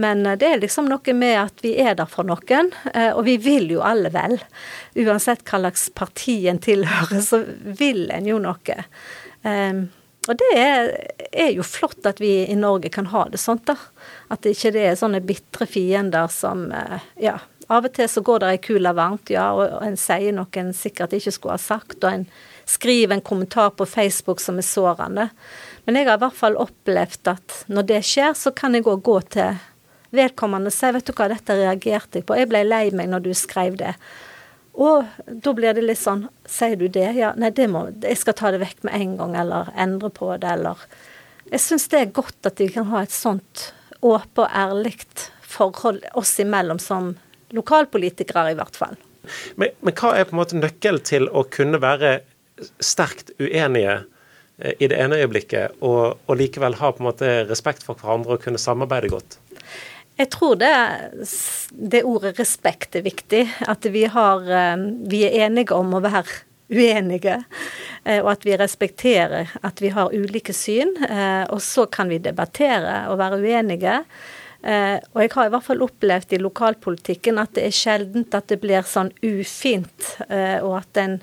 Men 0.00 0.24
eh, 0.26 0.36
det 0.40 0.48
er 0.48 0.62
liksom 0.62 0.90
noe 0.90 1.16
med 1.16 1.36
at 1.40 1.64
vi 1.64 1.74
er 1.80 1.96
der 1.98 2.10
for 2.10 2.28
noen, 2.28 2.72
eh, 2.92 3.10
og 3.14 3.24
vi 3.28 3.38
vil 3.40 3.70
jo 3.74 3.84
alle 3.86 4.12
vel. 4.14 4.38
Uansett 5.00 5.44
hva 5.48 5.62
slags 5.64 5.88
parti 5.96 6.42
en 6.50 6.60
tilhører, 6.62 7.20
så 7.24 7.42
vil 7.64 8.08
en 8.14 8.28
jo 8.28 8.40
noe. 8.42 8.78
Ehm, 9.48 9.88
og 10.28 10.36
det 10.36 10.50
er, 10.54 10.90
er, 11.32 11.52
jo 11.56 11.64
flott 11.64 12.04
at 12.06 12.20
vi 12.20 12.44
i 12.44 12.56
Norge 12.58 12.90
kan 12.92 13.08
ha 13.10 13.24
det 13.32 13.40
sånt, 13.40 13.64
da. 13.70 13.76
At 14.28 14.44
det 14.44 14.52
ikke 14.56 14.74
er 14.76 14.98
sånne 14.98 15.22
bitre 15.24 15.66
fiender 15.70 16.28
som 16.32 16.68
eh, 16.76 17.08
Ja, 17.24 17.38
av 17.70 17.86
og 17.86 17.94
til 17.94 18.08
så 18.10 18.22
går 18.26 18.42
det 18.42 18.50
ei 18.50 18.60
kule 18.62 18.92
varmt, 18.98 19.30
ja, 19.30 19.48
og 19.54 19.82
en 19.86 19.96
sier 20.00 20.34
noe 20.34 20.60
en 20.60 20.72
sikkert 20.74 21.14
ikke 21.16 21.32
skulle 21.34 21.54
ha 21.54 21.62
sagt, 21.62 22.02
og 22.02 22.10
en 22.10 22.24
skriver 22.70 23.14
en 23.16 23.24
kommentar 23.24 23.70
på 23.78 23.86
Facebook 23.86 24.42
som 24.42 24.58
er 24.58 24.66
sårende. 24.66 25.28
Men 25.86 25.98
jeg 25.98 26.08
har 26.08 26.18
i 26.18 26.24
hvert 26.24 26.38
fall 26.38 26.58
opplevd 26.60 27.30
at 27.30 27.60
når 27.70 27.86
det 27.88 28.00
skjer, 28.06 28.34
så 28.34 28.52
kan 28.54 28.74
jeg 28.74 28.86
òg 28.90 29.04
gå 29.06 29.20
til 29.36 29.60
vedkommende 30.10 30.72
si, 30.74 30.90
'vet 30.90 31.06
du 31.06 31.14
hva, 31.14 31.28
dette 31.30 31.54
reagerte 31.54 32.18
jeg 32.18 32.26
på', 32.26 32.38
jeg 32.38 32.50
ble 32.50 32.64
lei 32.66 32.90
meg 32.90 33.08
når 33.08 33.24
du 33.28 33.32
skrev 33.34 33.78
det'. 33.78 33.94
Og 34.78 35.04
da 35.26 35.52
blir 35.56 35.74
det 35.74 35.82
litt 35.82 35.98
sånn 36.00 36.28
Sier 36.48 36.76
du 36.78 36.86
det? 36.88 37.08
Ja, 37.18 37.32
nei, 37.38 37.50
det 37.54 37.66
må 37.72 37.88
Jeg 38.04 38.20
skal 38.20 38.36
ta 38.38 38.52
det 38.54 38.62
vekk 38.62 38.84
med 38.86 38.94
en 38.96 39.16
gang, 39.18 39.36
eller 39.42 39.72
endre 39.74 40.12
på 40.14 40.30
det, 40.36 40.56
eller 40.58 40.84
Jeg 41.50 41.64
syns 41.64 41.88
det 41.90 42.00
er 42.00 42.14
godt 42.14 42.46
at 42.46 42.62
vi 42.62 42.70
kan 42.72 42.86
ha 42.92 43.02
et 43.02 43.14
sånt 43.14 43.70
åpent 44.00 44.38
og 44.46 44.54
ærlig 44.56 44.94
forhold 45.50 46.04
oss 46.16 46.38
imellom 46.40 46.78
som 46.80 47.14
lokalpolitikere, 47.52 48.52
i 48.52 48.58
hvert 48.58 48.78
fall. 48.78 48.96
Men, 49.60 49.74
men, 49.82 49.96
hva 49.98 50.14
er 50.16 50.28
på 50.28 50.34
en 50.34 50.40
måte 50.40 50.60
nøkkelen 50.60 51.02
til 51.04 51.28
å 51.28 51.42
kunne 51.52 51.80
være 51.82 52.20
sterkt 52.80 53.34
uenige 53.40 53.98
eh, 54.62 54.76
i 54.78 54.88
det 54.88 54.96
ene 54.96 55.18
øyeblikket, 55.20 55.80
og, 55.84 56.20
og 56.24 56.40
likevel 56.40 56.78
ha 56.80 56.92
på 56.94 57.02
en 57.02 57.10
måte 57.10 57.32
respekt 57.50 57.84
for 57.86 57.98
hverandre 58.00 58.38
og 58.38 58.46
kunne 58.46 58.62
samarbeide 58.62 59.12
godt? 59.12 59.40
Jeg 60.20 60.28
tror 60.34 60.56
det, 60.60 60.70
det 61.70 62.02
ordet 62.04 62.34
respekt 62.36 62.98
er 62.98 63.06
viktig. 63.06 63.44
At 63.72 63.86
vi, 63.88 64.04
har, 64.04 64.44
eh, 64.44 64.82
vi 65.08 65.22
er 65.24 65.46
enige 65.46 65.76
om 65.76 65.94
å 65.96 66.02
være 66.04 66.26
uenige. 66.80 67.38
Eh, 68.04 68.20
og 68.20 68.34
at 68.34 68.44
vi 68.44 68.58
respekterer 68.60 69.54
at 69.64 69.80
vi 69.80 69.92
har 69.96 70.12
ulike 70.12 70.52
syn. 70.56 70.92
Eh, 71.08 71.46
og 71.48 71.62
så 71.64 71.86
kan 71.88 72.12
vi 72.12 72.20
debattere 72.20 73.06
og 73.08 73.16
være 73.22 73.40
uenige. 73.40 74.02
Og 74.60 75.22
jeg 75.22 75.30
har 75.32 75.46
i 75.48 75.50
hvert 75.54 75.64
fall 75.64 75.80
opplevd 75.86 76.34
i 76.36 76.38
lokalpolitikken 76.42 77.38
at 77.40 77.54
det 77.56 77.62
er 77.64 77.72
sjeldent 77.72 78.34
at 78.36 78.50
det 78.52 78.58
blir 78.60 78.84
sånn 78.84 79.08
ufint, 79.24 80.10
og 80.28 80.74
at 80.76 81.00
en 81.00 81.14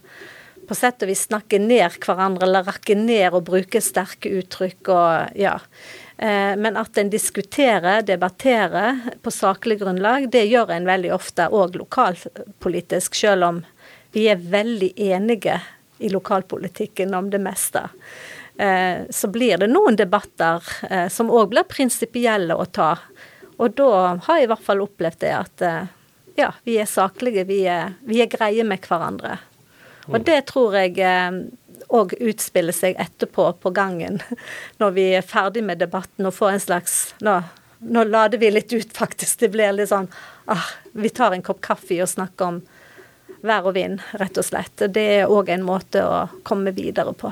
på 0.65 0.73
sett 0.73 1.05
og 1.05 1.11
vis 1.11 1.27
snakker 1.27 1.61
ned 1.61 1.99
hverandre 2.01 2.47
eller 2.47 2.65
rakker 2.65 2.97
ned 2.97 3.37
og 3.37 3.45
bruker 3.45 3.83
sterke 3.85 4.31
uttrykk 4.39 4.89
og 4.89 5.37
ja. 5.37 5.53
Eh, 6.17 6.55
men 6.55 6.77
at 6.77 6.97
en 6.97 7.09
diskuterer, 7.09 8.01
debatterer 8.01 8.99
på 9.21 9.31
saklig 9.31 9.79
grunnlag, 9.79 10.31
det 10.31 10.45
gjør 10.45 10.71
en 10.73 10.85
veldig 10.85 11.11
ofte 11.13 11.45
òg 11.53 11.75
lokalpolitisk, 11.77 13.15
selv 13.15 13.45
om 13.45 13.59
vi 14.15 14.25
er 14.31 14.41
veldig 14.41 14.93
enige 14.95 15.59
i 16.01 16.09
lokalpolitikken 16.09 17.13
om 17.13 17.29
det 17.29 17.41
meste. 17.41 17.85
Eh, 18.57 19.05
så 19.09 19.29
blir 19.29 19.61
det 19.61 19.69
noen 19.69 19.95
debatter 19.95 20.63
eh, 20.89 21.05
som 21.13 21.29
òg 21.29 21.53
blir 21.53 21.69
prinsipielle 21.69 22.57
å 22.57 22.65
ta. 22.65 22.95
Og 23.61 23.77
da 23.77 24.17
har 24.25 24.39
jeg 24.39 24.47
i 24.47 24.49
hvert 24.49 24.65
fall 24.65 24.81
opplevd 24.81 25.21
det 25.21 25.33
at 25.33 25.65
ja, 26.37 26.51
vi 26.65 26.77
er 26.81 26.89
saklige, 26.89 27.45
vi 27.49 27.63
er, 27.69 27.93
vi 28.05 28.21
er 28.21 28.29
greie 28.29 28.65
med 28.65 28.85
hverandre. 28.85 29.37
Og 30.07 30.21
det 30.25 30.43
tror 30.49 30.77
jeg 30.77 30.93
òg 31.93 32.13
utspille 32.19 32.73
seg 32.75 32.97
etterpå 32.99 33.49
på 33.61 33.71
gangen, 33.75 34.19
når 34.81 34.95
vi 34.97 35.05
er 35.19 35.25
ferdig 35.25 35.63
med 35.63 35.79
debatten 35.79 36.27
og 36.27 36.35
får 36.35 36.55
en 36.55 36.65
slags 36.65 36.97
Nå, 37.23 37.37
nå 37.79 38.03
lader 38.09 38.41
vi 38.41 38.51
litt 38.51 38.73
ut, 38.73 38.89
faktisk. 38.93 39.39
Det 39.39 39.51
blir 39.53 39.75
litt 39.75 39.91
sånn 39.91 40.09
ah, 40.49 40.67
Vi 40.97 41.11
tar 41.13 41.35
en 41.35 41.45
kopp 41.45 41.61
kaffe 41.63 42.01
og 42.01 42.09
snakker 42.09 42.51
om 42.51 42.61
vær 43.45 43.69
og 43.69 43.75
vind, 43.77 44.01
rett 44.17 44.37
og 44.39 44.45
slett. 44.45 44.87
Det 44.89 45.03
er 45.19 45.31
òg 45.31 45.51
en 45.53 45.65
måte 45.65 46.01
å 46.03 46.25
komme 46.47 46.73
videre 46.75 47.13
på. 47.13 47.31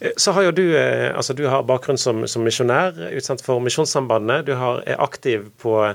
Eh, 0.00 0.12
Så 0.16 0.32
har 0.32 0.46
jo 0.46 0.52
du, 0.56 0.64
eh, 0.76 1.10
altså 1.16 1.34
du 1.36 1.44
har 1.48 1.62
bakgrunn 1.68 1.98
som, 1.98 2.26
som 2.26 2.44
misjonær, 2.44 2.96
for 3.42 3.60
Misjonssambandet. 3.60 4.46
Du 4.46 4.54
har, 4.58 4.82
er 4.86 5.00
aktiv 5.02 5.48
på 5.62 5.76
eh, 5.88 5.94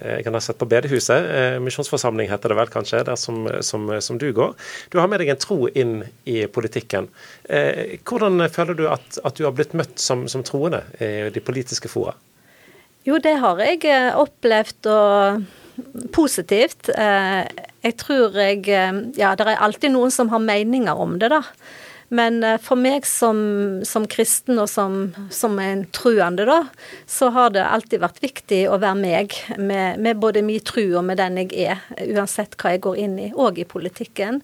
jeg 0.00 0.24
kan 0.26 0.34
ha 0.34 0.40
sett 0.42 0.58
på 0.60 0.68
bedehuset, 0.68 1.28
eh, 1.30 1.58
misjonsforsamling 1.62 2.28
heter 2.30 2.52
det 2.52 2.58
vel 2.58 2.72
kanskje, 2.72 3.04
der 3.06 3.16
som, 3.20 3.46
som, 3.62 3.88
som 4.00 4.18
du 4.18 4.30
går. 4.36 4.54
Du 4.92 4.98
har 5.00 5.08
med 5.08 5.22
deg 5.22 5.32
en 5.32 5.40
tro 5.40 5.68
inn 5.68 6.02
i 6.28 6.44
politikken. 6.46 7.08
Hvordan 8.04 8.48
føler 8.52 8.76
du 8.76 8.86
at, 8.90 9.18
at 9.24 9.36
du 9.38 9.44
har 9.44 9.54
blitt 9.56 9.74
møtt 9.76 9.98
som, 10.00 10.26
som 10.28 10.42
troende 10.46 10.82
i 11.00 11.30
de 11.32 11.42
politiske 11.44 11.90
fora? 11.92 12.14
Jo, 13.04 13.18
det 13.22 13.36
har 13.42 13.60
jeg 13.60 13.84
opplevd 14.16 14.88
og 14.90 15.44
positivt. 16.14 16.90
Jeg 16.94 17.96
tror 18.00 18.38
jeg 18.40 18.64
Ja, 19.18 19.34
det 19.36 19.46
er 19.46 19.60
alltid 19.60 19.92
noen 19.92 20.12
som 20.14 20.30
har 20.32 20.42
meninger 20.42 21.00
om 21.00 21.18
det, 21.20 21.30
da. 21.34 21.42
Men 22.14 22.40
eh, 22.46 22.60
for 22.62 22.78
meg 22.80 23.08
som, 23.08 23.38
som 23.86 24.06
kristen 24.10 24.60
og 24.62 24.68
som, 24.70 24.98
som 25.34 25.58
en 25.62 25.84
truende, 25.94 26.46
da, 26.48 26.60
så 27.10 27.32
har 27.34 27.54
det 27.56 27.66
alltid 27.66 28.04
vært 28.04 28.22
viktig 28.24 28.62
å 28.70 28.78
være 28.78 29.00
meg, 29.00 29.38
med, 29.58 30.00
med 30.02 30.22
både 30.22 30.44
min 30.46 30.62
tru 30.62 30.84
og 30.94 31.04
med 31.08 31.18
den 31.22 31.42
jeg 31.42 31.70
er, 31.72 31.84
uansett 32.14 32.58
hva 32.60 32.76
jeg 32.76 32.84
går 32.86 33.00
inn 33.06 33.18
i, 33.28 33.32
og 33.34 33.58
i 33.58 33.66
politikken. 33.68 34.42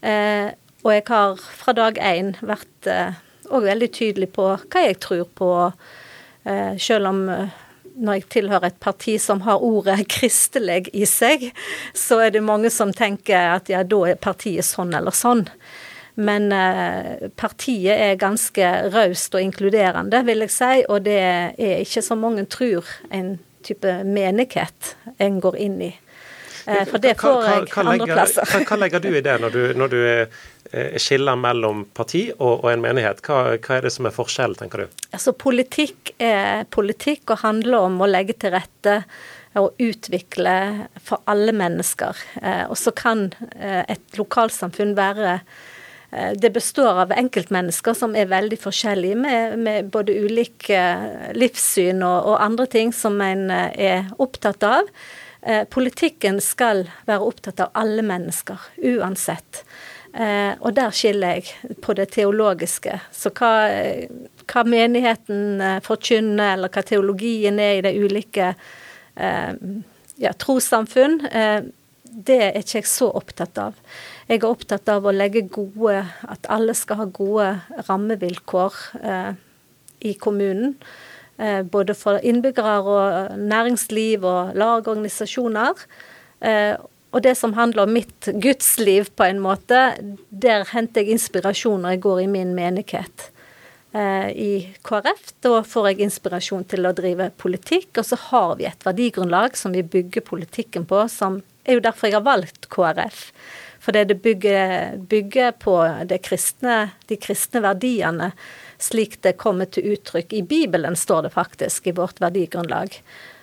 Eh, 0.00 0.48
og 0.82 0.96
jeg 0.96 1.04
har 1.12 1.36
fra 1.38 1.76
dag 1.76 2.00
én 2.02 2.32
vært 2.42 2.88
òg 3.52 3.66
veldig 3.66 3.90
tydelig 3.94 4.30
på 4.36 4.46
hva 4.56 4.86
jeg 4.86 4.98
tror 5.02 5.26
på, 5.38 5.50
eh, 6.44 6.78
selv 6.80 7.10
om 7.12 7.22
eh, 7.28 7.60
når 7.92 8.18
jeg 8.18 8.28
tilhører 8.36 8.70
et 8.70 8.80
parti 8.80 9.18
som 9.20 9.42
har 9.46 9.62
ordet 9.62 9.98
'kristelig' 10.12 10.90
i 10.92 11.04
seg, 11.06 11.50
så 11.94 12.22
er 12.24 12.30
det 12.30 12.44
mange 12.44 12.70
som 12.72 12.92
tenker 12.92 13.56
at 13.56 13.68
ja, 13.68 13.82
da 13.84 14.04
er 14.08 14.20
partiet 14.20 14.64
sånn 14.64 14.94
eller 14.96 15.14
sånn. 15.14 15.46
Men 16.14 16.52
eh, 16.52 17.28
partiet 17.40 17.96
er 17.96 18.20
ganske 18.20 18.68
raust 18.92 19.34
og 19.34 19.40
inkluderende, 19.40 20.20
vil 20.28 20.44
jeg 20.44 20.52
si, 20.52 20.84
og 20.88 21.06
det 21.06 21.18
er 21.22 21.80
ikke 21.80 22.04
så 22.04 22.18
mange 22.18 22.44
tror 22.52 22.88
en 23.10 23.38
type 23.64 23.94
menighet 24.04 24.96
en 25.22 25.40
går 25.40 25.56
inn 25.62 25.78
i. 25.88 25.92
Eh, 26.66 26.84
For 26.86 27.02
det 27.02 27.16
får 27.20 27.46
jeg 27.48 27.68
andre 27.80 28.06
plasser. 28.06 28.46
hva, 28.46 28.62
hva 28.68 28.80
legger 28.84 29.02
du 29.02 29.10
i 29.14 29.22
det 29.24 29.38
når 29.42 29.54
du, 29.54 29.60
når 29.78 29.92
du 29.92 29.98
eh, 30.04 30.96
skiller 31.00 31.38
mellom 31.38 31.86
parti 31.96 32.26
og, 32.36 32.62
og 32.62 32.70
en 32.72 32.84
menighet? 32.84 33.22
Hva, 33.26 33.56
hva 33.56 33.78
er 33.78 33.88
det 33.88 33.94
som 33.94 34.08
er 34.08 34.14
forskjellen, 34.14 34.58
tenker 34.60 34.84
du? 34.84 35.04
Altså 35.10 35.34
politikk 35.34 36.14
er 36.22 36.66
politikk 36.70 37.34
og 37.34 37.42
handler 37.46 37.88
om 37.88 38.02
å 38.02 38.10
legge 38.10 38.36
til 38.38 38.54
rette 38.54 39.02
og 39.58 39.80
utvikle 39.84 40.54
for 41.04 41.20
alle 41.28 41.52
mennesker. 41.56 42.20
Eh, 42.42 42.64
og 42.68 42.78
så 42.80 42.94
kan 42.96 43.30
et 43.52 44.16
lokalsamfunn 44.16 44.94
være 44.96 45.40
det 46.12 46.50
består 46.52 47.00
av 47.00 47.12
enkeltmennesker 47.16 47.96
som 47.96 48.12
er 48.18 48.28
veldig 48.28 48.58
forskjellige, 48.60 49.16
med, 49.16 49.58
med 49.64 49.88
både 49.94 50.12
ulike 50.20 50.76
eh, 50.76 51.30
livssyn 51.32 52.02
og, 52.04 52.28
og 52.28 52.42
andre 52.44 52.66
ting 52.68 52.92
som 52.92 53.16
en 53.24 53.46
eh, 53.50 53.70
er 53.80 54.10
opptatt 54.20 54.66
av. 54.68 54.90
Eh, 55.40 55.64
Politikken 55.72 56.40
skal 56.44 56.84
være 57.08 57.24
opptatt 57.24 57.64
av 57.64 57.72
alle 57.80 58.04
mennesker, 58.04 58.60
uansett. 58.92 59.62
Eh, 60.12 60.52
og 60.60 60.76
der 60.76 60.92
skiller 60.92 61.38
jeg 61.38 61.78
på 61.80 61.96
det 61.96 62.10
teologiske. 62.12 62.98
Så 63.16 63.32
hva, 63.32 63.54
hva 64.52 64.68
menigheten 64.68 65.64
eh, 65.64 65.78
forkynner, 65.86 66.58
eller 66.58 66.72
hva 66.72 66.84
teologien 66.84 67.56
er 67.56 67.78
i 67.78 67.84
de 67.88 67.94
ulike 68.04 68.52
eh, 68.52 69.52
ja, 70.20 70.36
trossamfunn, 70.36 71.22
eh, 71.32 71.62
det 72.12 72.42
er 72.50 72.58
ikke 72.60 72.82
jeg 72.82 72.90
så 72.90 73.08
opptatt 73.16 73.56
av. 73.64 73.78
Jeg 74.32 74.40
er 74.40 74.48
opptatt 74.48 74.88
av 74.88 75.04
å 75.04 75.12
legge 75.12 75.42
gode 75.52 75.98
At 76.24 76.46
alle 76.48 76.72
skal 76.72 77.02
ha 77.02 77.04
gode 77.04 77.50
rammevilkår 77.84 78.76
eh, 79.04 79.32
i 80.08 80.14
kommunen. 80.16 80.78
Eh, 81.36 81.60
både 81.68 81.92
for 81.92 82.16
innbyggere 82.16 82.78
og 82.80 83.34
næringsliv 83.36 84.24
og 84.24 84.54
lagorganisasjoner. 84.56 85.84
Eh, 86.48 86.80
og 87.12 87.20
det 87.26 87.34
som 87.36 87.52
handler 87.58 87.84
om 87.84 87.92
mitt 87.92 88.30
gudsliv, 88.40 89.10
på 89.12 89.26
en 89.28 89.42
måte, 89.44 89.82
der 90.30 90.64
henter 90.72 91.04
jeg 91.04 91.18
inspirasjon 91.18 91.84
når 91.84 91.98
jeg 91.98 92.02
går 92.06 92.22
i 92.22 92.30
min 92.32 92.54
menighet. 92.56 93.26
Eh, 93.92 94.30
I 94.32 94.52
KrF 94.88 95.34
da 95.44 95.60
får 95.74 95.90
jeg 95.90 96.06
inspirasjon 96.06 96.64
til 96.72 96.88
å 96.88 96.94
drive 96.96 97.28
politikk, 97.36 98.00
og 98.00 98.08
så 98.08 98.16
har 98.30 98.56
vi 98.56 98.70
et 98.70 98.88
verdigrunnlag 98.88 99.60
som 99.60 99.76
vi 99.76 99.84
bygger 99.84 100.24
politikken 100.24 100.88
på, 100.88 101.04
som 101.12 101.42
er 101.68 101.76
jo 101.76 101.84
derfor 101.84 102.08
jeg 102.08 102.16
har 102.16 102.26
valgt 102.26 102.70
KrF. 102.72 103.28
Fordi 103.82 104.04
det 104.06 104.14
bygger, 104.22 104.96
bygger 105.10 105.56
på 105.58 105.76
det 106.06 106.20
kristne, 106.22 106.92
de 107.10 107.16
kristne 107.18 107.64
verdiene 107.64 108.30
slik 108.82 109.16
det 109.22 109.32
kommer 109.42 109.66
til 109.70 109.94
uttrykk. 109.94 110.32
I 110.32 110.42
Bibelen 110.42 110.96
står 110.96 111.26
det 111.26 111.32
faktisk, 111.34 111.86
i 111.86 111.94
vårt 111.96 112.20
verdigrunnlag. 112.22 112.94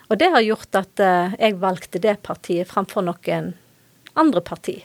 Og 0.07 0.17
det 0.17 0.29
har 0.33 0.45
gjort 0.45 0.79
at 0.79 1.03
eh, 1.03 1.35
jeg 1.39 1.59
valgte 1.61 2.01
det 2.01 2.17
partiet 2.25 2.69
framfor 2.71 3.05
noen 3.05 3.53
andre 4.19 4.41
parti. 4.41 4.79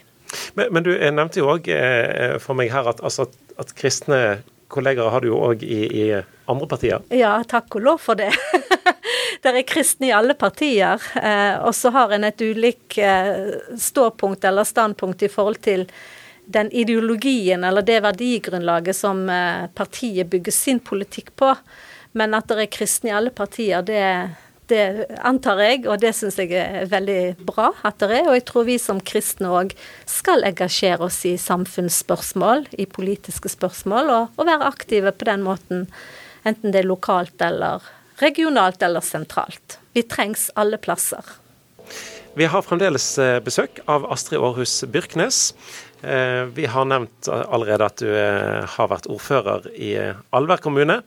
Men, 0.53 0.73
men 0.75 0.85
du 0.85 0.91
nevnte 0.93 1.41
jo 1.41 1.49
òg 1.55 1.67
eh, 1.71 2.35
for 2.43 2.57
meg 2.57 2.71
her 2.73 2.91
at, 2.91 3.01
altså, 3.05 3.27
at, 3.57 3.73
kristne 3.77 4.41
kollegaer 4.73 5.11
har 5.13 5.23
du 5.23 5.31
jo 5.31 5.39
òg 5.49 5.63
i, 5.63 5.81
i 5.87 6.05
andre 6.51 6.67
partier. 6.69 7.05
Ja, 7.13 7.37
takk 7.47 7.77
og 7.77 7.85
lov 7.85 8.03
for 8.03 8.19
det. 8.19 8.31
det 9.43 9.53
er 9.53 9.65
kristne 9.67 10.09
i 10.09 10.15
alle 10.15 10.35
partier. 10.37 11.01
Eh, 11.21 11.55
og 11.65 11.73
så 11.75 11.91
har 11.95 12.13
en 12.15 12.27
et 12.27 12.41
ulik 12.41 12.97
eh, 12.97 13.57
ståpunkt 13.79 14.45
eller 14.45 14.67
standpunkt 14.67 15.25
i 15.25 15.31
forhold 15.31 15.61
til 15.65 15.87
den 16.45 16.69
ideologien 16.71 17.63
eller 17.63 17.81
det 17.81 18.01
verdigrunnlaget 18.05 18.95
som 18.95 19.25
eh, 19.29 19.67
partiet 19.73 20.29
bygger 20.29 20.53
sin 20.53 20.79
politikk 20.79 21.33
på. 21.35 21.53
Men 22.15 22.33
at 22.37 22.47
det 22.47 22.61
er 22.63 22.71
kristne 22.71 23.11
i 23.11 23.15
alle 23.15 23.31
partier, 23.35 23.81
det, 23.83 24.01
det 24.71 24.83
antar 25.25 25.59
jeg, 25.59 25.81
og 25.89 25.99
det 25.99 26.13
syns 26.15 26.37
jeg 26.39 26.53
er 26.55 26.85
veldig 26.89 27.35
bra 27.43 27.71
at 27.83 27.99
det 27.99 28.21
er. 28.21 28.29
Og 28.29 28.37
jeg 28.37 28.45
tror 28.47 28.67
vi 28.69 28.77
som 28.81 29.01
kristne 29.03 29.51
òg 29.51 29.75
skal 30.09 30.45
engasjere 30.47 31.09
oss 31.09 31.19
i 31.27 31.35
samfunnsspørsmål, 31.41 32.69
i 32.79 32.87
politiske 32.87 33.51
spørsmål, 33.51 34.13
og, 34.13 34.37
og 34.39 34.47
være 34.47 34.69
aktive 34.69 35.11
på 35.11 35.27
den 35.27 35.43
måten. 35.45 35.89
Enten 36.45 36.71
det 36.73 36.83
er 36.83 36.89
lokalt 36.89 37.41
eller 37.41 37.83
regionalt 38.21 38.83
eller 38.85 39.01
sentralt. 39.03 39.79
Vi 39.95 40.03
trengs 40.07 40.49
alle 40.55 40.77
plasser. 40.77 41.25
Vi 42.35 42.45
har 42.51 42.61
fremdeles 42.65 43.05
eh, 43.21 43.39
besøk 43.39 43.79
av 43.87 44.05
Astrid 44.11 44.41
Aarhus 44.43 44.83
Byrknes. 44.91 45.53
Eh, 46.03 46.43
Vi 46.51 46.65
har 46.67 46.85
nevnt 46.85 47.29
allerede 47.31 47.87
at 47.87 48.01
du 48.03 48.09
eh, 48.11 48.65
har 48.75 48.89
vært 48.91 49.07
ordfører 49.07 49.69
i 49.71 49.93
Alver 50.35 50.59
kommune. 50.63 50.99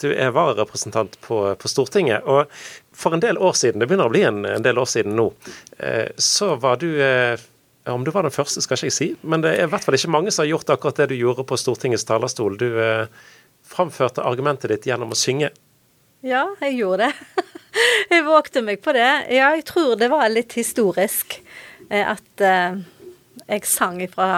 Du 0.00 0.10
er 0.12 0.34
vararepresentant 0.36 1.16
på, 1.24 1.38
på 1.56 1.70
Stortinget. 1.72 2.28
Og 2.28 2.52
for 2.92 3.16
en 3.16 3.24
del 3.24 3.40
år 3.40 3.56
siden, 3.56 3.80
det 3.80 3.88
begynner 3.88 4.10
å 4.10 4.14
bli 4.14 4.26
en, 4.28 4.44
en 4.44 4.66
del 4.66 4.78
år 4.78 4.90
siden 4.92 5.16
nå, 5.16 5.30
eh, 5.80 6.10
så 6.20 6.52
var 6.60 6.82
du 6.84 6.90
eh, 7.00 7.40
Om 7.88 8.04
du 8.04 8.10
var 8.14 8.24
den 8.24 8.32
første, 8.32 8.62
skal 8.64 8.78
ikke 8.78 8.88
jeg 8.88 8.96
si, 8.96 9.06
men 9.28 9.42
det 9.44 9.50
er 9.58 9.66
i 9.66 9.70
hvert 9.72 9.84
fall 9.84 9.96
ikke 9.96 10.12
mange 10.12 10.30
som 10.32 10.40
har 10.44 10.54
gjort 10.54 10.70
akkurat 10.72 11.02
det 11.02 11.10
du 11.10 11.18
gjorde 11.18 11.44
på 11.44 11.58
Stortingets 11.60 12.06
talerstol. 12.08 12.56
Du 12.56 12.70
eh, 12.80 13.08
framførte 13.64 14.24
argumentet 14.24 14.72
ditt 14.72 14.88
gjennom 14.90 15.14
å 15.14 15.18
synge. 15.18 15.50
Ja, 16.24 16.46
jeg 16.62 16.78
gjorde 16.80 17.08
det. 17.10 17.44
Jeg 18.12 18.22
vågte 18.22 18.62
meg 18.62 18.78
på 18.84 18.92
det. 18.94 19.08
Ja, 19.34 19.48
jeg 19.56 19.64
tror 19.66 19.96
det 19.98 20.06
var 20.12 20.28
litt 20.30 20.52
historisk 20.54 21.40
eh, 21.88 22.04
at 22.06 22.42
eh, 22.44 22.76
jeg 23.48 23.66
sang 23.66 23.98
fra 24.12 24.28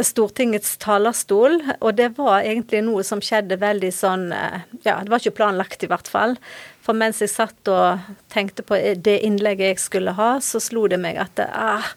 Stortingets 0.00 0.78
talerstol, 0.80 1.58
og 1.82 1.98
det 1.98 2.12
var 2.16 2.46
egentlig 2.46 2.80
noe 2.86 3.02
som 3.04 3.20
skjedde 3.20 3.58
veldig 3.60 3.90
sånn 3.92 4.30
eh, 4.32 4.62
Ja, 4.86 5.00
det 5.02 5.12
var 5.12 5.20
ikke 5.20 5.36
planlagt, 5.36 5.84
i 5.84 5.90
hvert 5.90 6.08
fall. 6.08 6.38
For 6.80 6.96
mens 6.96 7.20
jeg 7.20 7.32
satt 7.32 7.68
og 7.70 8.08
tenkte 8.32 8.64
på 8.64 8.78
det 8.96 9.18
innlegget 9.26 9.74
jeg 9.74 9.82
skulle 9.82 10.16
ha, 10.16 10.32
så 10.40 10.62
slo 10.62 10.86
det 10.88 11.00
meg 11.02 11.20
at 11.20 11.42
ah, 11.44 11.92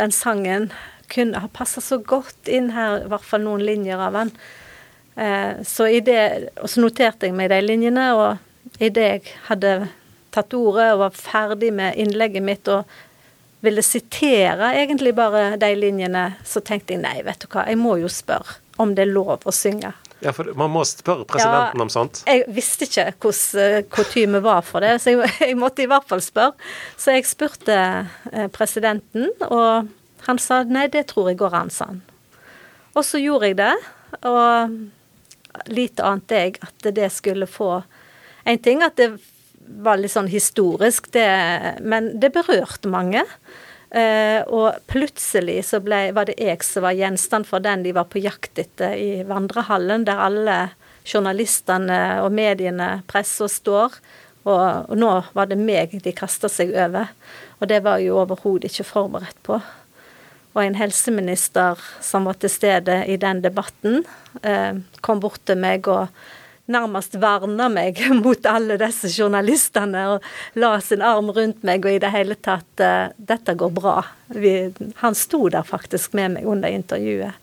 den 0.00 0.10
sangen 0.14 0.72
kunne 1.12 1.44
ha 1.44 1.52
passa 1.52 1.84
så 1.84 2.00
godt 2.02 2.50
inn 2.50 2.72
her, 2.74 3.04
i 3.04 3.10
hvert 3.12 3.28
fall 3.28 3.44
noen 3.44 3.62
linjer 3.62 4.00
av 4.00 4.18
den. 4.18 4.34
Eh, 5.14 5.62
så 5.66 5.86
i 5.88 6.00
det, 6.04 6.50
så 6.66 6.82
noterte 6.82 7.28
jeg 7.28 7.36
meg 7.36 7.50
de 7.52 7.60
linjene, 7.62 8.06
og 8.18 8.80
idet 8.82 9.08
jeg 9.08 9.34
hadde 9.48 9.74
tatt 10.34 10.54
ordet 10.58 10.90
og 10.94 11.04
var 11.04 11.18
ferdig 11.18 11.70
med 11.74 11.98
innlegget 12.00 12.42
mitt 12.42 12.70
og 12.72 12.88
ville 13.64 13.82
sitere 13.86 14.74
egentlig 14.76 15.14
bare 15.16 15.54
de 15.60 15.70
linjene, 15.78 16.24
så 16.44 16.60
tenkte 16.60 16.96
jeg 16.96 17.04
nei, 17.04 17.20
vet 17.24 17.44
du 17.44 17.48
hva, 17.48 17.68
jeg 17.70 17.80
må 17.80 17.96
jo 18.02 18.10
spørre 18.12 18.58
om 18.82 18.92
det 18.96 19.06
er 19.06 19.14
lov 19.14 19.46
å 19.46 19.54
synge. 19.54 19.94
Ja, 20.24 20.32
for 20.32 20.48
Man 20.56 20.72
må 20.72 20.82
spørre 20.88 21.26
presidenten 21.28 21.78
Ja, 21.78 21.84
om 21.84 21.90
sånt. 21.92 22.22
Jeg 22.26 22.44
visste 22.56 22.88
ikke 22.88 23.10
hvordan 23.20 23.86
kutyme 23.92 24.40
var 24.44 24.64
for 24.66 24.84
det, 24.84 24.96
så 25.02 25.14
jeg, 25.14 25.30
jeg 25.50 25.58
måtte 25.60 25.84
i 25.84 25.88
hvert 25.90 26.08
fall 26.08 26.22
spørre. 26.24 26.56
Så 26.96 27.14
jeg 27.16 27.28
spurte 27.28 27.76
eh, 28.32 28.48
presidenten, 28.52 29.30
og 29.46 29.90
han 30.26 30.40
sa 30.40 30.62
nei, 30.64 30.88
det 30.92 31.06
tror 31.12 31.30
jeg 31.30 31.40
går 31.40 31.56
an, 31.60 31.72
sa 31.72 31.92
han. 31.92 32.02
Og 32.94 33.04
så 33.04 33.20
gjorde 33.20 33.50
jeg 33.50 33.58
det, 33.60 33.74
og 34.22 34.76
lite 35.70 36.04
ante 36.06 36.40
jeg 36.40 36.58
at 36.64 36.88
det 36.94 37.10
skulle 37.12 37.48
få 37.50 37.82
En 38.44 38.58
ting 38.60 38.82
at 38.84 38.98
det 39.00 39.14
var 39.64 39.96
litt 39.96 40.12
sånn 40.12 40.28
historisk, 40.28 41.06
det, 41.14 41.24
men 41.80 42.10
det 42.20 42.28
berørte 42.34 42.90
mange. 42.92 43.22
Uh, 43.94 44.42
og 44.52 44.82
plutselig 44.90 45.62
så 45.70 45.78
ble, 45.80 46.10
var 46.12 46.28
det 46.28 46.34
jeg 46.42 46.60
som 46.66 46.84
var 46.84 46.96
gjenstand 46.98 47.46
for 47.48 47.64
den 47.64 47.84
de 47.86 47.94
var 47.96 48.08
på 48.10 48.20
jakt 48.20 48.58
etter 48.60 48.96
i 48.98 49.22
vandrehallen, 49.24 50.04
der 50.04 50.20
alle 50.20 50.58
journalistene 51.06 52.00
og 52.24 52.32
mediene, 52.34 52.98
pressa, 53.08 53.48
står. 53.48 53.96
Og, 54.44 54.90
og, 54.90 54.96
nå 54.98 55.12
var 55.36 55.48
det 55.48 55.60
meg 55.60 55.94
de 56.04 56.12
kasta 56.16 56.50
seg 56.52 56.74
over. 56.74 57.12
Og 57.60 57.70
det 57.70 57.80
var 57.84 58.02
jeg 58.02 58.10
jo 58.10 58.20
overhodet 58.24 58.72
ikke 58.72 58.88
forberedt 58.88 59.40
på. 59.46 59.60
Og 60.54 60.62
en 60.62 60.78
helseminister 60.78 61.80
som 62.02 62.28
var 62.28 62.38
til 62.38 62.52
stede 62.52 63.00
i 63.10 63.18
den 63.20 63.42
debatten, 63.42 64.04
eh, 64.42 64.78
kom 65.02 65.20
bort 65.20 65.42
til 65.46 65.58
meg 65.58 65.88
og 65.90 66.08
nærmest 66.70 67.18
verna 67.20 67.68
meg 67.68 68.00
mot 68.24 68.46
alle 68.48 68.78
disse 68.80 69.10
journalistene 69.12 70.06
og 70.14 70.28
la 70.60 70.74
sin 70.80 71.04
arm 71.04 71.30
rundt 71.34 71.64
meg 71.66 71.84
og 71.84 71.96
i 71.96 72.00
det 72.02 72.12
hele 72.14 72.36
tatt 72.40 72.80
uh, 72.80 73.12
'Dette 73.16 73.56
går 73.60 73.72
bra'. 73.74 74.00
Vi, 74.28 74.72
han 75.02 75.14
sto 75.14 75.48
der 75.52 75.66
faktisk 75.66 76.14
med 76.14 76.38
meg 76.38 76.48
under 76.48 76.72
intervjuet. 76.72 77.36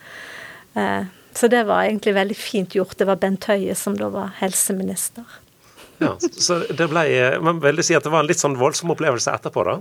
Uh, 0.73 1.05
så 1.33 1.47
det 1.47 1.63
var 1.67 1.85
egentlig 1.85 2.15
veldig 2.15 2.35
fint 2.35 2.75
gjort. 2.75 2.97
Det 2.97 3.07
var 3.07 3.21
Bent 3.21 3.45
Høie 3.47 3.75
som 3.75 3.95
da 3.95 4.09
var 4.11 4.33
helseminister. 4.41 5.23
Ja, 6.01 6.15
så 6.19 6.63
det 6.65 6.89
ble, 6.89 7.03
Man 7.45 7.61
vil 7.61 7.83
si 7.85 7.93
at 7.95 8.03
det 8.03 8.11
var 8.11 8.23
en 8.23 8.31
litt 8.31 8.41
sånn 8.41 8.57
voldsom 8.57 8.91
opplevelse 8.91 9.31
etterpå, 9.37 9.63
da? 9.67 9.77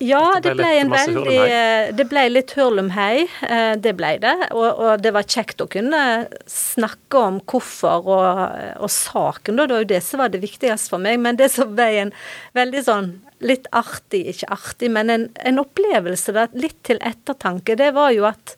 Ja, 0.00 0.40
det 0.40 0.54
ble, 0.56 0.68
en 0.80 0.88
veldig 0.88 1.34
eh, 1.44 1.90
Det 1.92 2.06
ble 2.08 2.22
litt 2.30 2.54
hurlumhei. 2.56 3.26
Eh, 3.44 3.74
det 3.76 3.92
ble 3.98 4.14
det. 4.22 4.32
Og, 4.56 4.68
og, 4.68 4.92
det 5.04 5.12
var 5.12 5.26
kjekt 5.28 5.60
å 5.60 5.66
kunne 5.68 6.00
snakke 6.48 7.20
om 7.20 7.40
hvorfor 7.44 8.08
og, 8.08 8.38
og 8.80 8.92
saken, 8.94 9.58
da. 9.60 9.66
Det 9.68 9.76
var 9.76 9.84
jo 9.84 9.90
det 9.90 10.00
som 10.06 10.22
var 10.22 10.32
det 10.32 10.40
viktigste 10.40 10.94
for 10.94 11.04
meg. 11.04 11.20
Men 11.20 11.36
det 11.36 11.50
som 11.52 11.74
ble 11.76 11.88
en 12.06 12.12
veldig 12.56 12.82
sånn 12.86 13.10
litt 13.44 13.68
artig, 13.76 14.22
ikke 14.32 14.48
artig, 14.56 14.88
men 14.92 15.12
en, 15.12 15.26
en 15.36 15.60
opplevelse, 15.60 16.32
da, 16.36 16.46
litt 16.56 16.80
til 16.88 17.00
ettertanke, 17.04 17.76
det 17.76 17.90
var 17.96 18.14
jo 18.16 18.24
at 18.28 18.54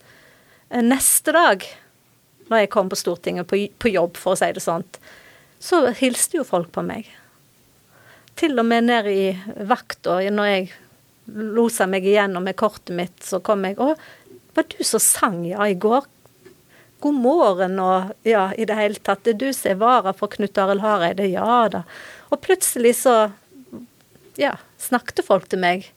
eh, 0.70 0.82
neste 0.82 1.34
dag, 1.34 1.66
når 2.52 2.64
jeg 2.64 2.70
kom 2.76 2.92
på 2.92 3.00
Stortinget 3.02 3.50
på, 3.50 3.64
på 3.82 3.90
jobb, 3.90 4.14
for 4.20 4.36
å 4.36 4.38
si 4.38 4.52
det 4.54 4.62
sånn, 4.62 4.86
så 5.62 5.88
hilste 5.98 6.38
jo 6.38 6.46
folk 6.46 6.70
på 6.74 6.86
meg. 6.86 7.10
Til 8.38 8.54
og 8.62 8.70
med 8.70 8.86
nede 8.86 9.10
i 9.10 9.26
vakta, 9.66 10.20
når 10.30 10.50
jeg 10.52 10.70
losa 11.26 11.86
meg 11.86 12.06
igjennom 12.06 12.44
med 12.44 12.56
kortet 12.58 12.94
mitt, 12.96 13.22
så 13.24 13.40
kom 13.44 13.64
jeg 13.66 13.78
Å, 13.80 13.94
var 14.54 14.66
du 14.68 14.82
som 14.84 15.00
sang, 15.00 15.44
ja, 15.48 15.64
i 15.68 15.78
går? 15.78 16.04
God 17.02 17.18
morgen, 17.18 17.78
og 17.82 18.12
ja, 18.28 18.50
i 18.54 18.66
det 18.68 18.76
hele 18.78 19.00
tatt. 19.02 19.24
Det 19.24 19.34
er 19.34 19.40
du 19.40 19.48
som 19.56 19.72
er 19.72 19.80
vara 19.80 20.12
for 20.14 20.30
Knut 20.30 20.58
Arild 20.60 20.84
Hareide? 20.84 21.26
Ja 21.26 21.64
da. 21.72 21.82
Og 22.30 22.38
plutselig 22.44 22.94
så, 23.00 23.32
ja, 24.38 24.54
snakket 24.78 25.24
folk 25.26 25.48
til 25.50 25.62
meg. 25.64 25.88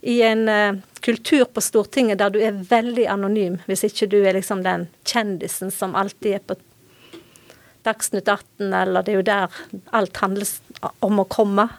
I 0.00 0.18
en 0.24 0.48
uh, 0.48 0.80
kultur 1.04 1.46
på 1.48 1.62
Stortinget 1.64 2.20
der 2.20 2.32
du 2.32 2.40
er 2.44 2.60
veldig 2.68 3.06
anonym, 3.12 3.60
hvis 3.68 3.86
ikke 3.88 4.10
du 4.12 4.18
er 4.20 4.36
liksom 4.36 4.64
den 4.66 4.88
kjendisen 5.08 5.72
som 5.72 5.96
alltid 5.96 6.40
er 6.40 6.44
på 6.44 6.58
Dagsnytt 7.86 8.28
18, 8.28 8.74
eller 8.76 9.00
det 9.00 9.14
er 9.14 9.16
jo 9.16 9.24
der 9.24 9.60
alt 9.96 10.20
handler 10.20 10.50
om 11.00 11.22
å 11.22 11.28
komme. 11.28 11.70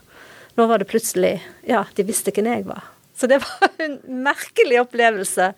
Nå 0.57 0.65
var 0.65 0.81
det 0.81 0.89
plutselig 0.89 1.35
Ja, 1.67 1.85
de 1.93 2.07
visste 2.07 2.33
hvem 2.33 2.49
jeg 2.49 2.65
var. 2.65 2.90
Så 3.22 3.28
det 3.30 3.38
var 3.38 3.69
en 3.86 3.99
merkelig 4.24 4.82
opplevelse. 4.82 5.51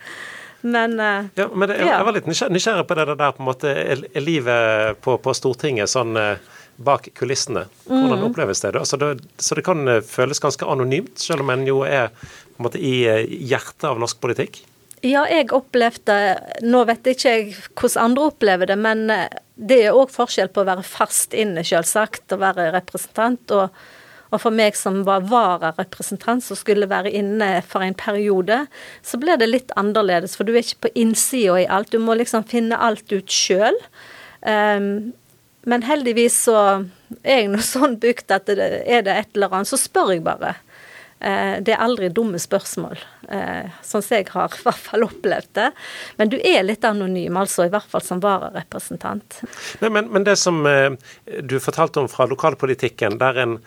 Men, 0.62 1.00
uh, 1.00 1.26
ja, 1.36 1.48
men 1.54 1.70
det, 1.70 1.78
ja. 1.78 1.94
jeg 1.94 2.08
var 2.08 2.16
litt 2.16 2.28
nysgjerrig 2.28 2.84
på 2.88 2.96
det 3.00 3.06
der 3.16 3.32
på 3.36 3.44
en 3.44 3.48
måte 3.48 3.72
er, 3.72 4.04
livet 4.20 5.00
på, 5.04 5.16
på, 5.24 5.34
Stortinget 5.36 5.92
sånn 5.92 6.20
uh, 6.20 6.60
bak 6.76 7.08
kulissene. 7.16 7.66
Hvordan 7.88 8.20
mm. 8.20 8.26
oppleves 8.28 8.64
det? 8.66 8.74
Altså, 8.80 9.00
det? 9.00 9.14
Så 9.40 9.56
det 9.56 9.64
kan 9.64 9.88
uh, 9.88 10.02
føles 10.04 10.44
ganske 10.44 10.68
anonymt, 10.68 11.16
selv 11.24 11.46
om 11.46 11.54
en 11.56 11.64
jo 11.68 11.82
er 11.88 12.12
på 12.12 12.60
en 12.60 12.68
måte 12.68 12.84
i 12.84 12.94
hjertet 13.48 13.88
av 13.94 14.04
norsk 14.04 14.20
politikk? 14.24 14.60
Ja, 15.04 15.26
jeg 15.28 15.50
opplevde 15.52 16.16
Nå 16.64 16.86
vet 16.88 17.10
ikke 17.12 17.32
jeg 17.32 17.48
hvordan 17.56 18.06
andre 18.06 18.28
opplever 18.32 18.70
det, 18.72 18.78
men 18.80 19.08
det 19.56 19.82
er 19.88 19.96
òg 19.96 20.12
forskjell 20.12 20.52
på 20.52 20.64
å 20.64 20.68
være 20.68 20.86
fast 20.88 21.36
inne, 21.36 21.64
selvsagt, 21.68 22.28
og 22.36 22.44
være 22.44 22.72
representant. 22.76 23.56
og 23.56 24.03
og 24.34 24.42
for 24.42 24.56
meg 24.56 24.78
som 24.78 25.04
var 25.06 25.28
vararepresentant, 25.30 26.44
som 26.44 26.58
skulle 26.58 26.90
være 26.90 27.12
inne 27.14 27.60
for 27.70 27.86
en 27.86 27.98
periode, 27.98 28.64
så 29.06 29.20
ble 29.22 29.38
det 29.38 29.50
litt 29.52 29.74
annerledes. 29.80 30.34
For 30.38 30.48
du 30.48 30.56
er 30.56 30.64
ikke 30.64 30.88
på 30.88 30.94
innsida 31.06 31.60
i 31.62 31.70
alt. 31.70 31.94
Du 31.94 32.02
må 32.02 32.18
liksom 32.18 32.48
finne 32.50 32.80
alt 32.82 33.14
ut 33.14 33.30
sjøl. 33.30 33.78
Um, 34.42 34.50
ehm, 34.50 34.96
men 35.70 35.86
heldigvis 35.88 36.36
så 36.50 36.58
er 37.22 37.44
jeg 37.44 37.52
nå 37.54 37.62
sånn 37.74 38.00
bygd 38.02 38.34
at 38.36 38.50
det, 38.50 38.72
er 38.84 39.06
det 39.06 39.16
et 39.16 39.38
eller 39.38 39.54
annet, 39.54 39.70
så 39.70 39.80
spør 39.80 40.16
jeg 40.16 40.26
bare. 40.26 40.56
Eh, 41.24 41.58
det 41.64 41.72
er 41.72 41.80
aldri 41.80 42.10
dumme 42.12 42.40
spørsmål, 42.42 43.00
eh, 43.32 43.70
sånn 43.86 44.04
som 44.04 44.18
jeg 44.18 44.28
har 44.34 44.52
i 44.52 44.64
hvert 44.66 44.82
fall 44.90 45.06
opplevd 45.06 45.54
det. 45.56 45.70
Men 46.20 46.34
du 46.34 46.36
er 46.36 46.66
litt 46.68 46.84
anonym, 46.84 47.38
altså, 47.40 47.68
i 47.68 47.72
hvert 47.72 47.88
fall 47.88 48.04
som 48.04 48.20
vararepresentant. 48.24 49.40
Men, 49.80 50.10
men, 50.12 50.26
det 50.28 50.36
som 50.42 50.66
eh, 50.68 50.92
du 51.40 51.56
fortalte 51.64 52.04
om 52.04 52.12
fra 52.12 52.28
lokalpolitikken, 52.28 53.16
der 53.24 53.40
en, 53.46 53.58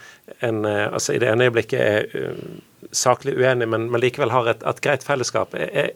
en 0.44 0.64
altså 0.66 1.16
i 1.16 1.20
det 1.22 1.30
ene 1.32 1.48
øyeblikket 1.48 1.80
er 1.80 2.28
saklig 2.92 3.38
uenig, 3.40 3.70
men, 3.72 3.88
men 3.90 4.04
likevel 4.04 4.34
har 4.34 4.52
et, 4.52 4.64
et 4.68 4.82
greit 4.84 5.06
fellesskap. 5.06 5.56
Er, 5.56 5.94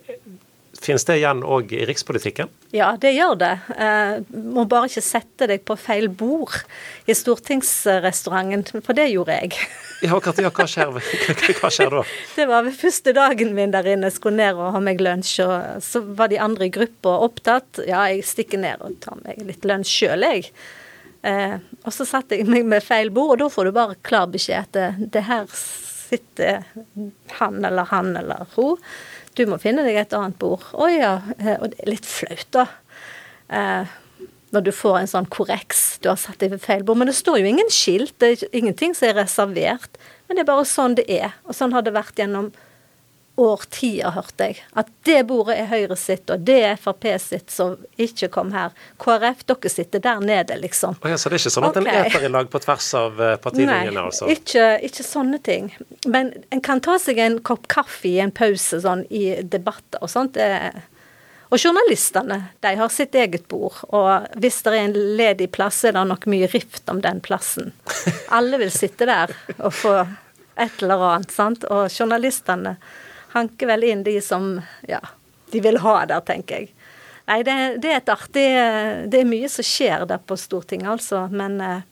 Finnes 0.81 1.05
det 1.05 1.19
igjen 1.21 1.43
òg 1.45 1.75
i 1.77 1.83
rikspolitikken? 1.85 2.49
Ja, 2.73 2.95
det 3.01 3.13
gjør 3.13 3.35
det. 3.41 3.53
Eh, 3.77 4.23
må 4.33 4.65
bare 4.71 4.89
ikke 4.89 5.05
sette 5.05 5.49
deg 5.51 5.65
på 5.69 5.77
feil 5.77 6.09
bord 6.09 6.57
i 7.05 7.17
stortingsrestauranten, 7.17 8.81
for 8.87 8.97
det 8.97 9.11
gjorde 9.13 9.39
jeg. 9.43 9.57
Ja, 10.01 10.17
hva, 10.25 10.33
hva, 10.33 10.65
skjer, 10.65 10.95
hva, 11.59 11.69
skjer, 11.69 11.93
da? 11.93 12.05
Det 12.39 12.47
var 12.49 12.65
ved 12.65 12.77
første 12.81 13.13
dagen 13.13 13.51
min 13.53 13.75
der 13.75 13.85
inne. 13.93 14.09
Skulle 14.09 14.39
ned 14.39 14.57
og 14.57 14.73
ha 14.73 14.81
meg 14.81 15.03
lunsj, 15.05 15.35
og 15.45 15.85
så 15.85 16.01
var 16.17 16.31
de 16.33 16.39
andre 16.41 16.71
i 16.71 16.73
gruppa 16.73 17.19
opptatt. 17.27 17.83
Ja, 17.85 18.07
jeg 18.09 18.25
stikker 18.25 18.63
ned 18.63 18.81
og 18.81 18.97
tar 19.05 19.21
meg 19.21 19.43
litt 19.45 19.67
lunsj 19.69 19.93
sjøl, 19.99 20.25
jeg. 20.25 20.49
Eh, 21.29 21.59
og 21.85 21.93
så 21.93 22.09
satte 22.09 22.39
jeg 22.39 22.49
meg 22.49 22.65
med 22.65 22.85
feil 22.85 23.13
bord, 23.13 23.35
og 23.35 23.43
da 23.43 23.51
får 23.53 23.69
du 23.69 23.77
bare 23.77 24.01
klar 24.09 24.33
beskjed 24.33 24.71
at 24.71 24.73
det, 24.79 25.11
det 25.19 25.27
her 25.29 25.45
sitter 25.51 26.65
han 27.37 27.61
eller 27.65 27.93
han 27.93 28.15
eller 28.17 28.49
hun. 28.57 28.81
Du 29.41 29.47
må 29.49 29.57
finne 29.61 29.87
deg 29.87 29.97
et 29.97 30.13
annet 30.17 30.37
bord. 30.41 30.67
Å 30.77 30.87
ja. 30.93 31.15
Eh, 31.39 31.57
og 31.57 31.71
det 31.73 31.81
er 31.81 31.95
litt 31.95 32.09
flaut, 32.09 32.49
da. 32.53 32.67
Eh, 33.49 33.93
når 34.53 34.65
du 34.67 34.73
får 34.75 34.99
en 34.99 35.11
sånn 35.11 35.29
korreks. 35.33 35.85
Du 36.03 36.11
har 36.11 36.19
satt 36.21 36.43
deg 36.43 36.53
ved 36.53 36.61
feil 36.61 36.83
bord. 36.85 36.99
Men 37.01 37.09
det 37.09 37.17
står 37.17 37.41
jo 37.41 37.49
ingen 37.49 37.71
skilt. 37.73 38.17
Det 38.21 38.35
er 38.35 38.59
ingenting 38.61 38.93
som 38.99 39.09
er 39.09 39.17
reservert. 39.23 40.01
Men 40.29 40.37
det 40.37 40.45
er 40.45 40.51
bare 40.51 40.67
sånn 40.69 40.99
det 40.99 41.07
er. 41.09 41.33
Og 41.47 41.57
sånn 41.57 41.73
har 41.73 41.87
det 41.87 41.95
vært 41.97 42.21
gjennom 42.21 42.51
årtier, 43.41 44.11
hørte 44.11 44.51
jeg. 44.51 44.59
At 44.77 44.91
det 45.07 45.23
bordet 45.29 45.57
er 45.63 45.69
Høyre 45.71 45.97
sitt, 45.97 46.29
og 46.33 46.43
det 46.45 46.59
er 46.67 46.81
Frp 46.81 47.07
sitt, 47.23 47.49
som 47.53 47.77
ikke 48.01 48.29
kom 48.33 48.53
her. 48.53 48.75
KrF, 49.01 49.45
dere 49.49 49.73
sitter 49.73 50.03
der 50.05 50.21
nede, 50.25 50.59
liksom. 50.61 50.99
Oh, 51.01 51.11
ja, 51.11 51.19
så 51.19 51.31
det 51.31 51.39
er 51.39 51.45
ikke 51.45 51.55
sånn 51.55 51.69
at 51.71 51.81
okay. 51.81 51.89
en 51.89 52.11
eter 52.11 52.27
i 52.27 52.33
lag 52.33 52.51
på 52.53 52.61
tvers 52.63 52.93
av 53.01 53.23
eh, 53.23 53.35
partilinjene, 53.41 54.05
altså? 54.11 54.29
Nei, 54.29 54.37
ikke, 54.37 54.69
ikke, 54.91 55.07
sånne 55.07 55.41
ting. 55.47 55.73
Men 56.07 56.33
en 56.51 56.65
kan 56.65 56.83
ta 56.85 56.99
seg 57.01 57.21
en 57.23 57.41
kopp 57.47 57.69
kaffe 57.73 58.11
i 58.11 58.19
en 58.23 58.35
pause 58.35 58.83
sånn 58.85 59.07
i 59.09 59.25
debatter 59.43 60.03
og 60.05 60.13
sånt. 60.13 60.37
og 61.51 61.59
journalistene, 61.59 62.43
de 62.61 62.77
har 62.77 62.93
sitt 62.93 63.15
eget 63.15 63.49
bord. 63.49 63.81
Og 63.89 64.27
hvis 64.43 64.63
det 64.67 64.75
er 64.75 64.83
en 64.85 64.99
ledig 65.17 65.51
plass, 65.53 65.85
er 65.85 65.97
det 65.97 66.05
nok 66.13 66.27
mye 66.31 66.51
rift 66.53 66.89
om 66.91 67.01
den 67.01 67.23
plassen. 67.25 67.73
Alle 68.29 68.61
vil 68.61 68.75
sitte 68.75 69.09
der 69.09 69.33
og 69.59 69.73
få 69.75 70.01
et 70.61 70.83
eller 70.83 71.07
annet, 71.15 71.33
sant. 71.33 71.65
Og 71.73 71.89
journalistene 71.89 72.77
hanker 73.35 73.71
vel 73.71 73.87
inn 73.91 74.05
de 74.07 74.17
som 74.25 74.53
ja, 74.89 75.01
de 75.53 75.63
vil 75.65 75.81
ha 75.83 75.97
der, 76.11 76.23
tenker 76.27 76.63
jeg. 76.63 76.73
Nei, 77.31 77.43
det, 77.47 77.57
det, 77.83 77.91
er 77.93 78.01
et 78.01 78.11
artig 78.11 78.47
Det 79.13 79.21
er 79.21 79.29
mye 79.29 79.49
som 79.53 79.67
skjer 79.67 80.07
der 80.11 80.19
på 80.19 80.35
Stortinget, 80.41 80.89
altså. 80.97 81.27
Men 81.31 81.61
eh, 81.63 81.85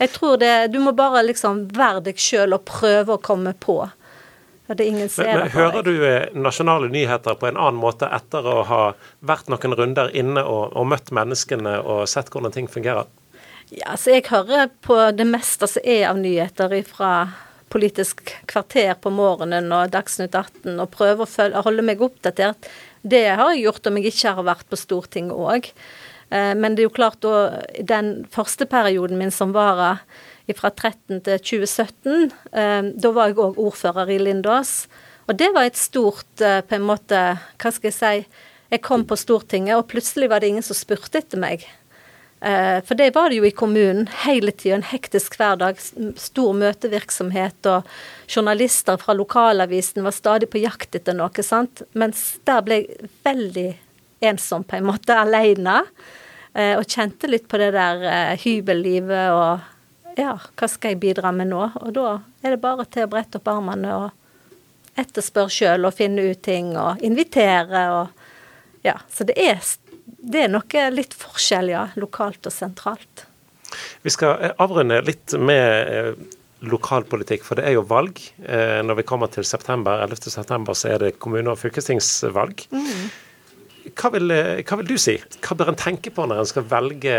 jeg 0.00 0.10
tror 0.16 0.40
det 0.40 0.72
Du 0.72 0.80
må 0.82 0.94
bare 0.98 1.22
liksom 1.26 1.68
være 1.76 2.02
deg 2.08 2.18
sjøl 2.18 2.56
og 2.56 2.64
prøve 2.66 3.14
å 3.14 3.22
komme 3.22 3.54
på. 3.54 3.84
Det 4.68 4.84
er 4.84 4.90
ingen 4.90 5.08
men, 5.16 5.38
men 5.38 5.52
Hører 5.54 5.84
du 5.86 5.94
eh, 6.04 6.34
nasjonale 6.36 6.90
nyheter 6.92 7.38
på 7.40 7.48
en 7.48 7.56
annen 7.56 7.80
måte 7.80 8.10
etter 8.12 8.44
å 8.44 8.58
ha 8.68 8.82
vært 9.24 9.48
noen 9.48 9.76
runder 9.78 10.10
inne 10.12 10.42
og, 10.44 10.74
og 10.76 10.90
møtt 10.90 11.12
menneskene 11.14 11.78
og 11.80 12.02
sett 12.10 12.28
hvordan 12.34 12.52
ting 12.52 12.68
fungerer? 12.68 13.08
Ja, 13.72 13.96
så 14.00 14.16
jeg 14.16 14.26
hører 14.28 14.68
på 14.84 14.96
det 15.16 15.24
meste 15.28 15.68
som 15.68 15.84
er 15.84 16.10
av 16.10 16.20
nyheter 16.20 16.74
fra 16.88 17.12
Politisk 17.72 18.22
kvarter 18.48 18.94
på 19.00 19.12
morgenen 19.12 19.72
og 19.74 19.92
Dagsnytt 19.92 20.36
18 20.36 20.78
og 20.78 20.90
prøve 20.94 21.24
å 21.24 21.30
følge, 21.30 21.64
holde 21.66 21.84
meg 21.84 22.04
oppdatert. 22.04 22.68
Det 23.02 23.26
har 23.28 23.52
jeg 23.52 23.66
gjort 23.66 23.88
om 23.90 23.98
jeg 23.98 24.12
ikke 24.12 24.36
har 24.38 24.46
vært 24.48 24.68
på 24.70 24.78
Stortinget 24.80 25.36
òg. 25.36 25.70
Eh, 26.30 26.54
men 26.54 26.74
det 26.74 26.84
er 26.84 26.88
jo 26.88 26.96
klart, 26.96 27.20
da, 27.24 27.62
den 27.80 28.26
første 28.32 28.68
perioden 28.68 29.20
min 29.20 29.32
som 29.34 29.54
vara 29.56 29.96
fra 30.56 30.70
13 30.72 31.20
til 31.26 31.40
2017, 31.44 32.30
eh, 32.56 32.90
da 32.96 33.12
var 33.12 33.30
jeg 33.30 33.40
òg 33.44 33.60
ordfører 33.60 34.14
i 34.14 34.20
Lindås. 34.22 34.86
Og 35.28 35.36
det 35.36 35.50
var 35.52 35.68
et 35.68 35.76
stort 35.76 36.40
eh, 36.44 36.62
på 36.64 36.78
en 36.78 36.86
måte 36.88 37.18
Hva 37.60 37.72
skal 37.74 37.90
jeg 37.90 37.98
si 37.98 38.28
Jeg 38.72 38.82
kom 38.84 39.04
på 39.08 39.16
Stortinget, 39.16 39.76
og 39.76 39.88
plutselig 39.88 40.28
var 40.28 40.40
det 40.40 40.52
ingen 40.52 40.64
som 40.64 40.76
spurte 40.76 41.20
etter 41.20 41.40
meg. 41.40 41.64
Eh, 42.40 42.78
For 42.86 42.94
det 42.94 43.14
var 43.14 43.30
det 43.30 43.40
jo 43.40 43.46
i 43.48 43.50
kommunen 43.54 44.06
hele 44.24 44.52
tida. 44.52 44.76
En 44.78 44.82
hektisk 44.86 45.34
hverdag, 45.40 45.80
stor 46.16 46.52
møtevirksomhet, 46.54 47.66
og 47.66 47.88
journalister 48.30 48.96
fra 49.00 49.16
lokalavisen 49.18 50.04
var 50.06 50.14
stadig 50.14 50.50
på 50.52 50.62
jakt 50.62 50.94
etter 50.94 51.16
noe, 51.18 51.42
sant. 51.42 51.82
Mens 51.98 52.38
der 52.46 52.62
ble 52.62 52.82
jeg 52.82 53.10
veldig 53.26 53.68
ensom, 54.20 54.64
på 54.64 54.78
en 54.78 54.86
måte, 54.90 55.16
aleine. 55.24 55.80
eh, 56.54 56.76
Og 56.78 56.86
kjente 56.86 57.26
litt 57.30 57.48
på 57.48 57.58
det 57.58 57.72
der 57.74 58.02
eh, 58.06 58.36
hybellivet 58.44 59.32
og 59.34 59.74
ja, 60.18 60.32
hva 60.58 60.66
skal 60.66 60.90
jeg 60.96 60.98
bidra 60.98 61.30
med 61.30 61.46
nå? 61.52 61.60
Og 61.86 61.92
da 61.94 62.06
er 62.42 62.54
det 62.56 62.62
bare 62.62 62.82
til 62.90 63.04
å 63.06 63.10
brette 63.12 63.38
opp 63.38 63.46
armene 63.52 63.92
og 63.94 64.96
etterspørre 64.98 65.52
sjøl 65.54 65.86
og 65.86 65.94
finne 65.94 66.24
ut 66.32 66.40
ting 66.42 66.72
og 66.76 67.02
invitere 67.06 67.84
og 67.94 68.08
Ja. 68.82 68.96
Så 69.10 69.24
det 69.26 69.34
er, 69.38 69.58
det 70.18 70.44
er 70.44 70.50
noe 70.50 70.88
litt 70.90 71.14
forskjell, 71.16 71.70
ja. 71.72 71.86
Lokalt 72.00 72.48
og 72.48 72.54
sentralt. 72.54 73.24
Vi 74.02 74.12
skal 74.12 74.42
eh, 74.42 74.56
avrunde 74.62 75.00
litt 75.06 75.34
med 75.38 75.92
eh, 75.92 76.10
lokalpolitikk, 76.66 77.44
for 77.46 77.58
det 77.58 77.68
er 77.68 77.76
jo 77.76 77.86
valg. 77.86 78.20
Eh, 78.42 78.80
Når 78.82 79.00
vi 79.00 79.06
kommer 79.06 79.30
til 79.32 79.46
september, 79.46 80.02
11. 80.06 80.30
september, 80.34 80.74
så 80.74 80.94
er 80.94 81.04
det 81.04 81.16
kommune- 81.22 81.52
og 81.52 81.60
fylkestingsvalg. 81.60 82.66
Hva 83.98 84.12
vil, 84.12 84.34
hva 84.68 84.76
vil 84.80 84.90
du 84.90 84.98
si? 85.00 85.16
Hva 85.40 85.56
bør 85.56 85.72
en 85.72 85.80
tenke 85.80 86.12
på 86.12 86.26
når 86.28 86.42
en 86.42 86.50
skal 86.50 86.66
velge 86.68 87.14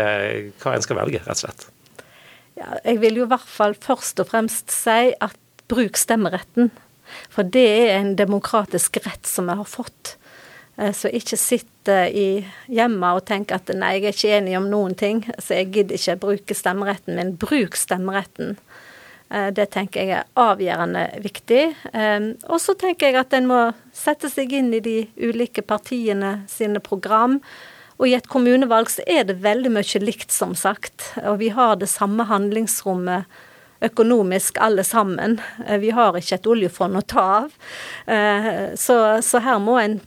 hva 0.62 0.76
en 0.76 0.84
skal 0.84 1.00
velge, 1.00 1.22
rett 1.24 1.40
og 1.40 1.42
slett? 1.42 1.66
Ja, 2.60 2.76
jeg 2.84 3.00
vil 3.02 3.18
jo 3.18 3.24
i 3.26 3.30
hvert 3.32 3.48
fall 3.48 3.74
først 3.80 4.20
og 4.22 4.28
fremst 4.30 4.70
si 4.74 5.10
at 5.16 5.36
bruk 5.70 5.98
stemmeretten. 5.98 6.70
For 7.32 7.46
det 7.46 7.66
er 7.66 7.96
en 7.96 8.14
demokratisk 8.18 9.00
rett 9.02 9.26
som 9.26 9.50
vi 9.50 9.56
har 9.58 9.66
fått. 9.66 10.14
Eh, 10.80 10.92
Så 10.92 11.08
ikke 11.12 11.36
sitt 11.36 11.88
eh, 11.88 12.08
i 12.08 12.28
hjemmet 12.72 13.18
og 13.18 13.26
tenk 13.28 13.52
at 13.54 13.70
nei, 13.74 13.96
jeg 13.98 14.06
er 14.06 14.16
ikke 14.16 14.36
enig 14.38 14.56
om 14.58 14.70
noen 14.72 14.96
ting, 14.98 15.24
så 15.38 15.60
jeg 15.60 15.72
gidder 15.74 15.98
ikke 15.98 16.20
bruke 16.24 16.56
stemmeretten 16.56 17.18
min. 17.18 17.34
Bruk 17.40 17.76
stemmeretten. 17.78 18.56
Eh, 19.30 19.50
Det 19.56 19.70
tenker 19.74 20.00
jeg 20.00 20.16
er 20.20 20.30
avgjørende 20.40 21.04
viktig. 21.22 21.64
Og 22.48 22.60
så 22.60 22.74
tenker 22.78 23.10
jeg 23.10 23.20
at 23.20 23.36
en 23.36 23.50
må 23.50 23.60
sette 23.94 24.30
seg 24.32 24.52
inn 24.52 24.72
i 24.74 24.80
de 24.80 24.96
ulike 25.20 25.62
partiene 25.62 26.40
sine 26.48 26.80
program. 26.80 27.40
Og 28.00 28.08
i 28.08 28.16
et 28.16 28.30
kommunevalg 28.32 28.88
så 28.88 29.04
er 29.06 29.26
det 29.28 29.42
veldig 29.44 29.70
mye 29.74 30.00
likt, 30.00 30.32
som 30.32 30.54
sagt. 30.56 31.12
Og 31.20 31.38
vi 31.42 31.50
har 31.52 31.76
det 31.76 31.90
samme 31.92 32.24
handlingsrommet 32.24 33.28
økonomisk 33.84 34.56
alle 34.60 34.84
sammen. 34.84 35.38
Vi 35.80 35.92
har 35.92 36.16
ikke 36.16 36.38
et 36.38 36.48
oljefond 36.48 36.96
å 36.96 37.04
ta 37.04 37.26
av. 37.44 37.52
Så, 38.76 38.96
så 39.24 39.40
her 39.44 39.60
må 39.60 39.76
en 39.80 40.00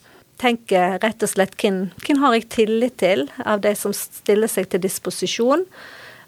tenke 0.44 0.86
rett 1.02 1.24
og 1.26 1.32
slett 1.32 1.58
hvem, 1.62 1.86
hvem 2.04 2.22
har 2.22 2.38
jeg 2.38 2.50
tillit 2.54 2.98
til 3.02 3.26
av 3.42 3.64
de 3.64 3.74
som 3.80 3.96
stiller 3.96 4.52
seg 4.52 4.70
til 4.70 4.84
disposisjon, 4.84 5.64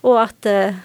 og 0.06 0.22
at 0.24 0.50
eh, 0.50 0.78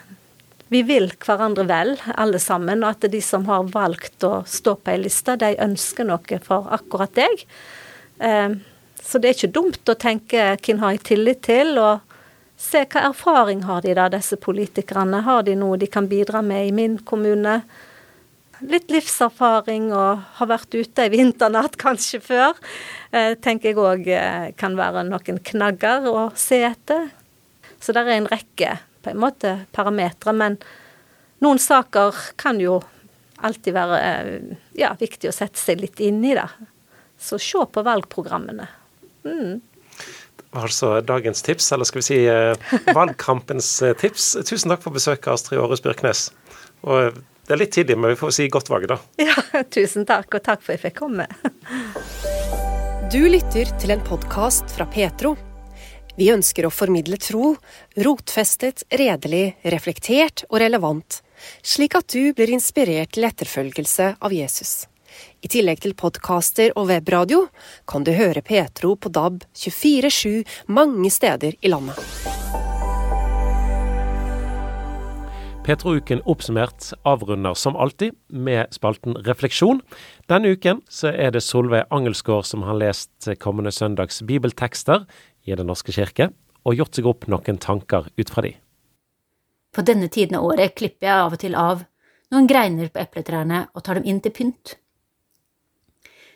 vi 0.71 0.83
vil 0.87 1.09
hverandre 1.19 1.65
vel, 1.67 1.97
alle 2.15 2.39
sammen, 2.43 2.85
og 2.85 2.93
at 2.95 3.09
de 3.11 3.21
som 3.25 3.47
har 3.49 3.71
valgt 3.73 4.23
å 4.27 4.43
stå 4.47 4.77
på 4.79 4.93
ei 4.93 5.01
liste, 5.03 5.35
de 5.41 5.57
ønsker 5.63 6.07
noe 6.07 6.43
for 6.45 6.69
akkurat 6.77 7.15
deg. 7.19 7.47
Eh, 8.19 8.59
Så 9.01 9.19
det 9.19 9.29
er 9.31 9.35
ikke 9.35 9.57
dumt 9.57 9.89
å 9.89 9.97
tenke 9.97 10.43
hvem 10.61 10.81
har 10.83 10.93
jeg 10.93 11.01
tillit 11.09 11.41
til, 11.43 11.79
og 11.81 12.01
se 12.61 12.83
hva 12.85 13.07
erfaring 13.09 13.63
har 13.65 13.81
de 13.83 13.95
da, 13.97 14.09
disse 14.13 14.37
politikerne. 14.37 15.23
Har 15.25 15.43
de 15.47 15.55
noe 15.57 15.79
de 15.81 15.89
kan 15.89 16.07
bidra 16.07 16.43
med 16.45 16.69
i 16.69 16.75
min 16.77 16.99
kommune? 16.99 17.63
Litt 18.69 18.93
livserfaring 18.93 19.89
og 19.95 20.21
har 20.37 20.51
vært 20.51 20.75
ute 20.77 21.07
i 21.07 21.13
vinternatt 21.15 21.79
kanskje 21.85 22.21
før, 22.25 22.59
eh, 23.13 23.33
tenker 23.41 23.73
jeg 23.73 23.81
òg 23.81 24.11
kan 24.61 24.77
være 24.79 25.07
noen 25.09 25.41
knagger 25.53 26.09
å 26.11 26.29
se 26.37 26.61
etter. 26.69 27.09
Så 27.81 27.97
det 27.97 28.05
er 28.05 28.19
en 28.19 28.29
rekke 28.29 28.77
på 29.01 29.13
en 29.13 29.21
måte 29.21 29.55
parametere, 29.73 30.35
men 30.37 30.59
noen 31.41 31.61
saker 31.63 32.17
kan 32.41 32.61
jo 32.61 32.83
alltid 33.41 33.75
være 33.75 34.01
eh, 34.05 34.53
ja, 34.81 34.93
viktig 35.01 35.31
å 35.31 35.35
sette 35.35 35.61
seg 35.61 35.81
litt 35.81 36.01
inn 36.05 36.21
i, 36.25 36.35
da. 36.37 36.47
Så 37.21 37.39
se 37.41 37.65
på 37.73 37.85
valgprogrammene. 37.85 38.69
Mm. 39.25 39.61
Altså 40.57 40.97
dagens 41.07 41.45
tips, 41.47 41.71
eller 41.73 41.89
skal 41.89 42.01
vi 42.01 42.07
si 42.09 42.21
eh, 42.29 42.71
valgkampens 42.97 43.71
eh, 43.87 43.97
tips. 43.97 44.33
Tusen 44.49 44.73
takk 44.73 44.83
for 44.85 44.97
besøket, 44.97 45.31
Astrid 45.33 45.61
Aarhus 45.63 45.85
Byrknes. 45.85 46.27
Og 46.85 47.07
eh, 47.07 47.21
det 47.51 47.57
er 47.57 47.65
litt 47.65 47.73
tidlig, 47.75 47.97
men 47.99 48.13
vi 48.13 48.17
får 48.21 48.31
si 48.31 48.45
godt 48.47 48.69
valg, 48.71 48.85
da. 48.87 48.97
Ja, 49.27 49.63
tusen 49.75 50.05
takk, 50.07 50.29
og 50.39 50.43
takk 50.47 50.61
for 50.63 50.71
at 50.71 50.77
jeg 50.77 50.83
fikk 50.85 51.01
komme. 51.01 51.25
Du 53.11 53.25
lytter 53.27 53.73
til 53.83 53.91
en 53.91 54.05
podkast 54.07 54.71
fra 54.71 54.87
Petro. 54.87 55.33
Vi 56.15 56.29
ønsker 56.31 56.69
å 56.69 56.71
formidle 56.71 57.19
tro, 57.19 57.57
rotfestet, 58.07 58.85
redelig, 58.95 59.57
reflektert 59.75 60.45
og 60.47 60.61
relevant, 60.63 61.25
slik 61.67 61.99
at 61.99 62.15
du 62.15 62.31
blir 62.39 62.55
inspirert 62.55 63.17
til 63.17 63.27
etterfølgelse 63.27 64.13
av 64.23 64.37
Jesus. 64.37 64.85
I 65.43 65.51
tillegg 65.51 65.83
til 65.83 65.99
podkaster 65.99 66.71
og 66.79 66.87
webradio 66.93 67.49
kan 67.91 68.07
du 68.07 68.15
høre 68.15 68.47
Petro 68.47 68.95
på 68.95 69.11
DAB 69.11 69.43
24-7 69.59 70.47
mange 70.71 71.11
steder 71.11 71.59
i 71.59 71.75
landet. 71.75 72.70
Petro-uken 75.71 76.23
oppsummert 76.27 76.89
avrunder 77.07 77.55
som 77.55 77.77
alltid 77.77 78.15
med 78.27 78.73
spalten 78.75 79.15
Refleksjon. 79.15 79.79
Denne 80.27 80.51
uken 80.51 80.81
så 80.91 81.13
er 81.15 81.31
det 81.31 81.45
Solveig 81.47 81.85
Angelsgaard 81.95 82.49
som 82.49 82.65
har 82.67 82.75
lest 82.81 83.29
kommende 83.39 83.71
søndags 83.71 84.19
bibeltekster 84.27 85.05
i 85.47 85.55
Den 85.55 85.71
norske 85.71 85.95
kirke, 85.95 86.33
og 86.67 86.75
gjort 86.75 86.99
seg 86.99 87.07
opp 87.07 87.29
noen 87.31 87.63
tanker 87.63 88.11
ut 88.19 88.35
fra 88.35 88.43
de. 88.49 88.57
På 89.71 89.87
denne 89.87 90.11
tiden 90.11 90.41
av 90.41 90.51
året 90.51 90.75
klipper 90.75 91.07
jeg 91.07 91.29
av 91.29 91.39
og 91.39 91.45
til 91.45 91.55
av 91.55 91.87
noen 92.35 92.51
greiner 92.51 92.91
på 92.91 93.05
epletrærne 93.07 93.69
og 93.71 93.87
tar 93.87 94.01
dem 94.03 94.11
inn 94.11 94.19
til 94.27 94.35
pynt. 94.35 94.75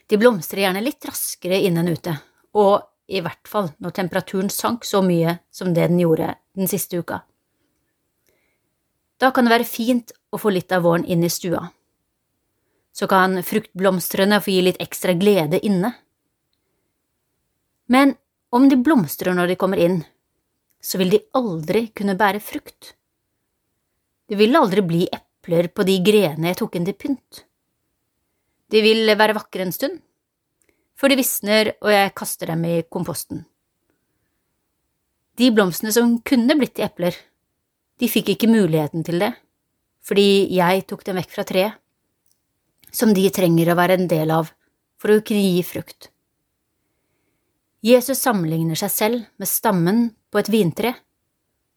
De 0.07 0.21
blomstrer 0.21 0.69
gjerne 0.69 0.87
litt 0.87 1.11
raskere 1.11 1.59
inne 1.59 1.83
enn 1.83 1.91
ute, 1.91 2.21
og 2.55 2.87
i 3.11 3.19
hvert 3.19 3.51
fall 3.51 3.75
når 3.83 3.99
temperaturen 3.99 4.59
sank 4.63 4.87
så 4.87 5.03
mye 5.03 5.41
som 5.51 5.75
det 5.75 5.91
den 5.91 6.07
gjorde 6.07 6.37
den 6.55 6.71
siste 6.71 7.03
uka. 7.03 7.25
Da 9.21 9.31
kan 9.31 9.47
det 9.47 9.55
være 9.55 9.69
fint 9.69 10.13
å 10.35 10.41
få 10.41 10.53
litt 10.55 10.73
av 10.75 10.85
våren 10.87 11.07
inn 11.07 11.25
i 11.25 11.31
stua. 11.31 11.63
Så 12.95 13.07
kan 13.11 13.41
fruktblomstrene 13.43 14.41
få 14.43 14.53
gi 14.55 14.65
litt 14.67 14.81
ekstra 14.83 15.15
glede 15.19 15.61
inne. 15.67 15.93
Men 17.91 18.15
om 18.55 18.69
de 18.71 18.79
blomstrer 18.79 19.35
når 19.35 19.53
de 19.53 19.59
kommer 19.61 19.81
inn, 19.83 20.03
så 20.85 21.01
vil 21.01 21.11
de 21.15 21.25
aldri 21.35 21.89
kunne 21.97 22.17
bære 22.19 22.43
frukt. 22.45 22.95
Det 24.29 24.39
vil 24.39 24.57
aldri 24.57 24.85
bli 24.85 25.03
epler 25.09 25.69
på 25.69 25.85
de 25.87 25.99
grenene 26.05 26.53
jeg 26.53 26.61
tok 26.61 26.79
inn 26.79 26.87
til 26.89 26.97
pynt. 26.99 27.45
De 28.71 28.81
vil 28.85 29.11
være 29.19 29.37
vakre 29.37 29.67
en 29.67 29.75
stund, 29.75 29.99
før 30.97 31.13
de 31.13 31.19
visner 31.21 31.75
og 31.81 31.91
jeg 31.93 32.15
kaster 32.17 32.53
dem 32.53 32.65
i 32.69 32.77
komposten. 32.89 33.45
De 35.35 35.51
blomstene 35.51 35.93
som 35.93 36.17
kunne 36.23 36.57
blitt 36.59 36.77
til 36.79 36.87
epler, 36.87 37.17
de 38.01 38.11
fikk 38.11 38.35
ikke 38.35 38.51
muligheten 38.51 39.05
til 39.07 39.21
det, 39.23 39.33
fordi 40.05 40.51
jeg 40.53 40.85
tok 40.89 41.05
dem 41.07 41.19
vekk 41.21 41.31
fra 41.33 41.45
treet, 41.49 41.79
som 42.95 43.15
de 43.15 43.25
trenger 43.35 43.73
å 43.73 43.79
være 43.79 43.99
en 43.99 44.11
del 44.11 44.33
av 44.35 44.51
for 45.01 45.15
å 45.15 45.23
kunne 45.27 45.43
gi 45.43 45.63
frukt. 45.67 46.11
Jesus 47.85 48.23
sammenligner 48.25 48.79
seg 48.81 48.93
selv 48.93 49.25
med 49.37 49.51
stammen 49.51 50.07
på 50.33 50.41
et 50.41 50.51
vintre, 50.53 50.95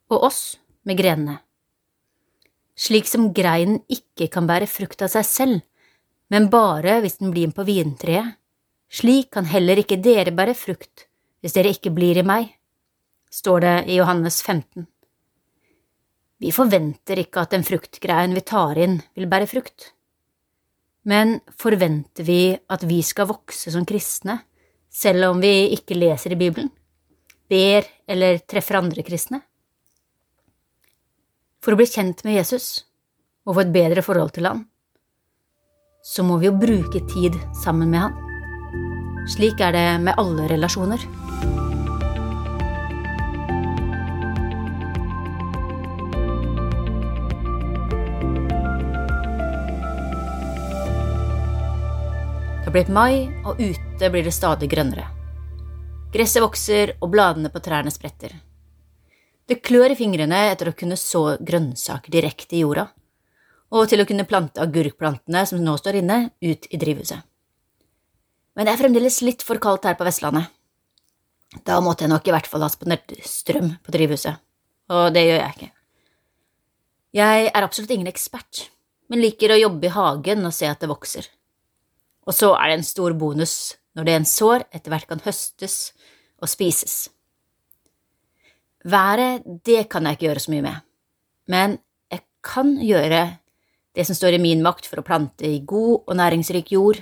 og 0.08 0.30
oss 0.30 0.42
med 0.88 1.00
grenene. 1.00 1.42
Slik 2.78 3.10
som 3.10 3.32
greinen 3.36 3.82
ikke 3.92 4.30
kan 4.32 4.48
bære 4.48 4.70
frukt 4.72 5.02
av 5.04 5.12
seg 5.12 5.26
selv, 5.28 5.58
men 6.32 6.48
bare 6.54 7.00
hvis 7.04 7.20
den 7.20 7.34
blir 7.34 7.52
på 7.56 7.66
vintreet, 7.68 8.38
slik 8.88 9.34
kan 9.36 9.50
heller 9.50 9.82
ikke 9.82 10.00
dere 10.00 10.32
bære 10.36 10.56
frukt 10.56 11.08
hvis 11.42 11.54
dere 11.58 11.74
ikke 11.76 11.94
blir 11.94 12.18
i 12.18 12.26
meg, 12.26 12.50
står 13.32 13.60
det 13.64 13.76
i 13.92 13.98
Johannes 14.00 14.40
15. 14.42 14.88
Vi 16.38 16.54
forventer 16.54 17.18
ikke 17.24 17.44
at 17.44 17.54
den 17.56 17.66
fruktgreien 17.66 18.36
vi 18.38 18.44
tar 18.46 18.78
inn, 18.78 19.00
vil 19.18 19.30
bære 19.30 19.50
frukt. 19.50 19.92
Men 21.08 21.40
forventer 21.58 22.28
vi 22.28 22.54
at 22.54 22.84
vi 22.86 23.00
skal 23.06 23.30
vokse 23.30 23.72
som 23.74 23.86
kristne, 23.88 24.38
selv 24.90 25.32
om 25.32 25.42
vi 25.42 25.70
ikke 25.76 25.98
leser 25.98 26.36
i 26.36 26.40
Bibelen, 26.40 26.70
ber 27.50 27.88
eller 28.10 28.42
treffer 28.46 28.80
andre 28.80 29.06
kristne? 29.08 29.42
For 31.64 31.74
å 31.74 31.80
bli 31.80 31.88
kjent 31.90 32.24
med 32.28 32.38
Jesus 32.38 32.86
og 33.48 33.58
få 33.58 33.64
et 33.66 33.74
bedre 33.74 34.04
forhold 34.06 34.36
til 34.36 34.50
han, 34.50 34.66
så 36.06 36.24
må 36.24 36.38
vi 36.40 36.48
jo 36.48 36.56
bruke 36.60 37.02
tid 37.12 37.36
sammen 37.64 37.92
med 37.92 38.06
han. 38.06 39.26
Slik 39.28 39.60
er 39.64 39.74
det 39.76 39.88
med 40.06 40.16
alle 40.22 40.48
relasjoner. 40.48 41.02
Det 52.68 52.72
har 52.72 52.84
blitt 52.84 52.90
mai, 52.92 53.30
og 53.48 53.62
ute 53.64 54.08
blir 54.12 54.26
det 54.28 54.34
stadig 54.36 54.68
grønnere. 54.68 55.06
Gresset 56.12 56.44
vokser, 56.44 56.90
og 57.00 57.14
bladene 57.14 57.48
på 57.48 57.62
trærne 57.64 57.94
spretter. 57.96 58.34
Det 59.48 59.62
klør 59.64 59.94
i 59.94 59.96
fingrene 59.96 60.42
etter 60.50 60.68
å 60.68 60.74
kunne 60.76 60.98
så 61.00 61.22
grønnsaker 61.40 62.12
direkte 62.12 62.58
i 62.58 62.66
jorda, 62.66 62.84
og 63.72 63.88
til 63.88 64.04
å 64.04 64.08
kunne 64.10 64.26
plante 64.28 64.60
agurkplantene 64.60 65.46
som 65.48 65.62
nå 65.64 65.78
står 65.80 66.02
inne, 66.02 66.18
ut 66.44 66.68
i 66.68 66.82
drivhuset. 66.82 67.24
Men 68.60 68.68
det 68.68 68.76
er 68.76 68.84
fremdeles 68.84 69.22
litt 69.24 69.48
for 69.48 69.64
kaldt 69.64 69.88
her 69.88 69.96
på 69.96 70.10
Vestlandet. 70.10 70.52
Da 71.64 71.80
måtte 71.80 72.04
jeg 72.04 72.12
nok 72.18 72.28
i 72.28 72.36
hvert 72.36 72.52
fall 72.52 72.68
ha 72.68 72.72
spandert 72.76 73.16
strøm 73.24 73.78
på 73.80 73.96
drivhuset, 73.96 74.44
og 74.92 75.16
det 75.16 75.24
gjør 75.24 75.40
jeg 75.40 75.56
ikke. 75.56 75.72
Jeg 77.24 77.48
er 77.48 77.64
absolutt 77.64 77.96
ingen 77.96 78.12
ekspert, 78.12 78.68
men 79.08 79.24
liker 79.24 79.56
å 79.56 79.62
jobbe 79.64 79.88
i 79.88 79.96
hagen 79.96 80.44
og 80.44 80.60
se 80.60 80.68
at 80.68 80.84
det 80.84 80.92
vokser. 80.92 81.32
Og 82.28 82.36
så 82.36 82.52
er 82.58 82.70
det 82.70 82.80
en 82.80 82.88
stor 82.88 83.16
bonus 83.18 83.78
når 83.98 84.08
det 84.08 84.16
en 84.18 84.30
sår 84.30 84.68
etter 84.76 84.92
hvert 84.94 85.08
kan 85.10 85.24
høstes 85.24 85.78
og 86.44 86.52
spises. 86.52 87.08
Været, 88.88 89.44
det 89.66 89.88
kan 89.92 90.06
jeg 90.06 90.18
ikke 90.18 90.28
gjøre 90.28 90.44
så 90.44 90.54
mye 90.54 90.66
med, 90.68 90.84
men 91.52 91.78
jeg 92.12 92.22
kan 92.46 92.76
gjøre 92.80 93.22
det 93.98 94.06
som 94.06 94.16
står 94.16 94.38
i 94.38 94.42
min 94.44 94.62
makt 94.64 94.86
for 94.86 95.02
å 95.02 95.06
plante 95.08 95.48
i 95.50 95.64
god 95.66 96.06
og 96.06 96.20
næringsrik 96.20 96.70
jord, 96.76 97.00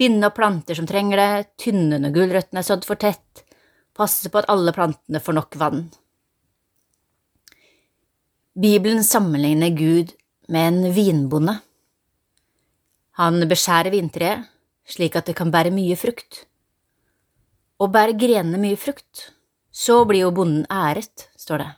binde 0.00 0.28
opp 0.30 0.38
planter 0.38 0.78
som 0.78 0.86
trenger 0.88 1.20
det, 1.20 1.32
tynne 1.60 1.98
når 2.00 2.14
gulrøttene 2.14 2.62
er 2.62 2.68
sådd 2.68 2.86
for 2.88 3.00
tett, 3.00 3.42
passe 3.96 4.30
på 4.30 4.40
at 4.40 4.48
alle 4.52 4.72
plantene 4.72 5.20
får 5.20 5.36
nok 5.36 5.58
vann. 5.60 5.82
Bibelen 8.60 9.02
sammenligner 9.04 9.74
Gud 9.76 10.14
med 10.48 10.68
en 10.68 10.94
vinbonde. 10.94 11.58
Han 13.20 13.44
beskjærer 13.48 13.92
vintreet 13.92 14.48
slik 14.90 15.16
at 15.18 15.28
det 15.28 15.36
kan 15.38 15.52
bære 15.52 15.72
mye 15.74 15.96
frukt. 15.98 16.44
Og 17.80 17.92
bærer 17.94 18.18
grenene 18.18 18.60
mye 18.60 18.78
frukt, 18.80 19.30
så 19.70 20.02
blir 20.08 20.26
jo 20.26 20.32
bonden 20.34 20.66
æret, 20.70 21.28
står 21.38 21.62
det. 21.62 21.70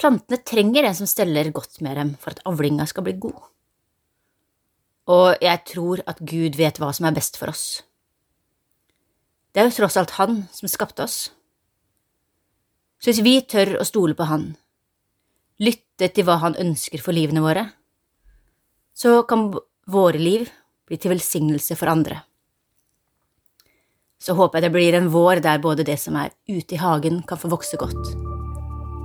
Plantene 0.00 0.40
trenger 0.42 0.86
en 0.86 0.96
som 0.96 1.08
steller 1.10 1.50
godt 1.54 1.80
med 1.84 1.98
dem 1.98 2.14
for 2.20 2.34
at 2.34 2.42
avlinga 2.48 2.86
skal 2.90 3.06
bli 3.06 3.16
god. 3.20 3.42
Og 5.12 5.42
jeg 5.44 5.60
tror 5.68 6.00
at 6.08 6.22
Gud 6.24 6.56
vet 6.56 6.80
hva 6.80 6.90
som 6.96 7.06
er 7.06 7.16
best 7.16 7.36
for 7.36 7.52
oss. 7.52 7.84
Det 9.52 9.62
er 9.62 9.68
jo 9.68 9.76
tross 9.76 9.98
alt 10.00 10.16
Han 10.16 10.46
som 10.50 10.70
skapte 10.70 11.04
oss. 11.04 11.28
Så 12.98 13.12
hvis 13.12 13.22
vi 13.22 13.34
tør 13.44 13.76
å 13.78 13.86
stole 13.86 14.16
på 14.18 14.26
Han, 14.26 14.54
lytte 15.60 16.08
til 16.08 16.26
hva 16.26 16.40
Han 16.42 16.56
ønsker 16.58 17.04
for 17.04 17.14
livene 17.14 17.44
våre, 17.44 17.68
så 18.94 19.22
kan 19.22 19.50
våre 19.86 20.18
liv 20.18 20.48
bli 20.86 20.96
til 21.00 21.10
velsignelse 21.14 21.74
for 21.76 21.90
andre. 21.90 22.20
Så 24.22 24.36
håper 24.38 24.60
jeg 24.60 24.68
det 24.68 24.74
blir 24.76 24.96
en 24.96 25.10
vår 25.12 25.42
der 25.44 25.58
både 25.60 25.84
det 25.84 25.98
som 26.00 26.16
er 26.16 26.30
ute 26.48 26.76
i 26.76 26.80
hagen, 26.80 27.22
kan 27.26 27.40
få 27.40 27.50
vokse 27.52 27.76
godt, 27.76 28.14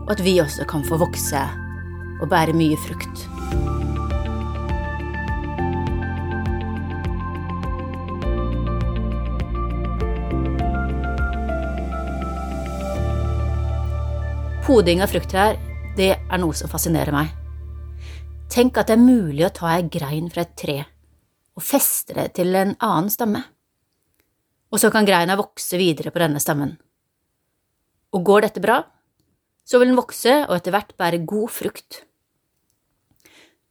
og 0.05 0.13
at 0.13 0.21
vi 0.23 0.37
også 0.39 0.67
kan 0.69 0.85
få 0.85 0.99
vokse 1.01 1.41
og 2.21 2.29
bære 2.29 2.55
mye 2.55 2.77
frukt. 2.85 3.25
Poding 14.69 15.01
av 15.01 15.09
frukttrær, 15.09 15.57
det 15.97 16.13
er 16.13 16.37
noe 16.39 16.53
som 16.53 16.69
fascinerer 16.69 17.15
meg. 17.15 17.38
Tenk 18.49 18.79
at 18.81 18.89
det 18.89 18.97
er 18.97 19.03
mulig 19.03 19.43
å 19.45 19.53
ta 19.53 19.75
ei 19.75 19.83
grein 19.91 20.29
fra 20.33 20.41
et 20.41 20.55
tre 20.57 20.79
og 21.59 21.65
feste 21.65 22.15
det 22.15 22.29
til 22.37 22.55
en 22.55 22.71
annen 22.79 23.09
stamme. 23.11 23.41
Og 24.71 24.79
så 24.81 24.91
kan 24.93 25.07
greina 25.07 25.35
vokse 25.37 25.77
videre 25.79 26.13
på 26.13 26.21
denne 26.21 26.39
stammen. 26.39 26.71
Og 28.15 28.23
går 28.25 28.45
dette 28.45 28.63
bra, 28.63 28.79
så 29.67 29.81
vil 29.81 29.91
den 29.91 29.99
vokse 29.99 30.37
og 30.47 30.55
etter 30.55 30.73
hvert 30.73 30.95
bære 30.97 31.19
god 31.29 31.51
frukt. 31.51 31.99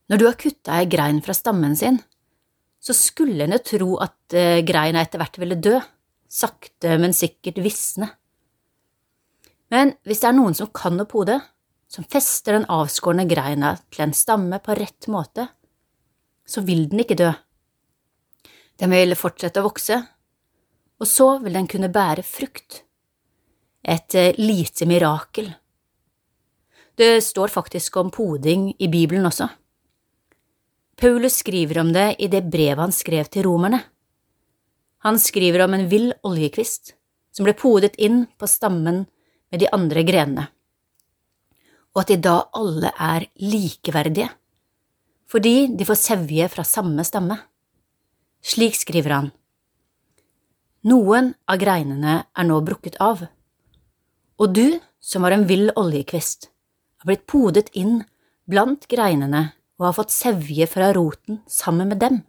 Når 0.08 0.20
du 0.20 0.26
har 0.28 0.38
kutta 0.40 0.78
ei 0.78 0.88
grein 0.90 1.22
fra 1.24 1.34
stammen 1.36 1.74
sin, 1.78 1.98
så 2.78 2.94
skulle 2.94 3.46
en 3.46 3.56
jo 3.56 3.62
tro 3.72 3.90
at 4.04 4.36
eh, 4.36 4.62
greina 4.66 5.02
etter 5.02 5.20
hvert 5.20 5.40
ville 5.40 5.58
dø, 5.58 5.74
sakte, 6.28 6.94
men 7.00 7.16
sikkert 7.16 7.58
visne. 7.64 8.12
Men 9.72 9.96
hvis 10.06 10.22
det 10.22 10.30
er 10.30 10.36
noen 10.36 10.56
som 10.56 10.70
kan 10.72 11.00
å 11.00 11.08
pode, 11.08 11.40
som 11.88 12.04
fester 12.04 12.58
den 12.58 12.68
avskårne 12.68 13.24
greina 13.28 13.74
til 13.88 14.06
en 14.06 14.16
stamme 14.16 14.60
på 14.64 14.76
rett 14.76 15.08
måte, 15.08 15.48
så 16.48 16.62
vil 16.64 16.86
den 16.90 17.02
ikke 17.04 17.18
dø. 17.18 17.30
Den 18.78 18.92
vil 18.94 19.16
fortsette 19.18 19.60
å 19.60 19.66
vokse, 19.66 19.98
og 20.98 21.08
så 21.08 21.30
vil 21.42 21.56
den 21.56 21.68
kunne 21.70 21.90
bære 21.92 22.24
frukt. 22.26 22.82
Et 23.82 24.14
eh, 24.14 24.36
lite 24.38 24.86
mirakel. 24.86 25.50
Det 26.98 27.22
står 27.24 27.48
faktisk 27.54 27.96
om 27.96 28.10
poding 28.10 28.72
i 28.78 28.88
Bibelen 28.90 29.26
også. 29.28 29.46
Paulus 30.98 31.38
skriver 31.44 31.78
om 31.78 31.92
det 31.94 32.16
i 32.18 32.26
det 32.26 32.42
brevet 32.50 32.82
han 32.82 32.94
skrev 32.94 33.30
til 33.30 33.46
romerne. 33.46 33.78
Han 35.06 35.18
skriver 35.22 35.62
om 35.62 35.76
en 35.76 35.86
vill 35.90 36.10
oljekvist 36.26 36.96
som 37.30 37.46
ble 37.46 37.54
podet 37.54 37.94
inn 38.02 38.24
på 38.34 38.48
stammen 38.50 39.04
med 39.52 39.62
de 39.62 39.68
andre 39.70 40.02
grenene, 40.02 40.48
og 41.98 42.04
at 42.04 42.12
de 42.12 42.16
da 42.22 42.36
alle 42.54 42.92
er 42.94 43.24
likeverdige, 43.42 44.28
fordi 45.26 45.66
de 45.74 45.86
får 45.88 45.98
sevje 45.98 46.46
fra 46.52 46.62
samme 46.62 47.02
stamme. 47.02 47.34
Slik 48.38 48.78
skriver 48.78 49.16
han. 49.16 49.32
Noen 50.86 51.32
av 51.50 51.58
greinene 51.58 52.14
er 52.22 52.46
nå 52.46 52.60
brukket 52.62 53.00
av, 53.02 53.24
og 54.38 54.54
du, 54.54 54.78
som 55.02 55.26
var 55.26 55.34
en 55.34 55.48
vill 55.50 55.72
oljekvist, 55.74 56.52
har 57.02 57.10
blitt 57.10 57.26
podet 57.26 57.66
inn 57.74 58.04
blant 58.46 58.86
greinene 58.86 59.48
og 59.80 59.88
har 59.88 59.98
fått 59.98 60.14
sevje 60.14 60.70
fra 60.70 60.92
roten 60.94 61.42
sammen 61.50 61.90
med 61.90 61.98
dem. 61.98 62.22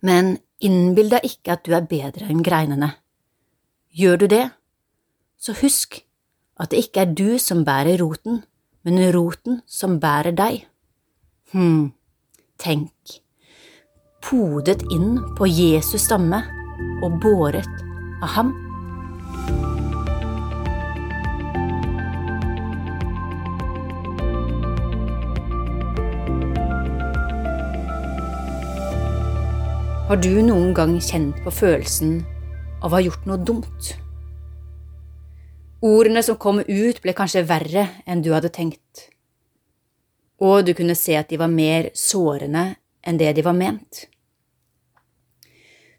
Men 0.00 0.38
innbill 0.64 1.12
deg 1.12 1.28
ikke 1.28 1.58
at 1.58 1.68
du 1.68 1.76
er 1.76 1.84
bedre 1.84 2.32
enn 2.32 2.40
greinene. 2.40 2.94
Gjør 3.92 4.24
du 4.24 4.28
det, 4.32 4.44
så 5.36 5.52
husk 5.60 6.00
at 6.58 6.70
det 6.70 6.82
ikke 6.84 7.04
er 7.04 7.14
du 7.14 7.38
som 7.38 7.64
bærer 7.64 8.00
roten, 8.02 8.42
men 8.84 9.00
roten 9.14 9.60
som 9.66 9.98
bærer 10.02 10.34
deg. 10.34 10.64
Hm, 11.52 11.92
tenk, 12.58 13.18
podet 14.22 14.82
inn 14.92 15.20
på 15.38 15.46
Jesus 15.46 16.08
stamme 16.08 16.42
og 17.02 17.20
båret 17.22 17.84
av 18.22 18.34
ham. 18.34 18.56
Har 30.08 30.16
du 30.24 30.38
noen 30.40 30.70
gang 30.72 30.94
kjent 31.04 31.36
på 31.44 31.52
følelsen 31.52 32.22
av 32.80 32.88
å 32.88 32.94
ha 32.96 33.00
gjort 33.04 33.26
noe 33.28 33.42
dumt? 33.44 33.90
Ordene 35.78 36.24
som 36.26 36.34
kom 36.42 36.58
ut, 36.58 36.98
ble 37.04 37.12
kanskje 37.14 37.44
verre 37.46 37.84
enn 38.02 38.22
du 38.24 38.32
hadde 38.34 38.50
tenkt, 38.50 39.04
og 40.42 40.64
du 40.66 40.72
kunne 40.74 40.96
se 40.98 41.14
at 41.14 41.30
de 41.30 41.38
var 41.38 41.52
mer 41.52 41.92
sårende 41.94 42.72
enn 43.06 43.20
det 43.20 43.30
de 43.36 43.44
var 43.46 43.54
ment. 43.54 44.08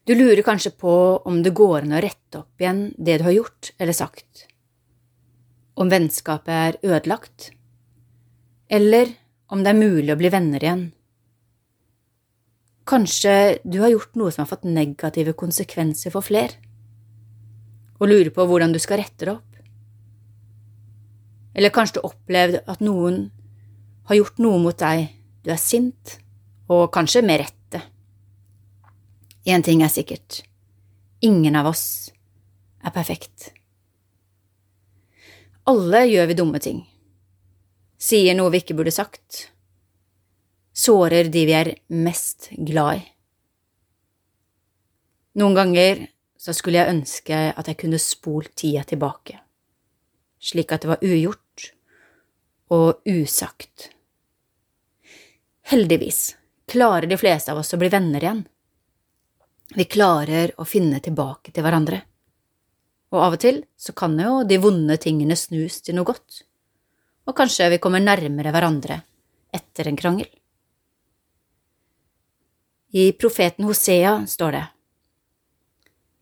Du 0.04 0.16
lurer 0.18 0.44
kanskje 0.44 0.74
på 0.76 0.92
om 1.24 1.40
det 1.46 1.56
går 1.56 1.86
an 1.86 1.96
å 1.96 2.04
rette 2.04 2.42
opp 2.42 2.60
igjen 2.60 2.90
det 2.98 3.20
du 3.22 3.28
har 3.30 3.38
gjort 3.38 3.72
eller 3.78 3.96
sagt, 3.96 4.48
om 5.80 5.88
vennskapet 5.88 6.52
er 6.52 6.80
ødelagt, 6.84 7.52
eller 8.68 9.16
om 9.48 9.64
det 9.64 9.72
er 9.72 9.80
mulig 9.80 10.12
å 10.12 10.20
bli 10.20 10.32
venner 10.34 10.66
igjen. 10.66 10.88
Kanskje 12.90 13.62
du 13.64 13.80
har 13.80 13.94
gjort 13.94 14.20
noe 14.20 14.34
som 14.34 14.44
har 14.44 14.52
fått 14.52 14.68
negative 14.68 15.38
konsekvenser 15.40 16.12
for 16.12 16.26
fler, 16.26 16.52
og 18.00 18.12
lurer 18.12 18.34
på 18.36 18.44
hvordan 18.44 18.76
du 18.76 18.80
skal 18.84 19.00
rette 19.00 19.24
det 19.24 19.38
opp. 19.38 19.49
Eller 21.54 21.74
kanskje 21.74 21.98
du 21.98 22.02
har 22.04 22.12
opplevd 22.14 22.60
at 22.70 22.84
noen 22.86 23.30
har 24.10 24.20
gjort 24.20 24.42
noe 24.42 24.60
mot 24.62 24.78
deg, 24.78 25.10
du 25.44 25.52
er 25.54 25.62
sint, 25.62 26.18
og 26.70 26.92
kanskje 26.94 27.24
med 27.26 27.42
rette. 27.44 27.82
Én 29.50 29.64
ting 29.66 29.82
er 29.82 29.92
sikkert, 29.94 30.44
ingen 31.22 31.56
av 31.58 31.72
oss 31.72 32.12
er 32.86 32.94
perfekt. 32.94 33.52
Alle 35.70 36.06
gjør 36.10 36.30
vi 36.30 36.38
dumme 36.38 36.62
ting, 36.62 36.84
sier 37.98 38.38
noe 38.38 38.54
vi 38.54 38.62
ikke 38.64 38.78
burde 38.78 38.94
sagt, 38.94 39.50
sårer 40.74 41.30
de 41.34 41.46
vi 41.46 41.56
er 41.58 41.74
mest 41.94 42.50
glad 42.56 43.02
i. 43.02 43.04
Noen 45.40 45.56
ganger 45.56 46.08
så 46.40 46.56
skulle 46.56 46.82
jeg 46.82 46.96
ønske 46.96 47.38
at 47.54 47.68
jeg 47.70 47.78
kunne 47.80 48.00
spolt 48.02 48.56
tida 48.58 48.84
tilbake, 48.88 49.38
slik 50.40 50.72
at 50.72 50.84
det 50.84 50.92
var 50.92 51.04
ugjort 51.06 51.72
og 52.74 53.02
usagt. 53.06 53.90
Heldigvis 55.70 56.36
klarer 56.70 57.10
de 57.10 57.18
fleste 57.18 57.52
av 57.52 57.62
oss 57.62 57.74
å 57.74 57.80
bli 57.82 57.90
venner 57.92 58.24
igjen. 58.24 58.44
Vi 59.76 59.86
klarer 59.86 60.56
å 60.58 60.66
finne 60.66 61.02
tilbake 61.04 61.54
til 61.54 61.66
hverandre. 61.66 62.02
Og 63.14 63.22
av 63.26 63.36
og 63.36 63.42
til 63.42 63.64
så 63.78 63.94
kan 63.98 64.18
jo 64.22 64.44
de 64.46 64.58
vonde 64.62 64.98
tingene 65.02 65.38
snus 65.38 65.82
til 65.86 65.98
noe 65.98 66.08
godt, 66.10 66.44
og 67.26 67.38
kanskje 67.38 67.70
vi 67.74 67.82
kommer 67.82 68.02
nærmere 68.02 68.54
hverandre 68.54 69.02
etter 69.54 69.90
en 69.90 69.98
krangel. 69.98 70.30
I 72.94 73.12
profeten 73.14 73.66
Hosea 73.70 74.16
står 74.26 74.52
det, 74.58 74.66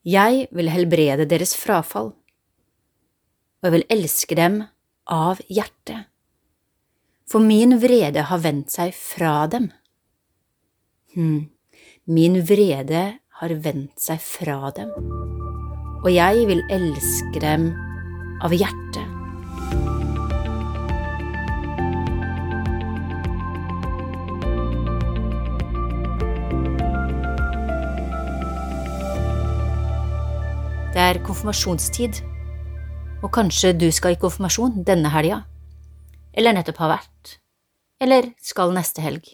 Jeg 0.03 0.47
vil 0.51 0.71
helbrede 0.71 1.27
deres 1.27 1.55
frafall, 1.55 2.13
og 3.57 3.67
jeg 3.67 3.73
vil 3.73 3.87
elske 3.89 4.35
dem 4.37 4.57
av 5.09 5.39
hjertet, 5.49 6.05
for 7.27 7.41
min 7.41 7.79
vrede 7.81 8.27
har 8.29 8.41
vendt 8.43 8.69
seg 8.75 8.93
fra 8.93 9.47
dem. 9.49 9.71
Hm, 11.15 11.49
min 12.05 12.37
vrede 12.45 13.03
har 13.41 13.55
vendt 13.65 13.97
seg 13.97 14.21
fra 14.21 14.69
dem, 14.77 14.93
og 16.03 16.09
jeg 16.13 16.45
vil 16.49 16.61
elske 16.69 17.41
dem 17.41 17.71
av 18.45 18.53
hjertet. 18.53 19.13
Det 30.93 31.03
er 31.03 31.19
konfirmasjonstid, 31.21 32.23
og 33.23 33.31
kanskje 33.33 33.73
du 33.73 33.87
skal 33.93 34.13
i 34.13 34.19
konfirmasjon 34.21 34.83
denne 34.85 35.09
helga, 35.13 35.41
eller 36.37 36.53
nettopp 36.53 36.81
har 36.83 36.93
vært, 36.97 37.37
eller 38.03 38.31
skal 38.43 38.73
neste 38.75 39.01
helg. 39.01 39.25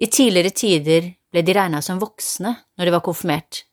I 0.00 0.08
tidligere 0.10 0.50
tider 0.50 1.10
ble 1.30 1.42
de 1.44 1.54
regna 1.54 1.82
som 1.84 2.00
voksne 2.02 2.54
når 2.78 2.88
de 2.88 2.94
var 2.94 3.04
konfirmert. 3.04 3.64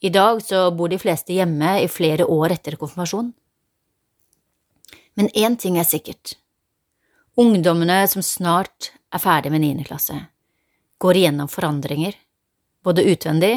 I 0.00 0.10
dag 0.12 0.40
så 0.42 0.66
bor 0.74 0.90
de 0.90 0.98
fleste 1.00 1.36
hjemme 1.36 1.76
i 1.84 1.88
flere 1.88 2.26
år 2.26 2.56
etter 2.56 2.78
konfirmasjon. 2.80 3.30
Men 5.14 5.28
én 5.36 5.56
ting 5.60 5.78
er 5.78 5.88
sikkert. 5.88 6.34
Ungdommene 7.40 8.02
som 8.08 8.24
snart 8.24 8.90
er 9.12 9.22
ferdig 9.22 9.52
med 9.52 9.62
niende 9.62 9.86
klasse, 9.86 10.16
går 11.00 11.20
igjennom 11.20 11.48
forandringer, 11.48 12.16
både 12.84 13.06
utvendig 13.12 13.54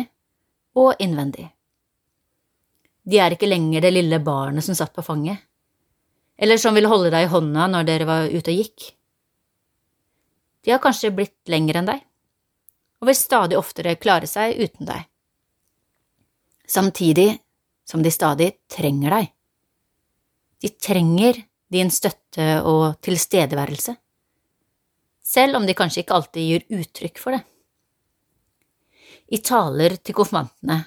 og 0.76 1.00
innvendig. 1.00 1.50
De 3.04 3.20
er 3.20 3.36
ikke 3.36 3.50
lenger 3.50 3.84
det 3.84 3.92
lille 3.92 4.20
barnet 4.24 4.64
som 4.64 4.76
satt 4.78 4.94
på 4.96 5.04
fanget, 5.04 5.42
eller 6.40 6.60
som 6.60 6.76
ville 6.76 6.90
holde 6.92 7.12
deg 7.14 7.28
i 7.28 7.32
hånda 7.32 7.68
når 7.72 7.88
dere 7.88 8.08
var 8.08 8.32
ute 8.32 8.52
og 8.52 8.60
gikk. 8.62 8.90
De 10.64 10.72
har 10.72 10.82
kanskje 10.84 11.12
blitt 11.16 11.52
lengre 11.52 11.82
enn 11.82 11.90
deg, 11.92 12.04
og 13.04 13.10
vil 13.10 13.20
stadig 13.20 13.60
oftere 13.60 13.98
klare 14.00 14.30
seg 14.32 14.56
uten 14.56 14.88
deg, 14.88 15.04
samtidig 16.64 17.34
som 17.84 18.04
de 18.04 18.12
stadig 18.16 18.54
trenger 18.72 19.18
deg. 19.18 19.28
De 20.64 20.72
trenger 20.80 21.42
din 21.74 21.92
støtte 21.92 22.62
og 22.64 23.02
tilstedeværelse, 23.04 23.98
selv 25.24 25.60
om 25.60 25.68
de 25.68 25.76
kanskje 25.76 26.06
ikke 26.06 26.16
alltid 26.16 26.48
gir 26.48 26.80
uttrykk 26.80 27.20
for 27.20 27.36
det. 27.36 27.44
I 29.36 29.40
taler 29.44 29.98
til 30.00 30.16
konfirmantene 30.16 30.80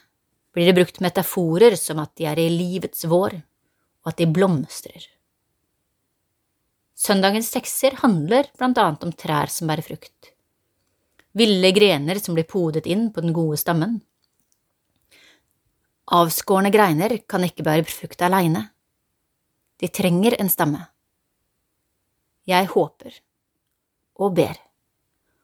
blir 0.56 0.70
det 0.70 0.78
brukt 0.78 1.02
metaforer 1.04 1.74
som 1.76 1.98
at 2.00 2.14
de 2.16 2.24
er 2.24 2.38
i 2.40 2.48
livets 2.48 3.04
vår, 3.04 3.34
og 3.36 4.08
at 4.08 4.16
de 4.16 4.26
blomstrer. 4.32 5.04
Søndagens 6.96 7.50
tekster 7.52 7.98
handler 8.00 8.48
blant 8.56 8.78
annet 8.80 9.04
om 9.04 9.12
trær 9.12 9.52
som 9.52 9.68
bærer 9.68 9.84
frukt, 9.84 10.30
ville 11.36 11.72
grener 11.76 12.16
som 12.22 12.32
blir 12.38 12.48
podet 12.48 12.86
inn 12.88 13.10
på 13.12 13.20
den 13.20 13.36
gode 13.36 13.58
stammen. 13.60 13.98
Avskårne 16.16 16.72
greiner 16.72 17.18
kan 17.28 17.44
ikke 17.44 17.66
bære 17.66 17.84
frukt 17.92 18.24
aleine, 18.24 18.70
de 19.76 19.92
trenger 19.92 20.38
en 20.40 20.48
stamme. 20.48 20.86
Jeg 22.48 22.72
håper 22.72 23.20
og 24.16 24.32
ber 24.40 24.56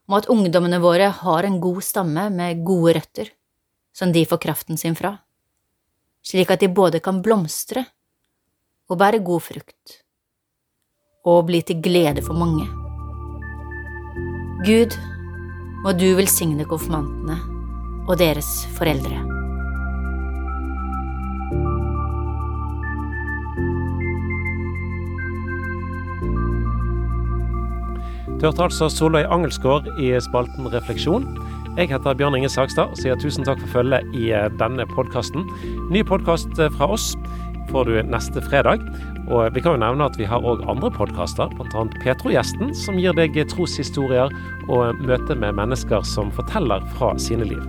om 0.09 0.17
at 0.17 0.33
ungdommene 0.33 0.81
våre 0.81 1.13
har 1.21 1.45
en 1.45 1.61
god 1.61 1.85
stamme 1.85 2.31
med 2.33 2.65
gode 2.65 2.97
røtter, 2.97 3.29
som 3.93 4.13
de 4.13 4.25
får 4.27 4.41
kraften 4.43 4.81
sin 4.81 4.97
fra, 4.99 5.17
slik 6.25 6.51
at 6.51 6.61
de 6.61 6.69
både 6.73 7.01
kan 7.05 7.23
blomstre 7.23 7.85
og 8.91 8.99
bære 9.01 9.23
god 9.25 9.45
frukt, 9.49 9.99
og 11.25 11.47
bli 11.49 11.63
til 11.63 11.83
glede 11.85 12.25
for 12.25 12.37
mange. 12.37 12.69
Gud, 14.67 14.95
må 15.83 15.93
du 15.99 16.13
velsigne 16.15 16.65
konfirmantene 16.71 17.41
og 18.07 18.19
deres 18.21 18.49
foreldre. 18.79 19.23
Du 28.43 28.49
hørte 28.49 28.65
altså 28.67 28.89
Solveig 28.91 29.29
Angelsgaard 29.31 29.87
i 30.03 30.09
spalten 30.19 30.67
Refleksjon. 30.71 31.29
Jeg 31.73 31.89
heter 31.89 32.13
Bjørn 32.13 32.35
Inge 32.37 32.51
Sagstad 32.53 32.91
og 32.93 32.99
sier 33.01 33.17
tusen 33.17 33.47
takk 33.49 33.61
for 33.63 33.79
følget 33.79 34.11
i 34.13 34.27
eh, 34.37 34.51
denne 34.61 34.85
podkasten. 34.91 35.47
Ny 35.89 36.03
podkast 36.05 36.59
eh, 36.61 36.69
fra 36.75 36.91
oss 36.93 37.15
får 37.71 37.89
du 37.89 37.95
neste 38.13 38.43
fredag. 38.45 38.85
Og 39.33 39.55
vi 39.55 39.63
kan 39.65 39.79
jo 39.79 39.81
nevne 39.81 40.05
at 40.05 40.19
vi 40.21 40.27
har 40.29 40.45
òg 40.45 40.67
andre 40.69 40.91
podkaster, 40.93 41.49
bl.a. 41.57 41.87
Petro-gjesten, 42.03 42.75
som 42.77 43.01
gir 43.01 43.17
deg 43.17 43.39
troshistorier 43.49 44.35
og 44.69 45.01
møte 45.01 45.39
med 45.39 45.57
mennesker 45.57 46.05
som 46.05 46.29
forteller 46.37 46.85
fra 46.93 47.15
sine 47.17 47.49
liv. 47.49 47.65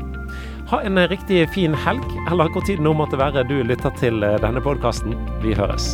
Ha 0.73 0.81
en 0.83 0.99
riktig 1.07 1.45
fin 1.55 1.77
helg, 1.85 2.03
eller 2.27 2.51
hvor 2.51 2.67
tid 2.67 2.83
nå 2.83 2.91
måtte 2.97 3.21
være 3.21 3.47
du 3.47 3.61
lytter 3.63 3.95
til 4.03 4.19
denne 4.43 4.67
podkasten. 4.67 5.15
Vi 5.45 5.55
høres. 5.55 5.93